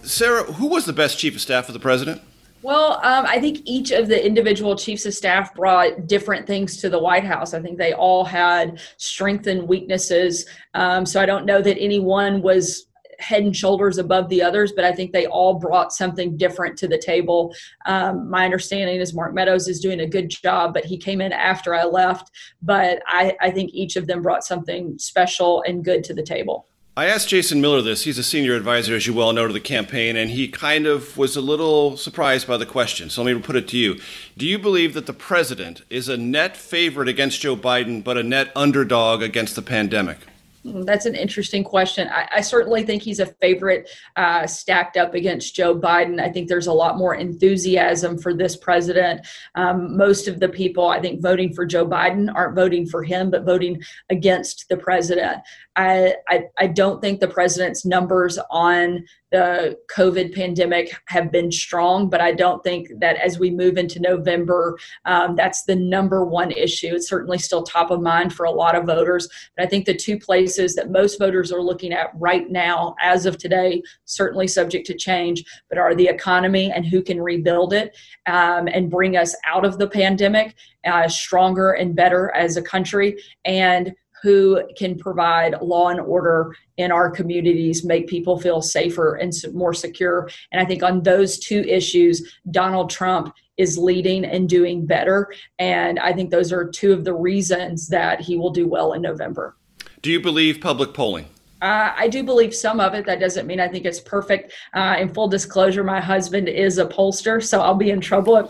Sarah, 0.03 0.45
who 0.45 0.69
was 0.69 0.85
the 0.85 0.93
best 0.93 1.19
chief 1.19 1.35
of 1.35 1.41
staff 1.41 1.67
for 1.67 1.73
the 1.73 1.79
president? 1.79 2.23
Well, 2.63 2.95
um, 3.05 3.25
I 3.27 3.39
think 3.39 3.61
each 3.65 3.93
of 3.93 4.09
the 4.09 4.25
individual 4.25 4.75
chiefs 4.75 5.07
of 5.07 5.15
staff 5.15 5.55
brought 5.55 6.09
different 6.09 6.47
things 6.47 6.77
to 6.79 6.91
the 6.91 6.99
White 6.99 7.25
House. 7.25 7.55
I 7.55 7.61
think 7.61 7.79
they 7.79 7.93
all 7.93 8.25
had 8.25 8.81
strengths 8.97 9.47
and 9.47 9.69
weaknesses. 9.69 10.45
Um, 10.75 11.07
so 11.07 11.21
I 11.21 11.27
don't 11.27 11.47
know 11.47 11.63
that 11.63 11.79
anyone 11.79 12.43
was 12.43 12.89
head 13.21 13.43
and 13.43 13.57
shoulders 13.57 13.99
above 13.99 14.29
the 14.29 14.43
others, 14.43 14.73
but 14.73 14.85
I 14.85 14.93
think 14.93 15.13
they 15.13 15.27
all 15.27 15.55
brought 15.55 15.93
something 15.93 16.37
different 16.37 16.77
to 16.79 16.89
the 16.89 16.99
table. 16.99 17.55
Um, 17.87 18.29
my 18.29 18.45
understanding 18.45 19.01
is 19.01 19.15
Mark 19.15 19.35
Meadows 19.35 19.69
is 19.69 19.81
doing 19.81 20.01
a 20.01 20.07
good 20.07 20.29
job, 20.29 20.75
but 20.75 20.85
he 20.85 20.97
came 20.97 21.21
in 21.21 21.33
after 21.33 21.75
I 21.75 21.85
left. 21.85 22.31
But 22.63 23.03
I, 23.07 23.37
I 23.41 23.51
think 23.51 23.71
each 23.73 23.97
of 23.97 24.07
them 24.07 24.23
brought 24.23 24.45
something 24.45 24.99
special 24.99 25.63
and 25.67 25.85
good 25.85 26.05
to 26.05 26.15
the 26.15 26.23
table. 26.23 26.67
I 26.99 27.07
asked 27.07 27.29
Jason 27.29 27.61
Miller 27.61 27.81
this. 27.81 28.03
He's 28.03 28.19
a 28.19 28.25
senior 28.25 28.57
advisor, 28.57 28.97
as 28.97 29.07
you 29.07 29.15
well 29.15 29.33
know, 29.33 29.47
to 29.47 29.53
the 29.53 29.61
campaign, 29.61 30.17
and 30.17 30.33
he 30.33 30.49
kind 30.49 30.85
of 30.85 31.17
was 31.17 31.37
a 31.37 31.41
little 31.41 31.97
surprised 31.97 32.49
by 32.49 32.57
the 32.57 32.67
question. 32.67 33.09
So 33.09 33.23
let 33.23 33.37
me 33.37 33.41
put 33.41 33.55
it 33.55 33.69
to 33.69 33.79
you. 33.79 34.01
Do 34.37 34.45
you 34.45 34.59
believe 34.59 34.95
that 34.95 35.07
the 35.07 35.13
president 35.13 35.83
is 35.91 36.09
a 36.09 36.17
net 36.17 36.57
favorite 36.57 37.07
against 37.07 37.41
Joe 37.41 37.55
Biden, 37.57 38.03
but 38.03 38.19
a 38.19 38.25
net 38.25 38.51
underdog 38.57 39.23
against 39.23 39.55
the 39.55 39.63
pandemic? 39.63 40.19
Mm, 40.65 40.85
that's 40.85 41.07
an 41.07 41.15
interesting 41.15 41.63
question. 41.63 42.09
I, 42.09 42.29
I 42.37 42.41
certainly 42.41 42.83
think 42.83 43.03
he's 43.03 43.21
a 43.21 43.27
favorite 43.27 43.89
uh, 44.17 44.47
stacked 44.47 44.97
up 44.97 45.15
against 45.15 45.55
Joe 45.55 45.79
Biden. 45.79 46.21
I 46.21 46.31
think 46.31 46.49
there's 46.49 46.67
a 46.67 46.73
lot 46.73 46.99
more 46.99 47.15
enthusiasm 47.15 48.19
for 48.19 48.35
this 48.35 48.57
president. 48.57 49.27
Um, 49.55 49.97
most 49.97 50.27
of 50.27 50.41
the 50.41 50.49
people, 50.49 50.89
I 50.89 51.01
think, 51.01 51.23
voting 51.23 51.55
for 51.55 51.65
Joe 51.65 51.87
Biden 51.87 52.33
aren't 52.35 52.57
voting 52.57 52.87
for 52.87 53.05
him, 53.05 53.31
but 53.31 53.45
voting 53.45 53.83
against 54.11 54.69
the 54.69 54.77
president. 54.77 55.43
I, 55.79 56.17
I, 56.29 56.43
I 56.59 56.67
don't 56.67 57.01
think 57.01 57.21
the 57.21 57.29
president's 57.29 57.87
numbers 57.87 58.37
on 58.51 59.05
the 59.31 59.79
COVID 59.95 60.35
pandemic 60.35 60.93
have 61.07 61.31
been 61.31 61.53
strong, 61.53 62.11
but 62.11 62.21
I 62.21 62.33
don't 62.33 62.65
think 62.65 62.89
that 62.99 63.17
as 63.17 63.39
we 63.39 63.51
move 63.51 63.77
into 63.77 64.01
November, 64.01 64.77
um, 65.05 65.37
that's 65.37 65.65
the 65.65 65.77
number 65.77 66.25
one 66.25 66.51
issue. 66.51 66.95
It's 66.95 67.09
certainly 67.09 67.39
still 67.39 67.63
top 67.63 67.93
of 67.93 68.01
mind 68.01 68.35
for 68.35 68.45
a 68.45 68.51
lot 68.51 68.75
of 68.75 68.87
voters. 68.87 69.29
But 69.57 69.67
I 69.67 69.69
think 69.69 69.87
the 69.87 69.95
two 69.95 70.19
places 70.19 70.75
that 70.75 70.91
most 70.91 71.17
voters 71.17 71.53
are 71.53 71.63
looking 71.63 71.93
at 71.93 72.11
right 72.17 72.51
now, 72.51 72.97
as 73.01 73.25
of 73.25 73.39
today, 73.39 73.81
certainly 74.05 74.49
subject 74.49 74.85
to 74.89 74.95
change, 74.95 75.45
but 75.69 75.79
are 75.79 75.95
the 75.95 76.09
economy 76.09 76.73
and 76.73 76.85
who 76.85 77.03
can 77.03 77.21
rebuild 77.21 77.73
it 77.73 77.97
um, 78.27 78.67
and 78.67 78.91
bring 78.91 79.17
us 79.17 79.37
out 79.47 79.65
of 79.65 79.79
the 79.79 79.89
pandemic 79.89 80.57
uh, 80.85 81.07
stronger 81.09 81.73
and 81.73 81.95
better 81.95 82.35
as 82.35 82.57
a 82.57 82.63
country, 82.63 83.17
and 83.45 83.95
who 84.23 84.63
can 84.77 84.99
provide 84.99 85.61
law 85.63 85.89
and 85.89 86.01
order 86.01 86.55
in 86.77 86.91
our 86.93 87.11
communities, 87.11 87.85
make 87.85 88.07
people 88.07 88.39
feel 88.39 88.61
safer 88.61 89.15
and 89.15 89.33
more 89.53 89.75
secure. 89.75 90.29
And 90.53 90.61
I 90.61 90.65
think 90.65 90.83
on 90.83 91.03
those 91.03 91.39
two 91.39 91.61
issues, 91.61 92.37
Donald 92.51 92.91
Trump 92.91 93.35
is 93.57 93.77
leading 93.77 94.25
and 94.25 94.49
doing 94.49 94.87
better. 94.87 95.33
And 95.59 95.99
I 95.99 96.13
think 96.13 96.31
those 96.31 96.53
are 96.53 96.69
two 96.69 96.93
of 96.93 97.05
the 97.05 97.15
reasons 97.15 97.89
that 97.89 98.21
he 98.21 98.37
will 98.37 98.51
do 98.51 98.69
well 98.69 98.93
in 98.93 99.03
November. 99.03 99.57
Do 100.01 100.11
you 100.11 100.21
believe 100.21 100.61
public 100.61 100.95
polling? 100.95 101.27
Uh, 101.61 101.93
I 101.97 102.07
do 102.07 102.23
believe 102.23 102.55
some 102.55 102.79
of 102.79 102.95
it. 102.95 103.05
That 103.05 103.19
doesn't 103.19 103.47
mean 103.47 103.59
I 103.59 103.67
think 103.67 103.85
it's 103.85 103.99
perfect. 103.99 104.53
Uh, 104.75 104.95
in 104.99 105.13
full 105.13 105.27
disclosure, 105.27 105.83
my 105.83 106.01
husband 106.01 106.49
is 106.49 106.79
a 106.79 106.87
pollster, 106.87 107.43
so 107.43 107.61
I'll 107.61 107.75
be 107.75 107.91
in 107.91 108.01
trouble. 108.01 108.37
I 108.37 108.43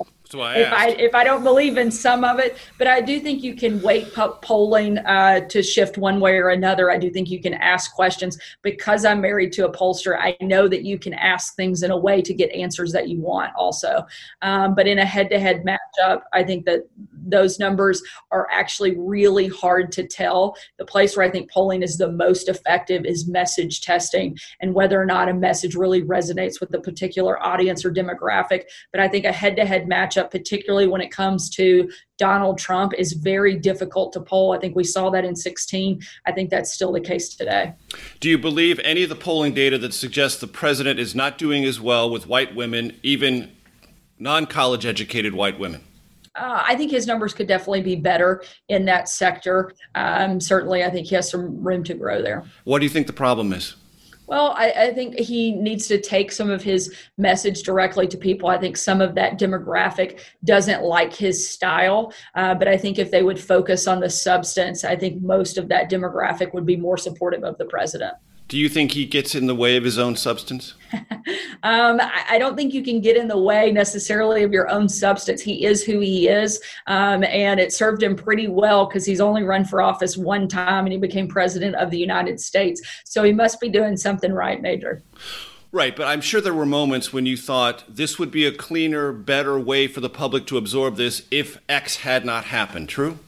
if 0.57 0.73
I 0.73 0.89
if 0.91 1.15
I 1.15 1.25
don't 1.25 1.43
believe 1.43 1.79
in 1.79 1.91
some 1.91 2.23
of 2.23 2.39
it, 2.39 2.59
but 2.77 2.87
I 2.87 3.01
do 3.01 3.19
think 3.19 3.43
you 3.43 3.55
can 3.55 3.81
weight 3.81 4.13
polling 4.43 4.99
uh, 4.99 5.41
to 5.49 5.63
shift 5.63 5.97
one 5.97 6.21
way 6.21 6.37
or 6.37 6.51
another. 6.51 6.91
I 6.91 6.99
do 6.99 7.09
think 7.09 7.31
you 7.31 7.41
can 7.41 7.55
ask 7.55 7.95
questions 7.95 8.39
because 8.63 9.05
I'm 9.05 9.21
married 9.23 9.53
to 9.53 9.67
a 9.67 9.73
pollster. 9.73 10.19
I 10.19 10.37
know 10.43 10.69
that 10.69 10.85
you 10.85 10.99
can 10.99 11.15
ask 11.15 11.57
things 11.57 11.83
in 11.83 11.91
a 11.91 11.97
way 11.97 12.21
to 12.21 12.35
get 12.35 12.51
answers 12.53 12.93
that 12.93 13.09
you 13.09 13.21
want. 13.21 13.53
Also, 13.57 14.05
um, 14.43 14.75
but 14.75 14.87
in 14.87 14.99
a 14.99 15.05
head-to-head 15.05 15.65
matchup, 15.65 16.23
I 16.35 16.43
think 16.43 16.67
that 16.67 16.89
those 17.13 17.59
numbers 17.59 18.03
are 18.31 18.49
actually 18.51 18.97
really 18.97 19.49
hard 19.49 19.93
to 19.93 20.07
tell. 20.07 20.57
The 20.79 20.85
place 20.85 21.17
where 21.17 21.25
I 21.25 21.31
think 21.31 21.51
polling 21.51 21.83
is 21.83 21.97
the 21.97 22.13
most 22.13 22.49
effective 22.49 23.05
is 23.07 23.29
message 23.29 23.81
testing 23.81 24.37
and 24.61 24.75
whether 24.75 25.01
or 25.01 25.07
not 25.07 25.29
a 25.29 25.35
message 25.35 25.75
really 25.75 26.03
resonates 26.03 26.61
with 26.61 26.75
a 26.75 26.81
particular 26.81 27.43
audience 27.43 27.85
or 27.85 27.93
demographic. 27.93 28.65
But 28.93 29.01
I 29.01 29.09
think 29.09 29.25
a 29.25 29.33
head-to-head 29.33 29.87
matchup 29.87 30.18
matchup, 30.19 30.31
particularly 30.31 30.87
when 30.87 31.01
it 31.01 31.11
comes 31.11 31.49
to 31.51 31.91
Donald 32.19 32.59
Trump, 32.59 32.93
is 32.95 33.13
very 33.13 33.57
difficult 33.57 34.13
to 34.13 34.21
poll. 34.21 34.53
I 34.53 34.59
think 34.59 34.77
we 34.77 34.85
saw 34.85 35.11
that 35.11 35.25
in 35.25 35.37
16. 35.37 36.01
I 36.27 36.33
think 36.33 36.51
that's 36.51 36.73
still 36.73 36.93
the 36.93 37.01
case 37.01 37.35
today. 37.35 37.75
Do 38.21 38.29
you 38.29 38.39
believe 38.39 38.81
any 38.81 39.03
of 39.03 39.09
the 39.09 39.17
polling 39.17 39.55
data 39.55 39.79
that 39.79 39.95
suggests 39.95 40.41
the 40.41 40.47
president 40.47 40.99
is 40.99 41.15
not 41.15 41.39
doing 41.39 41.65
as 41.65 41.81
well 41.81 42.11
with 42.11 42.27
white 42.27 42.55
women, 42.55 42.99
even 43.03 43.53
non 44.19 44.47
college 44.47 44.85
educated 44.85 45.35
white 45.35 45.59
women? 45.59 45.83
Uh, 46.35 46.63
I 46.65 46.77
think 46.77 46.93
his 46.93 47.07
numbers 47.07 47.35
could 47.35 47.49
definitely 47.49 47.83
be 47.83 47.97
better 47.97 48.45
in 48.69 48.85
that 48.85 49.09
sector. 49.09 49.73
Um, 49.97 50.41
certainly, 50.41 50.85
I 50.85 50.91
think 50.91 51.09
he 51.09 51.17
has 51.17 51.29
some 51.29 51.63
room 51.65 51.83
to 51.85 51.95
grow 51.95 52.23
there. 52.23 52.45
What 52.63 52.79
do 52.79 52.85
you 52.85 52.91
think 52.91 53.09
the 53.09 53.13
problem 53.13 53.53
is? 53.53 53.75
Well, 54.29 54.53
I, 54.55 54.71
I, 54.73 54.93
think 54.93 55.19
he 55.19 55.53
needs 55.53 55.87
to 55.89 55.99
take 55.99 56.31
some 56.31 56.51
of 56.51 56.63
his 56.63 56.95
message 57.17 57.63
directly 57.63 58.07
to 58.09 58.19
people. 58.19 58.51
I 58.51 58.59
think 58.59 58.77
some 58.77 59.01
of 59.01 59.15
that 59.15 59.39
demographic 59.39 60.21
doesn't 60.45 60.83
like 60.83 61.15
his 61.15 61.49
style, 61.49 62.13
uh, 62.35 62.55
but 62.55 62.69
I 62.69 62.77
think 62.77 62.99
if 62.99 63.11
they 63.11 63.23
would 63.23 63.41
focus 63.41 63.87
on 63.87 64.01
the 64.01 64.11
substance, 64.11 64.85
I 64.85 64.97
think 64.97 65.23
most 65.23 65.57
of 65.57 65.69
that 65.69 65.91
demographic 65.91 66.53
would 66.53 66.67
be 66.67 66.77
more 66.77 66.99
supportive 66.99 67.43
of 67.43 67.57
the 67.57 67.65
president. 67.65 68.13
Do 68.49 68.57
you 68.57 68.71
think 68.71 68.93
he 68.93 69.05
gets 69.05 69.35
in 69.35 69.47
the 69.47 69.55
way 69.55 69.77
of 69.77 69.85
his 69.85 69.99
own 69.99 70.17
substance? 70.17 70.73
um, 71.63 72.01
I, 72.01 72.39
don't 72.39 72.57
think 72.57 72.73
you 72.73 72.83
can 72.83 73.03
get 73.03 73.15
in 73.15 73.29
the 73.29 73.37
way 73.37 73.71
necessarily 73.71 74.43
of 74.43 74.53
your 74.53 74.71
own 74.71 74.89
substance. 74.89 75.43
He 75.43 75.67
is 75.67 75.85
who 75.85 76.01
he 76.01 76.29
is, 76.29 76.59
um, 76.87 77.25
and 77.25 77.61
it 77.61 77.75
served 77.75 78.03
him 78.03 78.17
pretty 78.17 78.49
well 78.49 78.87
because 78.87 79.05
he's 79.05 79.21
only 79.21 79.43
run 79.43 79.67
for 79.67 79.83
office 79.83 80.17
one 80.17 80.49
time 80.49 80.87
and 80.87 80.93
he 80.95 80.99
became 80.99 81.29
president 81.29 81.77
of 81.77 81.91
the 81.91 81.99
United 81.99 82.41
States. 82.41 82.81
So 83.05 83.23
he 83.23 83.35
must 83.35 83.61
be 83.61 83.69
doing 83.69 83.99
something 83.99 84.33
right, 84.33 84.63
Major. 84.63 85.03
Right, 85.71 85.95
but 85.95 86.07
I'm 86.07 86.23
sure 86.23 86.41
there 86.41 86.55
were 86.55 86.65
moments 86.65 87.13
when 87.13 87.27
you 87.27 87.37
thought 87.37 87.85
this 87.87 88.19
would 88.19 88.31
be 88.31 88.47
a 88.47 88.53
cleaner, 88.53 89.13
better 89.13 89.61
way 89.61 89.89
for 89.89 90.01
the 90.01 90.09
public 90.09 90.47
to 90.47 90.57
absorb 90.57 90.97
this 90.97 91.27
if 91.31 91.59
X 91.69 91.97
had 91.97 92.25
not 92.25 92.45
happened. 92.47 92.89
True, 92.89 93.19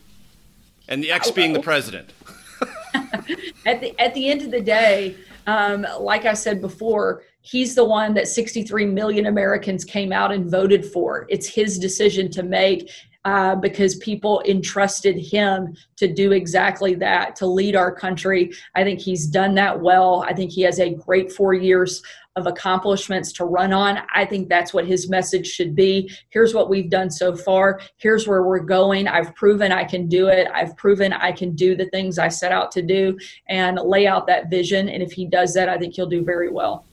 and 0.88 1.04
the 1.04 1.12
X 1.12 1.28
oh, 1.28 1.34
being 1.34 1.52
the 1.52 1.60
president. 1.60 2.14
at 3.66 3.80
the 3.80 3.98
at 4.00 4.14
the 4.14 4.28
end 4.28 4.42
of 4.42 4.50
the 4.50 4.60
day, 4.60 5.16
um, 5.46 5.86
like 5.98 6.24
I 6.24 6.34
said 6.34 6.60
before, 6.60 7.22
he's 7.42 7.74
the 7.74 7.84
one 7.84 8.14
that 8.14 8.28
63 8.28 8.86
million 8.86 9.26
Americans 9.26 9.84
came 9.84 10.12
out 10.12 10.32
and 10.32 10.50
voted 10.50 10.84
for. 10.84 11.26
It's 11.28 11.46
his 11.46 11.78
decision 11.78 12.30
to 12.32 12.42
make. 12.42 12.90
Uh, 13.26 13.54
because 13.54 13.96
people 13.96 14.42
entrusted 14.48 15.14
him 15.14 15.76
to 15.94 16.10
do 16.10 16.32
exactly 16.32 16.94
that, 16.94 17.36
to 17.36 17.46
lead 17.46 17.76
our 17.76 17.94
country. 17.94 18.50
I 18.74 18.82
think 18.82 18.98
he's 18.98 19.26
done 19.26 19.54
that 19.56 19.78
well. 19.78 20.24
I 20.26 20.32
think 20.32 20.50
he 20.50 20.62
has 20.62 20.80
a 20.80 20.94
great 20.94 21.30
four 21.30 21.52
years 21.52 22.02
of 22.36 22.46
accomplishments 22.46 23.32
to 23.32 23.44
run 23.44 23.72
on. 23.72 23.98
I 24.14 24.24
think 24.24 24.48
that's 24.48 24.72
what 24.72 24.86
his 24.86 25.08
message 25.08 25.46
should 25.46 25.74
be. 25.74 26.10
Here's 26.30 26.54
what 26.54 26.70
we've 26.70 26.88
done 26.88 27.10
so 27.10 27.36
far. 27.36 27.80
Here's 27.96 28.26
where 28.26 28.42
we're 28.42 28.60
going. 28.60 29.08
I've 29.08 29.34
proven 29.34 29.72
I 29.72 29.84
can 29.84 30.08
do 30.08 30.28
it. 30.28 30.48
I've 30.54 30.76
proven 30.76 31.12
I 31.12 31.32
can 31.32 31.54
do 31.54 31.76
the 31.76 31.86
things 31.90 32.18
I 32.18 32.28
set 32.28 32.52
out 32.52 32.70
to 32.72 32.82
do 32.82 33.18
and 33.48 33.78
lay 33.78 34.06
out 34.06 34.26
that 34.28 34.48
vision. 34.48 34.88
And 34.88 35.02
if 35.02 35.12
he 35.12 35.26
does 35.26 35.54
that, 35.54 35.68
I 35.68 35.76
think 35.76 35.94
he'll 35.94 36.08
do 36.08 36.24
very 36.24 36.50
well. 36.50 36.86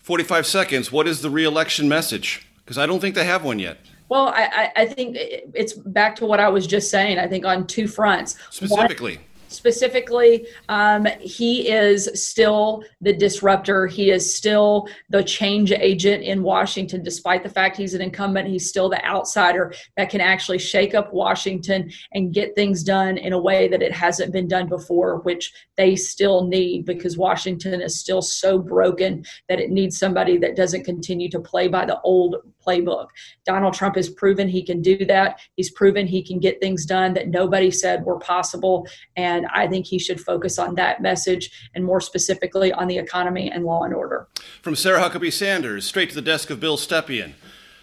45 0.00 0.46
seconds. 0.46 0.90
What 0.90 1.06
is 1.06 1.22
the 1.22 1.30
reelection 1.30 1.88
message? 1.88 2.46
Because 2.64 2.78
I 2.78 2.86
don't 2.86 3.00
think 3.00 3.14
they 3.14 3.24
have 3.24 3.44
one 3.44 3.58
yet. 3.58 3.78
Well, 4.10 4.26
I, 4.34 4.72
I 4.74 4.86
think 4.86 5.16
it's 5.18 5.72
back 5.72 6.16
to 6.16 6.26
what 6.26 6.40
I 6.40 6.48
was 6.48 6.66
just 6.66 6.90
saying. 6.90 7.20
I 7.20 7.28
think 7.28 7.44
on 7.46 7.64
two 7.66 7.86
fronts. 7.86 8.36
Specifically. 8.50 9.16
One, 9.16 9.24
specifically 9.50 10.46
um, 10.68 11.06
he 11.20 11.68
is 11.68 12.08
still 12.14 12.84
the 13.00 13.12
disruptor. 13.12 13.86
He 13.86 14.10
is 14.10 14.34
still 14.34 14.88
the 15.08 15.22
change 15.22 15.72
agent 15.72 16.22
in 16.22 16.42
washington 16.42 17.02
despite 17.02 17.42
the 17.42 17.48
fact 17.48 17.76
he's 17.76 17.94
an 17.94 18.00
incumbent. 18.00 18.48
He's 18.48 18.68
still 18.68 18.88
the 18.88 19.04
outsider 19.04 19.74
that 19.96 20.10
can 20.10 20.20
actually 20.20 20.58
shake 20.58 20.94
up 20.94 21.12
washington 21.12 21.90
and 22.12 22.32
get 22.32 22.54
things 22.54 22.82
done 22.82 23.18
in 23.18 23.32
a 23.32 23.40
way 23.40 23.68
that 23.68 23.82
it 23.82 23.92
hasn't 23.92 24.32
been 24.32 24.48
done 24.48 24.68
before 24.68 25.18
which 25.18 25.52
they 25.76 25.96
still 25.96 26.46
need 26.46 26.84
because 26.84 27.18
washington 27.18 27.80
is 27.80 27.98
still 27.98 28.22
so 28.22 28.58
broken 28.58 29.24
that 29.48 29.60
it 29.60 29.70
needs 29.70 29.98
somebody 29.98 30.38
that 30.38 30.56
doesn't 30.56 30.84
continue 30.84 31.28
to 31.28 31.40
play 31.40 31.68
by 31.68 31.84
the 31.84 32.00
old 32.02 32.36
playbook. 32.64 33.06
Donald 33.46 33.74
trump 33.74 33.96
has 33.96 34.08
proven 34.08 34.48
he 34.48 34.62
can 34.62 34.82
do 34.82 35.04
that. 35.06 35.40
He's 35.56 35.70
proven 35.70 36.06
he 36.06 36.22
can 36.22 36.38
get 36.38 36.60
things 36.60 36.84
done 36.84 37.14
that 37.14 37.28
nobody 37.28 37.70
said 37.70 38.04
were 38.04 38.18
possible 38.18 38.86
and 39.16 39.39
and 39.40 39.48
I 39.54 39.66
think 39.66 39.86
he 39.86 39.98
should 39.98 40.20
focus 40.20 40.58
on 40.58 40.74
that 40.74 41.00
message 41.00 41.70
and 41.74 41.82
more 41.82 42.00
specifically 42.00 42.72
on 42.72 42.88
the 42.88 42.98
economy 42.98 43.50
and 43.50 43.64
law 43.64 43.84
and 43.84 43.94
order. 43.94 44.28
From 44.60 44.76
Sarah 44.76 45.00
Huckabee 45.00 45.32
Sanders, 45.32 45.86
straight 45.86 46.10
to 46.10 46.14
the 46.14 46.22
desk 46.22 46.50
of 46.50 46.60
Bill 46.60 46.76
Stepien. 46.76 47.32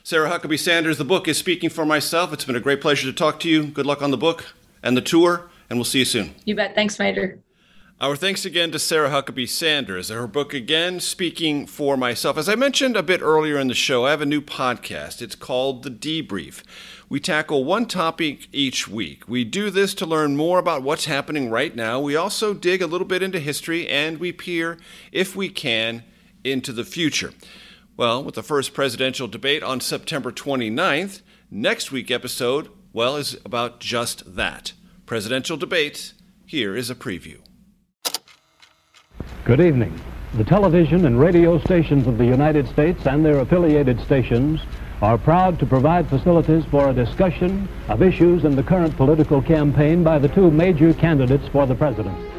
Sarah 0.03 0.29
Huckabee 0.29 0.59
Sanders, 0.59 0.99
the 0.99 1.03
book 1.03 1.27
is 1.27 1.37
Speaking 1.37 1.71
for 1.71 1.83
Myself. 1.83 2.31
It's 2.31 2.45
been 2.45 2.55
a 2.55 2.59
great 2.59 2.79
pleasure 2.79 3.07
to 3.07 3.13
talk 3.13 3.39
to 3.39 3.49
you. 3.49 3.65
Good 3.65 3.87
luck 3.87 4.03
on 4.03 4.11
the 4.11 4.17
book 4.17 4.53
and 4.83 4.95
the 4.95 5.01
tour, 5.01 5.49
and 5.69 5.79
we'll 5.79 5.85
see 5.85 5.99
you 5.99 6.05
soon. 6.05 6.35
You 6.45 6.55
bet. 6.55 6.75
Thanks, 6.75 6.99
Major. 6.99 7.39
Our 7.99 8.15
thanks 8.15 8.45
again 8.45 8.69
to 8.73 8.77
Sarah 8.77 9.09
Huckabee 9.09 9.49
Sanders. 9.49 10.09
Her 10.09 10.27
book 10.27 10.53
again, 10.53 10.99
Speaking 10.99 11.65
for 11.65 11.97
Myself. 11.97 12.37
As 12.37 12.47
I 12.47 12.53
mentioned 12.53 12.95
a 12.95 13.01
bit 13.01 13.23
earlier 13.23 13.57
in 13.57 13.69
the 13.69 13.73
show, 13.73 14.05
I 14.05 14.11
have 14.11 14.21
a 14.21 14.25
new 14.27 14.39
podcast. 14.39 15.19
It's 15.19 15.33
called 15.33 15.81
The 15.81 15.89
Debrief. 15.89 16.61
We 17.09 17.19
tackle 17.19 17.63
one 17.63 17.87
topic 17.87 18.49
each 18.51 18.87
week. 18.87 19.27
We 19.27 19.43
do 19.43 19.71
this 19.71 19.95
to 19.95 20.05
learn 20.05 20.37
more 20.37 20.59
about 20.59 20.83
what's 20.83 21.05
happening 21.05 21.49
right 21.49 21.75
now. 21.75 21.99
We 21.99 22.15
also 22.15 22.53
dig 22.53 22.83
a 22.83 22.87
little 22.87 23.07
bit 23.07 23.23
into 23.23 23.39
history 23.39 23.89
and 23.89 24.19
we 24.19 24.31
peer, 24.31 24.77
if 25.11 25.35
we 25.35 25.49
can, 25.49 26.03
into 26.43 26.71
the 26.71 26.85
future. 26.85 27.33
Well, 27.97 28.23
with 28.23 28.35
the 28.35 28.43
first 28.43 28.75
presidential 28.75 29.27
debate 29.27 29.63
on 29.63 29.79
September 29.79 30.31
29th, 30.31 31.23
next 31.49 31.91
week 31.91 32.11
episode, 32.11 32.69
well, 32.93 33.15
is 33.15 33.39
about 33.43 33.79
just 33.79 34.35
that. 34.35 34.73
Presidential 35.07 35.57
debate. 35.57 36.13
Here 36.45 36.75
is 36.75 36.91
a 36.91 36.95
preview. 36.95 37.39
Good 39.47 39.61
evening. 39.61 39.97
The 40.33 40.43
television 40.43 41.05
and 41.05 41.17
radio 41.17 41.57
stations 41.57 42.05
of 42.05 42.17
the 42.17 42.25
United 42.25 42.67
States 42.67 43.05
and 43.05 43.23
their 43.23 43.39
affiliated 43.39 43.97
stations 44.01 44.59
are 45.01 45.17
proud 45.17 45.57
to 45.59 45.65
provide 45.65 46.09
facilities 46.09 46.65
for 46.69 46.89
a 46.89 46.93
discussion 46.93 47.69
of 47.87 48.01
issues 48.01 48.43
in 48.43 48.57
the 48.57 48.63
current 48.63 48.97
political 48.97 49.41
campaign 49.41 50.03
by 50.03 50.19
the 50.19 50.27
two 50.27 50.51
major 50.51 50.93
candidates 50.93 51.47
for 51.53 51.65
the 51.65 51.75
presidency. 51.75 52.36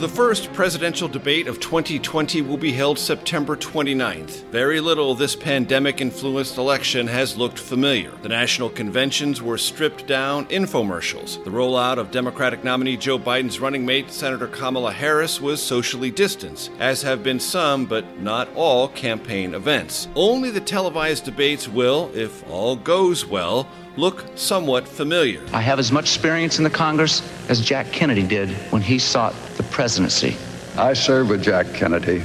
The 0.00 0.08
first 0.08 0.50
presidential 0.54 1.08
debate 1.08 1.46
of 1.46 1.60
2020 1.60 2.40
will 2.40 2.56
be 2.56 2.72
held 2.72 2.98
September 2.98 3.54
29th. 3.54 4.44
Very 4.44 4.80
little 4.80 5.12
of 5.12 5.18
this 5.18 5.36
pandemic 5.36 6.00
influenced 6.00 6.56
election 6.56 7.06
has 7.06 7.36
looked 7.36 7.58
familiar. 7.58 8.10
The 8.22 8.30
national 8.30 8.70
conventions 8.70 9.42
were 9.42 9.58
stripped 9.58 10.06
down 10.06 10.46
infomercials. 10.46 11.44
The 11.44 11.50
rollout 11.50 11.98
of 11.98 12.10
Democratic 12.10 12.64
nominee 12.64 12.96
Joe 12.96 13.18
Biden's 13.18 13.60
running 13.60 13.84
mate, 13.84 14.10
Senator 14.10 14.46
Kamala 14.46 14.90
Harris, 14.90 15.38
was 15.38 15.62
socially 15.62 16.10
distanced, 16.10 16.70
as 16.78 17.02
have 17.02 17.22
been 17.22 17.38
some, 17.38 17.84
but 17.84 18.20
not 18.20 18.48
all, 18.54 18.88
campaign 18.88 19.52
events. 19.52 20.08
Only 20.14 20.50
the 20.50 20.62
televised 20.62 21.26
debates 21.26 21.68
will, 21.68 22.10
if 22.14 22.48
all 22.48 22.74
goes 22.74 23.26
well, 23.26 23.68
look 23.98 24.24
somewhat 24.34 24.88
familiar. 24.88 25.42
I 25.52 25.60
have 25.60 25.78
as 25.78 25.92
much 25.92 26.04
experience 26.04 26.56
in 26.56 26.64
the 26.64 26.70
Congress 26.70 27.20
as 27.50 27.60
Jack 27.60 27.92
Kennedy 27.92 28.26
did 28.26 28.48
when 28.72 28.80
he 28.80 28.98
sought 28.98 29.34
presidency. 29.70 30.36
I 30.76 30.92
served 30.92 31.30
with 31.30 31.42
Jack 31.42 31.72
Kennedy. 31.74 32.22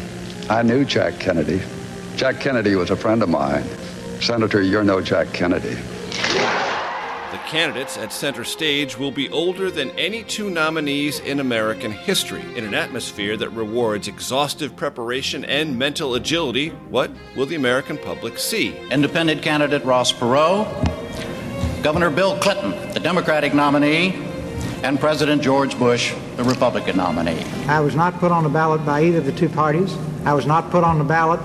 I 0.50 0.62
knew 0.62 0.86
Jack 0.86 1.20
Kennedy. 1.20 1.62
Jack 2.16 2.40
Kennedy 2.40 2.76
was 2.76 2.92
a 2.92 2.96
friend 2.96 3.22
of 3.24 3.30
mine. 3.30 3.64
Senator, 4.22 4.62
you're 4.62 4.84
no 4.84 5.02
Jack 5.02 5.34
Kennedy. 5.34 5.76
The 7.32 7.42
candidates 7.48 7.98
at 7.98 8.14
center 8.14 8.44
stage 8.44 8.98
will 8.98 9.12
be 9.12 9.30
older 9.30 9.70
than 9.70 9.92
any 10.00 10.24
two 10.24 10.50
nominees 10.50 11.20
in 11.20 11.40
American 11.42 11.92
history. 11.92 12.44
In 12.56 12.64
an 12.64 12.74
atmosphere 12.74 13.36
that 13.36 13.50
rewards 13.50 14.08
exhaustive 14.08 14.76
preparation 14.76 15.44
and 15.44 15.78
mental 15.78 16.16
agility, 16.16 16.70
what 16.90 17.12
will 17.36 17.46
the 17.46 17.56
American 17.56 17.98
public 17.98 18.38
see? 18.40 18.78
Independent 18.90 19.42
candidate 19.42 19.84
Ross 19.84 20.14
Perot, 20.14 20.66
Governor 21.84 22.10
Bill 22.10 22.38
Clinton, 22.40 22.72
the 22.94 23.00
Democratic 23.00 23.54
nominee, 23.54 24.12
and 24.86 25.00
President 25.00 25.42
George 25.42 25.80
Bush, 25.80 26.14
the 26.36 26.44
Republican 26.44 26.98
nominee. 26.98 27.44
I 27.68 27.80
was 27.80 27.96
not 27.96 28.20
put 28.20 28.32
on 28.32 28.44
the 28.44 28.50
ballot 28.50 28.86
by 28.86 29.02
either 29.04 29.18
of 29.18 29.26
the 29.26 29.32
two 29.32 29.50
parties. 29.50 29.98
I 30.26 30.34
was 30.34 30.46
not 30.46 30.70
put 30.70 30.84
on 30.84 31.00
the 31.00 31.04
ballot 31.04 31.40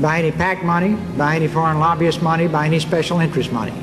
by 0.00 0.20
any 0.20 0.30
PAC 0.30 0.62
money, 0.62 0.94
by 1.18 1.34
any 1.34 1.48
foreign 1.48 1.80
lobbyist 1.80 2.22
money, 2.22 2.46
by 2.46 2.64
any 2.64 2.78
special 2.78 3.18
interest 3.18 3.50
money. 3.50 3.74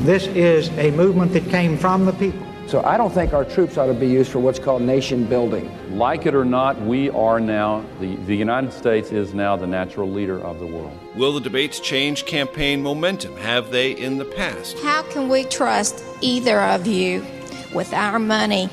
This 0.00 0.28
is 0.28 0.70
a 0.78 0.90
movement 0.92 1.34
that 1.34 1.44
came 1.50 1.76
from 1.76 2.06
the 2.06 2.12
people. 2.14 2.46
So 2.66 2.82
I 2.84 2.96
don't 2.96 3.12
think 3.12 3.34
our 3.34 3.44
troops 3.44 3.76
ought 3.76 3.86
to 3.86 3.94
be 3.94 4.06
used 4.06 4.32
for 4.32 4.38
what's 4.38 4.58
called 4.58 4.80
nation 4.80 5.26
building. 5.26 5.70
Like 5.98 6.24
it 6.24 6.34
or 6.34 6.46
not, 6.46 6.80
we 6.80 7.10
are 7.10 7.40
now, 7.40 7.84
the, 8.00 8.16
the 8.16 8.34
United 8.34 8.72
States 8.72 9.12
is 9.12 9.34
now 9.34 9.56
the 9.56 9.66
natural 9.66 10.10
leader 10.10 10.40
of 10.40 10.58
the 10.58 10.66
world. 10.66 10.98
Will 11.16 11.34
the 11.34 11.40
debates 11.40 11.80
change 11.80 12.24
campaign 12.24 12.82
momentum? 12.82 13.36
Have 13.36 13.70
they 13.70 13.92
in 13.92 14.16
the 14.16 14.24
past? 14.24 14.78
How 14.78 15.02
can 15.02 15.28
we 15.28 15.44
trust 15.44 16.02
either 16.22 16.62
of 16.62 16.86
you 16.86 17.26
with 17.74 17.92
our 17.92 18.18
money 18.18 18.66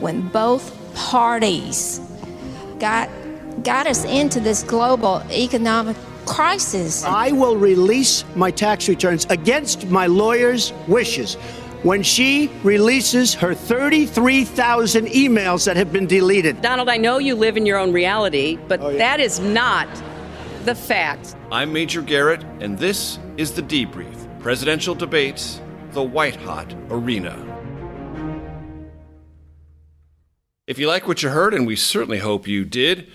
when 0.00 0.28
both 0.28 0.72
parties 0.94 2.00
got, 2.78 3.08
got 3.62 3.86
us 3.86 4.04
into 4.04 4.40
this 4.40 4.62
global 4.62 5.22
economic 5.30 5.96
crisis? 6.26 7.04
I 7.04 7.32
will 7.32 7.56
release 7.56 8.24
my 8.34 8.50
tax 8.50 8.88
returns 8.88 9.26
against 9.30 9.86
my 9.86 10.06
lawyer's 10.06 10.72
wishes 10.88 11.36
when 11.82 12.02
she 12.02 12.50
releases 12.62 13.34
her 13.34 13.54
33,000 13.54 15.06
emails 15.08 15.66
that 15.66 15.76
have 15.76 15.92
been 15.92 16.06
deleted. 16.06 16.62
Donald, 16.62 16.88
I 16.88 16.96
know 16.96 17.18
you 17.18 17.34
live 17.34 17.58
in 17.58 17.66
your 17.66 17.78
own 17.78 17.92
reality, 17.92 18.58
but 18.68 18.80
oh, 18.80 18.88
yeah. 18.88 18.98
that 18.98 19.20
is 19.20 19.38
not 19.38 19.86
the 20.64 20.74
fact. 20.74 21.36
I'm 21.52 21.72
Major 21.72 22.00
Garrett, 22.00 22.42
and 22.60 22.78
this 22.78 23.18
is 23.36 23.52
the 23.52 23.62
debrief 23.62 24.20
presidential 24.40 24.94
debates, 24.94 25.60
the 25.92 26.02
white 26.02 26.36
hot 26.36 26.74
arena. 26.90 27.53
If 30.66 30.78
you 30.78 30.88
like 30.88 31.06
what 31.06 31.22
you 31.22 31.28
heard, 31.28 31.52
and 31.52 31.66
we 31.66 31.76
certainly 31.76 32.20
hope 32.20 32.48
you 32.48 32.64
did, 32.64 33.08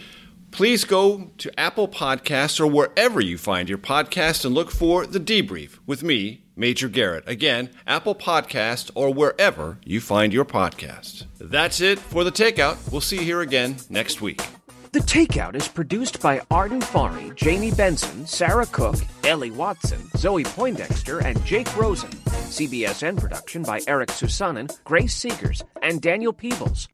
please 0.52 0.84
go 0.84 1.32
to 1.40 1.60
Apple 1.60 1.88
Podcasts 1.88 2.60
or 2.60 2.68
wherever 2.68 3.20
you 3.20 3.40
find 3.40 3.68
your 3.68 3.80
podcast 3.80 4.46
and 4.46 4.54
look 4.54 4.70
for 4.70 5.08
The 5.08 5.20
Debrief 5.20 5.80
with 5.88 6.04
me, 6.04 6.44
Major 6.56 6.88
Garrett. 6.88 7.24
Again, 7.26 7.72
Apple 7.88 8.14
Podcast 8.14 8.92
or 8.94 9.12
wherever 9.12 9.80
you 9.84 10.00
find 10.00 10.32
your 10.32 10.46
podcasts. 10.46 11.26
That's 11.40 11.82
it 11.82 11.98
for 11.98 12.24
The 12.24 12.32
Takeout. 12.32 12.92
We'll 12.92 13.02
see 13.02 13.16
you 13.16 13.24
here 13.24 13.42
again 13.42 13.78
next 13.90 14.22
week. 14.22 14.46
The 14.92 15.00
Takeout 15.00 15.56
is 15.56 15.68
produced 15.68 16.22
by 16.22 16.42
Arden 16.52 16.82
Farhi, 16.82 17.34
Jamie 17.34 17.72
Benson, 17.72 18.28
Sarah 18.28 18.68
Cook, 18.68 18.98
Ellie 19.24 19.50
Watson, 19.50 20.08
Zoe 20.18 20.44
Poindexter, 20.44 21.18
and 21.18 21.44
Jake 21.46 21.76
Rosen. 21.76 22.12
CBSN 22.12 23.20
production 23.20 23.64
by 23.64 23.82
Eric 23.88 24.10
Susanen, 24.10 24.72
Grace 24.84 25.20
Segers, 25.20 25.64
and 25.82 26.00
Daniel 26.00 26.34
Peebles. 26.34 26.88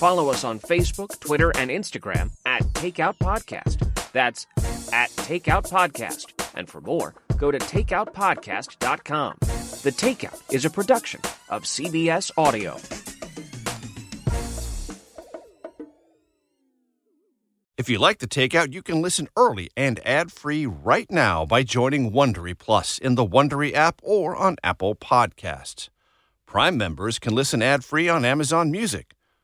Follow 0.00 0.30
us 0.30 0.44
on 0.44 0.58
Facebook, 0.58 1.20
Twitter, 1.20 1.54
and 1.58 1.70
Instagram 1.70 2.30
at 2.46 2.62
Takeout 2.72 3.18
Podcast. 3.18 3.86
That's 4.12 4.46
at 4.94 5.10
Takeout 5.10 5.68
Podcast. 5.68 6.32
And 6.54 6.66
for 6.66 6.80
more, 6.80 7.12
go 7.36 7.50
to 7.50 7.58
takeoutpodcast.com. 7.58 9.34
The 9.40 9.92
Takeout 9.92 10.54
is 10.54 10.64
a 10.64 10.70
production 10.70 11.20
of 11.50 11.64
CBS 11.64 12.30
Audio. 12.38 12.78
If 17.76 17.90
you 17.90 17.98
like 17.98 18.20
the 18.20 18.26
takeout, 18.26 18.72
you 18.72 18.82
can 18.82 19.02
listen 19.02 19.28
early 19.36 19.68
and 19.76 20.00
ad-free 20.06 20.64
right 20.64 21.10
now 21.10 21.44
by 21.44 21.62
joining 21.62 22.10
Wondery 22.10 22.56
Plus 22.56 22.96
in 22.96 23.16
the 23.16 23.26
Wondery 23.26 23.74
app 23.74 24.00
or 24.02 24.34
on 24.34 24.56
Apple 24.64 24.94
Podcasts. 24.94 25.90
Prime 26.46 26.78
members 26.78 27.18
can 27.18 27.34
listen 27.34 27.60
ad-free 27.60 28.08
on 28.08 28.24
Amazon 28.24 28.70
Music. 28.70 29.14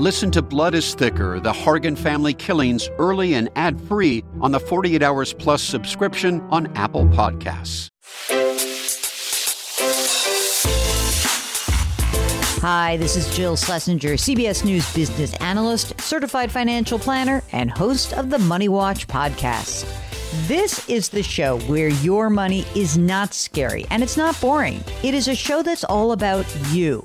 Listen 0.00 0.30
to 0.30 0.40
Blood 0.40 0.74
is 0.74 0.94
Thicker, 0.94 1.40
the 1.40 1.52
Hargan 1.52 1.94
family 1.94 2.32
killings 2.32 2.88
early 2.96 3.34
and 3.34 3.50
ad 3.54 3.78
free 3.78 4.24
on 4.40 4.50
the 4.50 4.58
48 4.58 5.02
Hours 5.02 5.34
Plus 5.34 5.62
subscription 5.62 6.40
on 6.48 6.74
Apple 6.74 7.04
Podcasts. 7.04 7.90
Hi, 12.62 12.96
this 12.96 13.14
is 13.14 13.36
Jill 13.36 13.58
Schlesinger, 13.58 14.14
CBS 14.14 14.64
News 14.64 14.90
business 14.94 15.34
analyst, 15.34 16.00
certified 16.00 16.50
financial 16.50 16.98
planner, 16.98 17.44
and 17.52 17.70
host 17.70 18.14
of 18.14 18.30
the 18.30 18.38
Money 18.38 18.70
Watch 18.70 19.06
podcast. 19.06 19.84
This 20.48 20.88
is 20.88 21.10
the 21.10 21.22
show 21.22 21.58
where 21.60 21.88
your 21.88 22.30
money 22.30 22.64
is 22.74 22.96
not 22.96 23.34
scary 23.34 23.84
and 23.90 24.02
it's 24.02 24.16
not 24.16 24.40
boring. 24.40 24.82
It 25.02 25.12
is 25.12 25.28
a 25.28 25.34
show 25.34 25.62
that's 25.62 25.84
all 25.84 26.12
about 26.12 26.46
you. 26.70 27.04